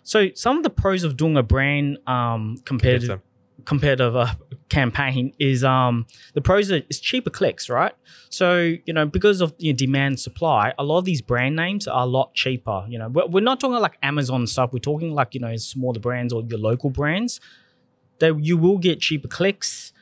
So 0.03 0.29
some 0.35 0.57
of 0.59 0.65
the 0.65 0.71
pros 0.71 1.03
of 1.03 1.17
doing 1.17 1.37
a 1.39 1.43
brand 1.43 1.97
um 2.07 2.57
competitive 2.67 3.21
Competitor. 3.65 4.11
to 4.11 4.19
a 4.19 4.37
campaign 4.73 5.35
is 5.39 5.63
um 5.63 6.07
the 6.33 6.41
pros 6.41 6.73
are 6.73 6.77
it's 6.77 6.99
cheaper 6.99 7.31
clicks, 7.31 7.69
right? 7.69 7.95
So 8.31 8.75
you 8.87 8.93
know 8.93 9.07
because 9.07 9.41
of 9.41 9.55
you 9.59 9.73
know, 9.73 9.77
demand 9.77 10.19
supply, 10.19 10.73
a 10.79 10.85
lot 10.85 10.99
of 10.99 11.05
these 11.05 11.21
brand 11.21 11.55
names 11.57 11.87
are 11.87 12.03
a 12.03 12.07
lot 12.07 12.35
cheaper. 12.35 12.85
You 12.89 12.99
know 12.99 13.09
we're, 13.09 13.27
we're 13.27 13.45
not 13.45 13.61
talking 13.61 13.79
like 13.79 13.99
Amazon 14.03 14.47
stuff. 14.47 14.73
We're 14.73 14.79
talking 14.79 15.15
like 15.15 15.35
you 15.35 15.41
know 15.41 15.55
smaller 15.57 16.01
brands 16.01 16.33
or 16.33 16.43
your 16.43 16.59
local 16.59 16.91
brands. 16.91 17.41
That 18.19 18.43
you 18.43 18.57
will 18.57 18.79
get 18.79 19.01
cheaper 19.01 19.29
clicks. 19.29 19.93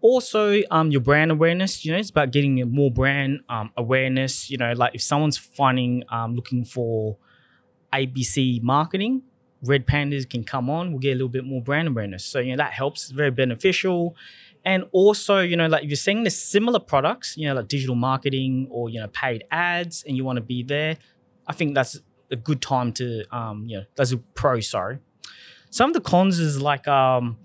Also, 0.00 0.62
um, 0.70 0.90
your 0.90 1.00
brand 1.00 1.30
awareness. 1.30 1.84
You 1.84 1.92
know, 1.92 1.98
it's 1.98 2.10
about 2.10 2.30
getting 2.30 2.60
more 2.70 2.90
brand 2.90 3.40
um, 3.48 3.70
awareness. 3.76 4.50
You 4.50 4.58
know, 4.58 4.72
like 4.72 4.94
if 4.94 5.02
someone's 5.02 5.38
finding 5.38 6.04
um, 6.10 6.34
looking 6.34 6.64
for 6.64 7.16
ABC 7.92 8.62
marketing, 8.62 9.22
Red 9.62 9.86
Pandas 9.86 10.28
can 10.28 10.44
come 10.44 10.68
on. 10.68 10.90
We'll 10.90 11.00
get 11.00 11.10
a 11.10 11.14
little 11.14 11.28
bit 11.28 11.44
more 11.44 11.62
brand 11.62 11.88
awareness. 11.88 12.24
So 12.24 12.38
you 12.38 12.52
know 12.52 12.58
that 12.58 12.72
helps. 12.72 13.04
It's 13.04 13.12
very 13.12 13.30
beneficial. 13.30 14.16
And 14.64 14.84
also, 14.90 15.38
you 15.38 15.56
know, 15.56 15.68
like 15.68 15.84
if 15.84 15.90
you're 15.90 15.96
seeing 15.96 16.24
the 16.24 16.30
similar 16.30 16.80
products, 16.80 17.36
you 17.36 17.46
know, 17.46 17.54
like 17.54 17.68
digital 17.68 17.94
marketing 17.94 18.66
or 18.70 18.90
you 18.90 19.00
know 19.00 19.08
paid 19.08 19.44
ads, 19.50 20.02
and 20.06 20.16
you 20.16 20.24
want 20.24 20.38
to 20.38 20.42
be 20.42 20.62
there, 20.62 20.96
I 21.46 21.52
think 21.52 21.74
that's 21.74 22.00
a 22.30 22.36
good 22.36 22.60
time 22.60 22.92
to, 22.94 23.24
um, 23.34 23.64
you 23.66 23.78
know, 23.78 23.84
that's 23.94 24.12
a 24.12 24.18
pro. 24.18 24.60
Sorry. 24.60 24.98
Some 25.70 25.90
of 25.90 25.94
the 25.94 26.00
cons 26.00 26.38
is 26.38 26.60
like, 26.60 26.88
um, 26.88 27.38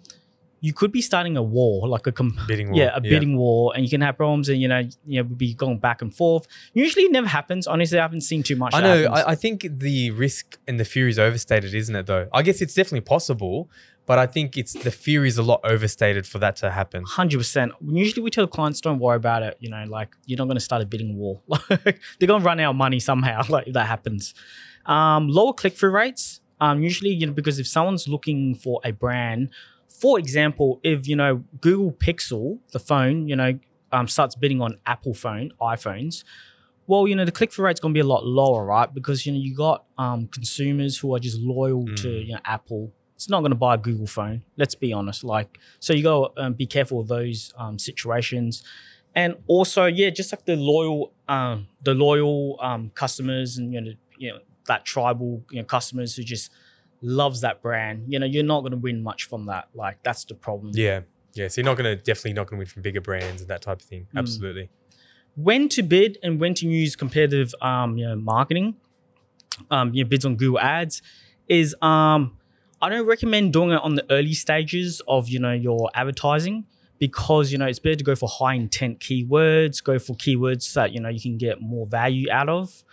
you 0.63 0.73
could 0.73 0.91
be 0.91 1.01
starting 1.01 1.35
a 1.37 1.41
war, 1.41 1.87
like 1.87 2.05
a 2.05 2.11
com- 2.11 2.37
Bidding 2.47 2.69
war. 2.69 2.77
yeah, 2.79 2.91
a 2.95 3.01
bidding 3.01 3.35
war, 3.35 3.73
and 3.75 3.83
you 3.83 3.89
can 3.89 3.99
have 4.01 4.15
problems, 4.15 4.47
and 4.47 4.61
you 4.61 4.67
know, 4.67 4.87
you 5.05 5.21
know, 5.21 5.23
be 5.23 5.53
going 5.55 5.79
back 5.79 6.01
and 6.03 6.15
forth. 6.15 6.47
Usually, 6.73 7.05
it 7.05 7.11
never 7.11 7.27
happens. 7.27 7.65
Honestly, 7.67 7.97
I 7.97 8.03
haven't 8.03 8.21
seen 8.21 8.43
too 8.43 8.55
much. 8.55 8.73
I 8.75 8.81
know. 8.81 9.05
I, 9.11 9.31
I 9.31 9.35
think 9.35 9.65
the 9.69 10.11
risk 10.11 10.59
and 10.67 10.79
the 10.79 10.85
fear 10.85 11.07
is 11.07 11.17
overstated, 11.17 11.73
isn't 11.73 11.95
it? 11.95 12.05
Though 12.05 12.27
I 12.31 12.43
guess 12.43 12.61
it's 12.61 12.75
definitely 12.75 13.01
possible, 13.01 13.69
but 14.05 14.19
I 14.19 14.27
think 14.27 14.55
it's 14.55 14.73
the 14.73 14.91
fear 14.91 15.25
is 15.25 15.37
a 15.39 15.43
lot 15.43 15.61
overstated 15.63 16.27
for 16.27 16.37
that 16.39 16.55
to 16.57 16.69
happen. 16.69 17.03
Hundred 17.07 17.39
percent. 17.39 17.71
Usually, 17.81 18.21
we 18.21 18.29
tell 18.29 18.45
clients 18.45 18.81
don't 18.81 18.99
worry 18.99 19.17
about 19.17 19.41
it. 19.41 19.57
You 19.59 19.71
know, 19.71 19.83
like 19.87 20.15
you're 20.27 20.37
not 20.37 20.45
going 20.45 20.57
to 20.57 20.67
start 20.69 20.83
a 20.83 20.85
bidding 20.85 21.17
war. 21.17 21.41
Like 21.69 21.99
they're 22.19 22.27
going 22.27 22.41
to 22.41 22.45
run 22.45 22.59
out 22.59 22.69
of 22.71 22.75
money 22.75 22.99
somehow. 22.99 23.41
Like 23.49 23.67
if 23.67 23.73
that 23.73 23.87
happens. 23.87 24.35
Um, 24.85 25.27
lower 25.27 25.53
click 25.53 25.75
through 25.75 25.91
rates. 25.91 26.39
Um, 26.59 26.83
usually, 26.83 27.09
you 27.09 27.25
know, 27.25 27.33
because 27.33 27.57
if 27.57 27.67
someone's 27.67 28.07
looking 28.07 28.53
for 28.53 28.79
a 28.85 28.91
brand, 28.91 29.49
for 29.99 30.17
example, 30.19 30.79
if 30.83 31.07
you 31.07 31.15
know 31.15 31.43
Google 31.59 31.91
Pixel, 31.91 32.59
the 32.71 32.79
phone, 32.79 33.27
you 33.27 33.35
know, 33.35 33.59
um, 33.91 34.07
starts 34.07 34.35
bidding 34.35 34.61
on 34.61 34.77
Apple 34.85 35.13
phone, 35.13 35.51
iPhones, 35.61 36.23
well, 36.87 37.07
you 37.07 37.15
know, 37.15 37.25
the 37.25 37.31
click 37.31 37.51
through 37.53 37.65
rate's 37.65 37.79
gonna 37.79 37.93
be 37.93 37.99
a 37.99 38.05
lot 38.05 38.25
lower, 38.25 38.65
right? 38.65 38.91
Because 38.93 39.25
you 39.25 39.31
know, 39.31 39.39
you 39.39 39.55
got 39.55 39.85
um, 39.97 40.27
consumers 40.27 40.97
who 40.97 41.15
are 41.15 41.19
just 41.19 41.39
loyal 41.39 41.85
to 41.85 42.07
Mm. 42.07 42.27
you 42.27 42.33
know 42.33 42.39
Apple. 42.45 42.91
It's 43.15 43.29
not 43.29 43.41
gonna 43.41 43.55
buy 43.55 43.75
a 43.75 43.77
Google 43.77 44.07
phone. 44.07 44.41
Let's 44.57 44.73
be 44.75 44.91
honest. 44.93 45.23
Like, 45.23 45.59
so 45.79 45.93
you 45.93 46.03
gotta 46.03 46.41
um, 46.41 46.53
be 46.53 46.65
careful 46.65 46.99
of 47.01 47.07
those 47.07 47.53
um, 47.57 47.77
situations. 47.77 48.63
And 49.13 49.35
also, 49.47 49.85
yeah, 49.85 50.09
just 50.09 50.31
like 50.31 50.45
the 50.45 50.55
loyal, 50.55 51.11
um, 51.27 51.67
the 51.83 51.93
loyal 51.93 52.57
um, 52.61 52.91
customers, 52.95 53.57
and 53.57 53.73
you 53.73 53.81
know, 53.81 53.91
you 54.17 54.31
know 54.31 54.39
that 54.67 54.85
tribal, 54.85 55.43
you 55.51 55.59
know, 55.59 55.65
customers 55.65 56.15
who 56.15 56.23
just 56.23 56.49
loves 57.01 57.41
that 57.41 57.61
brand. 57.61 58.05
You 58.07 58.19
know, 58.19 58.25
you're 58.25 58.43
not 58.43 58.61
going 58.61 58.71
to 58.71 58.77
win 58.77 59.03
much 59.03 59.25
from 59.25 59.47
that. 59.47 59.69
Like 59.73 60.01
that's 60.03 60.25
the 60.25 60.35
problem. 60.35 60.71
Yeah. 60.75 61.01
Yeah. 61.33 61.47
So 61.47 61.61
you're 61.61 61.65
not 61.65 61.77
gonna 61.77 61.95
definitely 61.95 62.33
not 62.33 62.47
gonna 62.47 62.59
win 62.59 62.67
from 62.67 62.81
bigger 62.81 63.01
brands 63.01 63.41
and 63.41 63.49
that 63.49 63.61
type 63.61 63.79
of 63.79 63.85
thing. 63.87 64.07
Mm. 64.13 64.19
Absolutely. 64.19 64.69
When 65.35 65.69
to 65.69 65.83
bid 65.83 66.17
and 66.21 66.41
when 66.41 66.53
to 66.55 66.67
use 66.67 66.95
competitive, 66.95 67.53
um, 67.61 67.97
you 67.97 68.05
know, 68.05 68.17
marketing, 68.17 68.75
um, 69.69 69.93
you 69.93 70.03
know, 70.03 70.09
bids 70.09 70.25
on 70.25 70.35
Google 70.35 70.59
Ads 70.59 71.01
is 71.47 71.75
um, 71.81 72.37
I 72.81 72.89
don't 72.89 73.05
recommend 73.05 73.53
doing 73.53 73.71
it 73.71 73.81
on 73.81 73.95
the 73.95 74.05
early 74.11 74.33
stages 74.33 75.01
of 75.07 75.29
you 75.29 75.39
know 75.39 75.53
your 75.53 75.89
advertising 75.93 76.65
because 76.99 77.51
you 77.51 77.57
know 77.57 77.65
it's 77.65 77.79
better 77.79 77.95
to 77.95 78.03
go 78.03 78.15
for 78.15 78.27
high 78.27 78.55
intent 78.55 78.99
keywords, 78.99 79.83
go 79.83 79.99
for 79.99 80.13
keywords 80.15 80.73
that 80.73 80.91
you 80.91 80.99
know 80.99 81.09
you 81.09 81.21
can 81.21 81.37
get 81.37 81.61
more 81.61 81.85
value 81.87 82.29
out 82.31 82.49
of. 82.49 82.83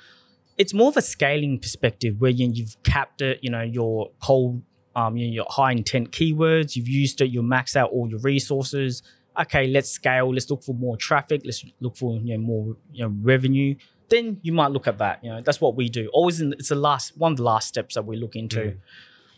It's 0.59 0.75
more 0.75 0.89
of 0.89 0.97
a 0.97 1.03
scaling 1.03 1.59
perspective 1.59 2.21
where 2.21 2.31
you, 2.31 2.51
you've 2.53 2.77
capped 2.83 3.23
it, 3.23 3.39
you 3.43 3.51
know, 3.51 3.63
your 3.63 4.11
cold, 4.23 4.63
um, 4.97 5.17
you 5.17 5.29
know, 5.29 5.33
your 5.33 5.47
high 5.49 5.73
intent 5.73 6.11
keywords, 6.11 6.75
you've 6.77 6.89
used 6.89 7.21
it, 7.21 7.31
you 7.31 7.43
max 7.43 7.77
out 7.77 7.91
all 7.91 8.09
your 8.09 8.19
resources. 8.21 9.03
Okay, 9.41 9.69
let's 9.69 9.89
scale. 9.89 10.33
Let's 10.33 10.51
look 10.51 10.65
for 10.65 10.75
more 10.75 10.97
traffic. 10.97 11.43
Let's 11.45 11.65
look 11.81 11.97
for 11.97 12.17
you 12.17 12.37
know 12.37 12.43
more 12.43 12.77
you 12.93 13.05
know 13.05 13.15
revenue. 13.23 13.77
Then 14.09 14.41
you 14.43 14.53
might 14.53 14.73
look 14.73 14.89
at 14.89 14.99
that. 14.99 15.23
You 15.23 15.31
know 15.31 15.41
that's 15.41 15.61
what 15.61 15.77
we 15.77 15.89
do. 15.89 16.09
Always, 16.13 16.41
in, 16.41 16.55
it's 16.55 16.71
the 16.71 16.75
last 16.75 17.17
one 17.17 17.33
of 17.33 17.37
the 17.37 17.45
last 17.45 17.69
steps 17.69 17.95
that 17.95 18.05
we 18.05 18.17
look 18.17 18.35
into. 18.35 18.77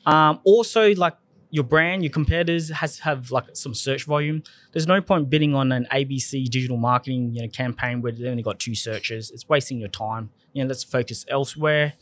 Um, 0.07 0.41
also, 0.45 0.95
like 0.95 1.17
your 1.51 1.65
brand, 1.65 2.03
your 2.03 2.13
competitors 2.13 2.71
has 2.71 3.01
have 3.01 3.31
like 3.31 3.45
some 3.55 3.75
search 3.75 4.05
volume. 4.05 4.43
There's 4.73 4.87
no 4.87 5.01
point 5.01 5.29
bidding 5.29 5.55
on 5.55 5.73
an 5.73 5.87
ABC 5.93 6.49
digital 6.49 6.77
marketing 6.77 7.35
you 7.35 7.43
know 7.43 7.49
campaign 7.49 8.01
where 8.01 8.13
they 8.13 8.29
only 8.29 8.43
got 8.43 8.59
two 8.59 8.75
searches. 8.75 9.31
It's 9.31 9.49
wasting 9.49 9.79
your 9.79 9.89
time. 9.89 10.31
You 10.53 10.63
know, 10.63 10.69
let's 10.69 10.85
focus 10.85 11.25
elsewhere. 11.29 11.95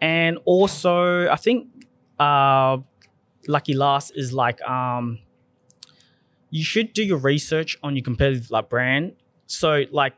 And 0.00 0.38
also, 0.44 1.28
I 1.28 1.36
think 1.36 1.68
uh, 2.18 2.78
lucky 3.46 3.74
last 3.74 4.12
is 4.16 4.32
like 4.32 4.60
um, 4.62 5.18
you 6.50 6.64
should 6.64 6.92
do 6.92 7.04
your 7.04 7.18
research 7.18 7.76
on 7.82 7.94
your 7.94 8.02
competitive 8.02 8.50
like 8.50 8.68
brand. 8.68 9.12
So 9.46 9.84
like, 9.92 10.14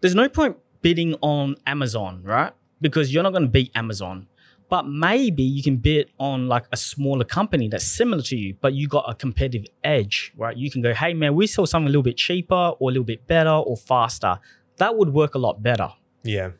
there's 0.00 0.14
no 0.14 0.28
point 0.28 0.56
bidding 0.82 1.14
on 1.22 1.56
Amazon, 1.66 2.22
right? 2.22 2.52
Because 2.80 3.12
you're 3.12 3.22
not 3.22 3.32
going 3.32 3.42
to 3.42 3.48
beat 3.48 3.70
Amazon 3.74 4.26
but 4.70 4.86
maybe 4.86 5.42
you 5.42 5.62
can 5.62 5.76
bid 5.76 6.10
on 6.18 6.46
like 6.46 6.64
a 6.72 6.76
smaller 6.76 7.24
company 7.24 7.68
that's 7.68 7.84
similar 7.84 8.22
to 8.22 8.36
you, 8.36 8.54
but 8.60 8.72
you 8.72 8.86
got 8.86 9.04
a 9.08 9.14
competitive 9.14 9.66
edge, 9.82 10.32
right? 10.36 10.56
You 10.56 10.70
can 10.70 10.80
go, 10.80 10.94
hey 10.94 11.12
man, 11.12 11.34
we 11.34 11.48
sell 11.48 11.66
something 11.66 11.88
a 11.88 11.90
little 11.90 12.04
bit 12.04 12.16
cheaper 12.16 12.54
or 12.54 12.90
a 12.90 12.92
little 12.92 13.04
bit 13.04 13.26
better 13.26 13.50
or 13.50 13.76
faster. 13.76 14.38
That 14.76 14.96
would 14.96 15.12
work 15.12 15.34
a 15.34 15.38
lot 15.38 15.62
better. 15.62 15.90
Yeah. 16.22 16.52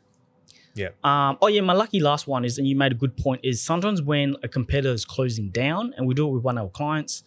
Yeah. 0.75 0.89
Um, 1.03 1.37
oh 1.41 1.47
yeah, 1.47 1.61
my 1.61 1.73
lucky 1.73 1.99
last 1.99 2.27
one 2.27 2.45
is, 2.45 2.57
and 2.57 2.67
you 2.67 2.75
made 2.75 2.91
a 2.91 2.95
good 2.95 3.17
point, 3.17 3.41
is 3.43 3.61
sometimes 3.61 4.01
when 4.01 4.35
a 4.43 4.47
competitor 4.47 4.93
is 4.93 5.05
closing 5.05 5.49
down, 5.49 5.93
and 5.97 6.07
we 6.07 6.13
do 6.13 6.27
it 6.27 6.31
with 6.31 6.43
one 6.43 6.57
of 6.57 6.65
our 6.65 6.69
clients, 6.69 7.23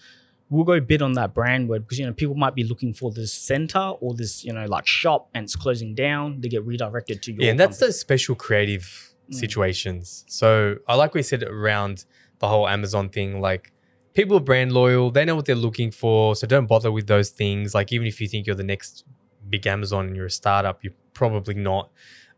we'll 0.51 0.65
go 0.65 0.81
bid 0.81 1.03
on 1.03 1.13
that 1.15 1.35
brand 1.35 1.69
word 1.69 1.83
because 1.83 1.99
you 1.99 2.07
know 2.07 2.13
people 2.13 2.35
might 2.35 2.55
be 2.55 2.65
looking 2.65 2.95
for 2.95 3.11
this 3.11 3.33
center 3.33 3.79
or 3.79 4.15
this 4.15 4.45
you 4.45 4.53
know 4.53 4.65
like 4.67 4.87
shop, 4.87 5.29
and 5.35 5.45
it's 5.45 5.57
closing 5.57 5.95
down. 5.95 6.41
They 6.41 6.49
get 6.49 6.65
redirected 6.65 7.23
to 7.23 7.33
your. 7.33 7.43
Yeah, 7.43 7.51
and 7.51 7.61
that's 7.61 7.79
company. 7.79 7.89
those 7.89 8.01
special 8.01 8.35
creative 8.35 9.14
Mm. 9.31 9.35
situations. 9.35 10.25
So 10.29 10.77
I 10.87 10.95
like 10.97 11.15
we 11.15 11.23
said 11.23 11.43
around 11.43 12.05
the 12.41 12.49
whole 12.49 12.69
Amazon 12.69 13.09
thing, 13.09 13.41
like 13.41 13.73
people 14.13 14.37
are 14.37 14.41
brand 14.41 14.73
loyal, 14.73 15.11
they 15.11 15.25
know 15.25 15.35
what 15.37 15.47
they're 15.47 15.55
looking 15.69 15.91
for. 15.91 16.37
So 16.37 16.47
don't 16.47 16.67
bother 16.67 16.93
with 16.93 17.07
those 17.07 17.31
things. 17.31 17.75
Like 17.75 17.93
even 17.93 18.07
if 18.07 18.21
you 18.21 18.29
think 18.29 18.47
you're 18.47 18.57
the 18.57 18.63
next 18.65 19.05
big 19.49 19.67
Amazon 19.67 20.07
and 20.07 20.17
you're 20.17 20.27
a 20.27 20.31
startup, 20.31 20.85
you're 20.85 20.93
probably 21.15 21.55
not. 21.55 21.91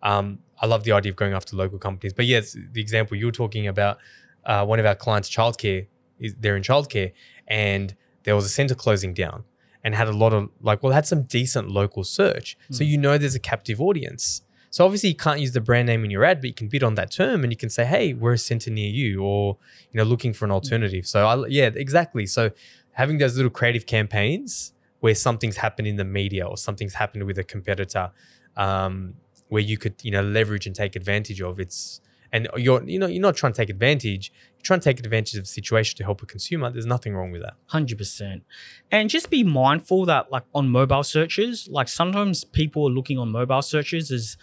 Um, 0.02 0.38
I 0.60 0.66
love 0.66 0.84
the 0.84 0.92
idea 0.92 1.10
of 1.12 1.16
going 1.16 1.32
after 1.32 1.56
local 1.56 1.78
companies. 1.78 2.12
But 2.12 2.26
yes, 2.26 2.56
the 2.72 2.80
example 2.80 3.16
you 3.16 3.26
were 3.26 3.32
talking 3.32 3.66
about, 3.66 3.98
uh, 4.44 4.64
one 4.64 4.78
of 4.78 4.86
our 4.86 4.94
clients, 4.94 5.28
childcare, 5.28 5.86
is 6.20 6.34
they're 6.38 6.56
in 6.56 6.62
childcare, 6.62 7.12
and 7.48 7.94
there 8.22 8.34
was 8.36 8.44
a 8.44 8.48
center 8.48 8.74
closing 8.74 9.12
down 9.12 9.44
and 9.84 9.94
had 9.94 10.08
a 10.08 10.12
lot 10.12 10.32
of 10.32 10.48
like, 10.60 10.82
well, 10.82 10.92
had 10.92 11.06
some 11.06 11.22
decent 11.24 11.68
local 11.68 12.04
search. 12.04 12.56
So 12.70 12.82
Mm. 12.84 12.88
you 12.88 12.98
know 12.98 13.18
there's 13.18 13.34
a 13.34 13.40
captive 13.40 13.80
audience. 13.80 14.42
So 14.70 14.84
obviously 14.84 15.10
you 15.10 15.16
can't 15.16 15.40
use 15.40 15.52
the 15.52 15.60
brand 15.60 15.86
name 15.86 16.04
in 16.04 16.10
your 16.10 16.24
ad, 16.24 16.40
but 16.40 16.48
you 16.48 16.54
can 16.54 16.68
bid 16.68 16.82
on 16.82 16.94
that 16.96 17.10
term 17.10 17.42
and 17.44 17.52
you 17.52 17.56
can 17.56 17.70
say, 17.70 17.84
"Hey, 17.84 18.12
we're 18.12 18.34
a 18.34 18.38
center 18.38 18.70
near 18.70 18.90
you," 18.90 19.22
or 19.22 19.56
you 19.90 19.98
know, 19.98 20.04
looking 20.04 20.32
for 20.32 20.44
an 20.44 20.50
alternative. 20.50 21.06
So 21.06 21.26
I, 21.26 21.46
yeah, 21.48 21.70
exactly. 21.74 22.26
So 22.26 22.50
having 22.92 23.18
those 23.18 23.36
little 23.36 23.50
creative 23.50 23.86
campaigns 23.86 24.72
where 25.00 25.14
something's 25.14 25.58
happened 25.58 25.88
in 25.88 25.96
the 25.96 26.04
media 26.04 26.46
or 26.46 26.56
something's 26.56 26.94
happened 26.94 27.24
with 27.24 27.38
a 27.38 27.44
competitor, 27.44 28.10
um, 28.56 29.14
where 29.48 29.62
you 29.62 29.78
could 29.78 29.94
you 30.02 30.10
know 30.10 30.22
leverage 30.22 30.66
and 30.66 30.74
take 30.74 30.96
advantage 30.96 31.40
of 31.40 31.60
it's 31.60 32.00
and 32.32 32.48
you're 32.56 32.82
you 32.84 32.98
know 32.98 33.06
you're 33.06 33.22
not 33.22 33.36
trying 33.36 33.52
to 33.52 33.56
take 33.56 33.70
advantage 33.70 34.32
you're 34.56 34.62
trying 34.62 34.80
to 34.80 34.84
take 34.84 34.98
advantage 34.98 35.36
of 35.36 35.44
the 35.44 35.48
situation 35.48 35.96
to 35.96 36.02
help 36.04 36.22
a 36.22 36.26
consumer 36.26 36.70
there's 36.70 36.86
nothing 36.86 37.14
wrong 37.14 37.30
with 37.30 37.42
that 37.42 37.54
Hundred 37.66 37.98
percent, 37.98 38.42
and 38.90 39.08
just 39.08 39.30
be 39.30 39.44
mindful 39.44 40.04
that 40.06 40.30
like 40.32 40.44
on 40.54 40.68
mobile 40.68 41.02
searches, 41.02 41.68
like 41.70 41.88
sometimes 41.88 42.44
people 42.44 42.86
are 42.88 42.90
looking 42.90 43.18
on 43.18 43.30
mobile 43.30 43.62
searches 43.62 44.10
is 44.10 44.36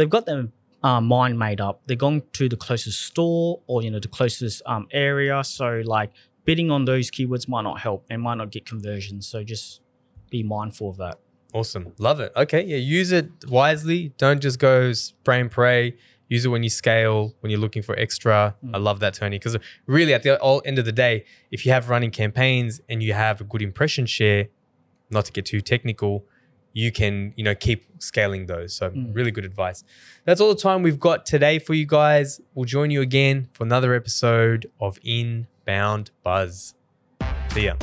they've 0.00 0.10
got 0.10 0.26
their 0.26 0.48
uh, 0.82 1.00
mind 1.00 1.38
made 1.38 1.60
up. 1.60 1.82
They're 1.86 1.96
going 1.96 2.22
to 2.32 2.48
the 2.48 2.56
closest 2.56 3.00
store 3.02 3.60
or 3.66 3.82
you 3.82 3.90
know 3.90 4.00
the 4.00 4.08
closest 4.08 4.62
um, 4.66 4.88
area. 4.90 5.44
So 5.44 5.82
like 5.84 6.10
bidding 6.44 6.70
on 6.70 6.86
those 6.86 7.10
keywords 7.10 7.46
might 7.48 7.62
not 7.62 7.80
help 7.80 8.06
and 8.10 8.22
might 8.22 8.36
not 8.36 8.50
get 8.50 8.64
conversions. 8.66 9.28
So 9.28 9.44
just 9.44 9.82
be 10.30 10.42
mindful 10.42 10.88
of 10.90 10.96
that. 10.96 11.18
awesome 11.52 11.92
love 11.98 12.20
it 12.20 12.30
okay 12.36 12.62
yeah 12.62 12.76
use 12.76 13.10
it 13.10 13.26
wisely 13.48 14.00
don't 14.18 14.40
just 14.40 14.58
go 14.60 14.92
spray 14.92 15.40
and 15.40 15.50
pray 15.50 15.96
use 16.28 16.44
it 16.44 16.48
when 16.48 16.62
you 16.62 16.70
scale 16.70 17.34
when 17.40 17.50
you're 17.50 17.64
looking 17.66 17.82
for 17.82 17.98
extra 17.98 18.54
i 18.72 18.78
love 18.78 19.00
that 19.00 19.12
tony 19.14 19.36
because 19.36 19.56
really 19.86 20.14
at 20.14 20.22
the 20.22 20.38
all 20.38 20.62
end 20.64 20.78
of 20.78 20.84
the 20.84 20.92
day 20.92 21.24
if 21.50 21.66
you 21.66 21.72
have 21.72 21.88
running 21.94 22.12
campaigns 22.12 22.80
and 22.88 23.02
you 23.02 23.12
have 23.12 23.40
a 23.40 23.44
good 23.52 23.62
impression 23.62 24.06
share 24.06 24.46
not 25.10 25.24
to 25.24 25.32
get 25.32 25.44
too 25.44 25.60
technical 25.60 26.24
you 26.72 26.90
can 26.92 27.32
you 27.36 27.44
know 27.44 27.54
keep 27.54 27.84
scaling 27.98 28.46
those 28.46 28.74
so 28.74 28.90
Mm. 28.90 29.14
really 29.14 29.30
good 29.30 29.44
advice 29.44 29.82
that's 30.24 30.40
all 30.40 30.48
the 30.54 30.60
time 30.60 30.82
we've 30.82 31.00
got 31.00 31.26
today 31.26 31.58
for 31.58 31.74
you 31.74 31.86
guys 31.86 32.40
we'll 32.54 32.64
join 32.64 32.90
you 32.90 33.00
again 33.00 33.48
for 33.52 33.64
another 33.64 33.94
episode 33.94 34.70
of 34.80 34.98
inbound 35.02 36.10
buzz 36.22 36.74
see 37.52 37.64
ya 37.66 37.74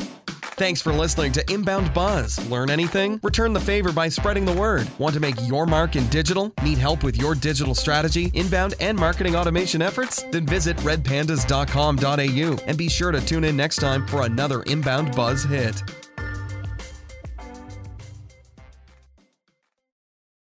Thanks 0.59 0.81
for 0.81 0.91
listening 0.91 1.31
to 1.33 1.53
Inbound 1.53 1.93
Buzz. 1.93 2.39
Learn 2.49 2.71
anything? 2.71 3.19
Return 3.21 3.53
the 3.53 3.59
favor 3.59 3.91
by 3.91 4.09
spreading 4.09 4.43
the 4.43 4.53
word. 4.53 4.89
Want 4.97 5.13
to 5.13 5.19
make 5.19 5.35
your 5.47 5.67
mark 5.67 5.95
in 5.95 6.07
digital? 6.07 6.51
Need 6.63 6.79
help 6.79 7.03
with 7.03 7.15
your 7.15 7.35
digital 7.35 7.75
strategy, 7.75 8.31
inbound, 8.33 8.73
and 8.79 8.97
marketing 8.97 9.35
automation 9.35 9.83
efforts? 9.83 10.23
Then 10.31 10.47
visit 10.47 10.75
redpandas.com.au 10.77 12.57
and 12.65 12.75
be 12.75 12.89
sure 12.89 13.11
to 13.11 13.23
tune 13.23 13.43
in 13.43 13.55
next 13.55 13.75
time 13.75 14.07
for 14.07 14.23
another 14.25 14.63
Inbound 14.63 15.15
Buzz 15.15 15.43
hit. 15.43 15.83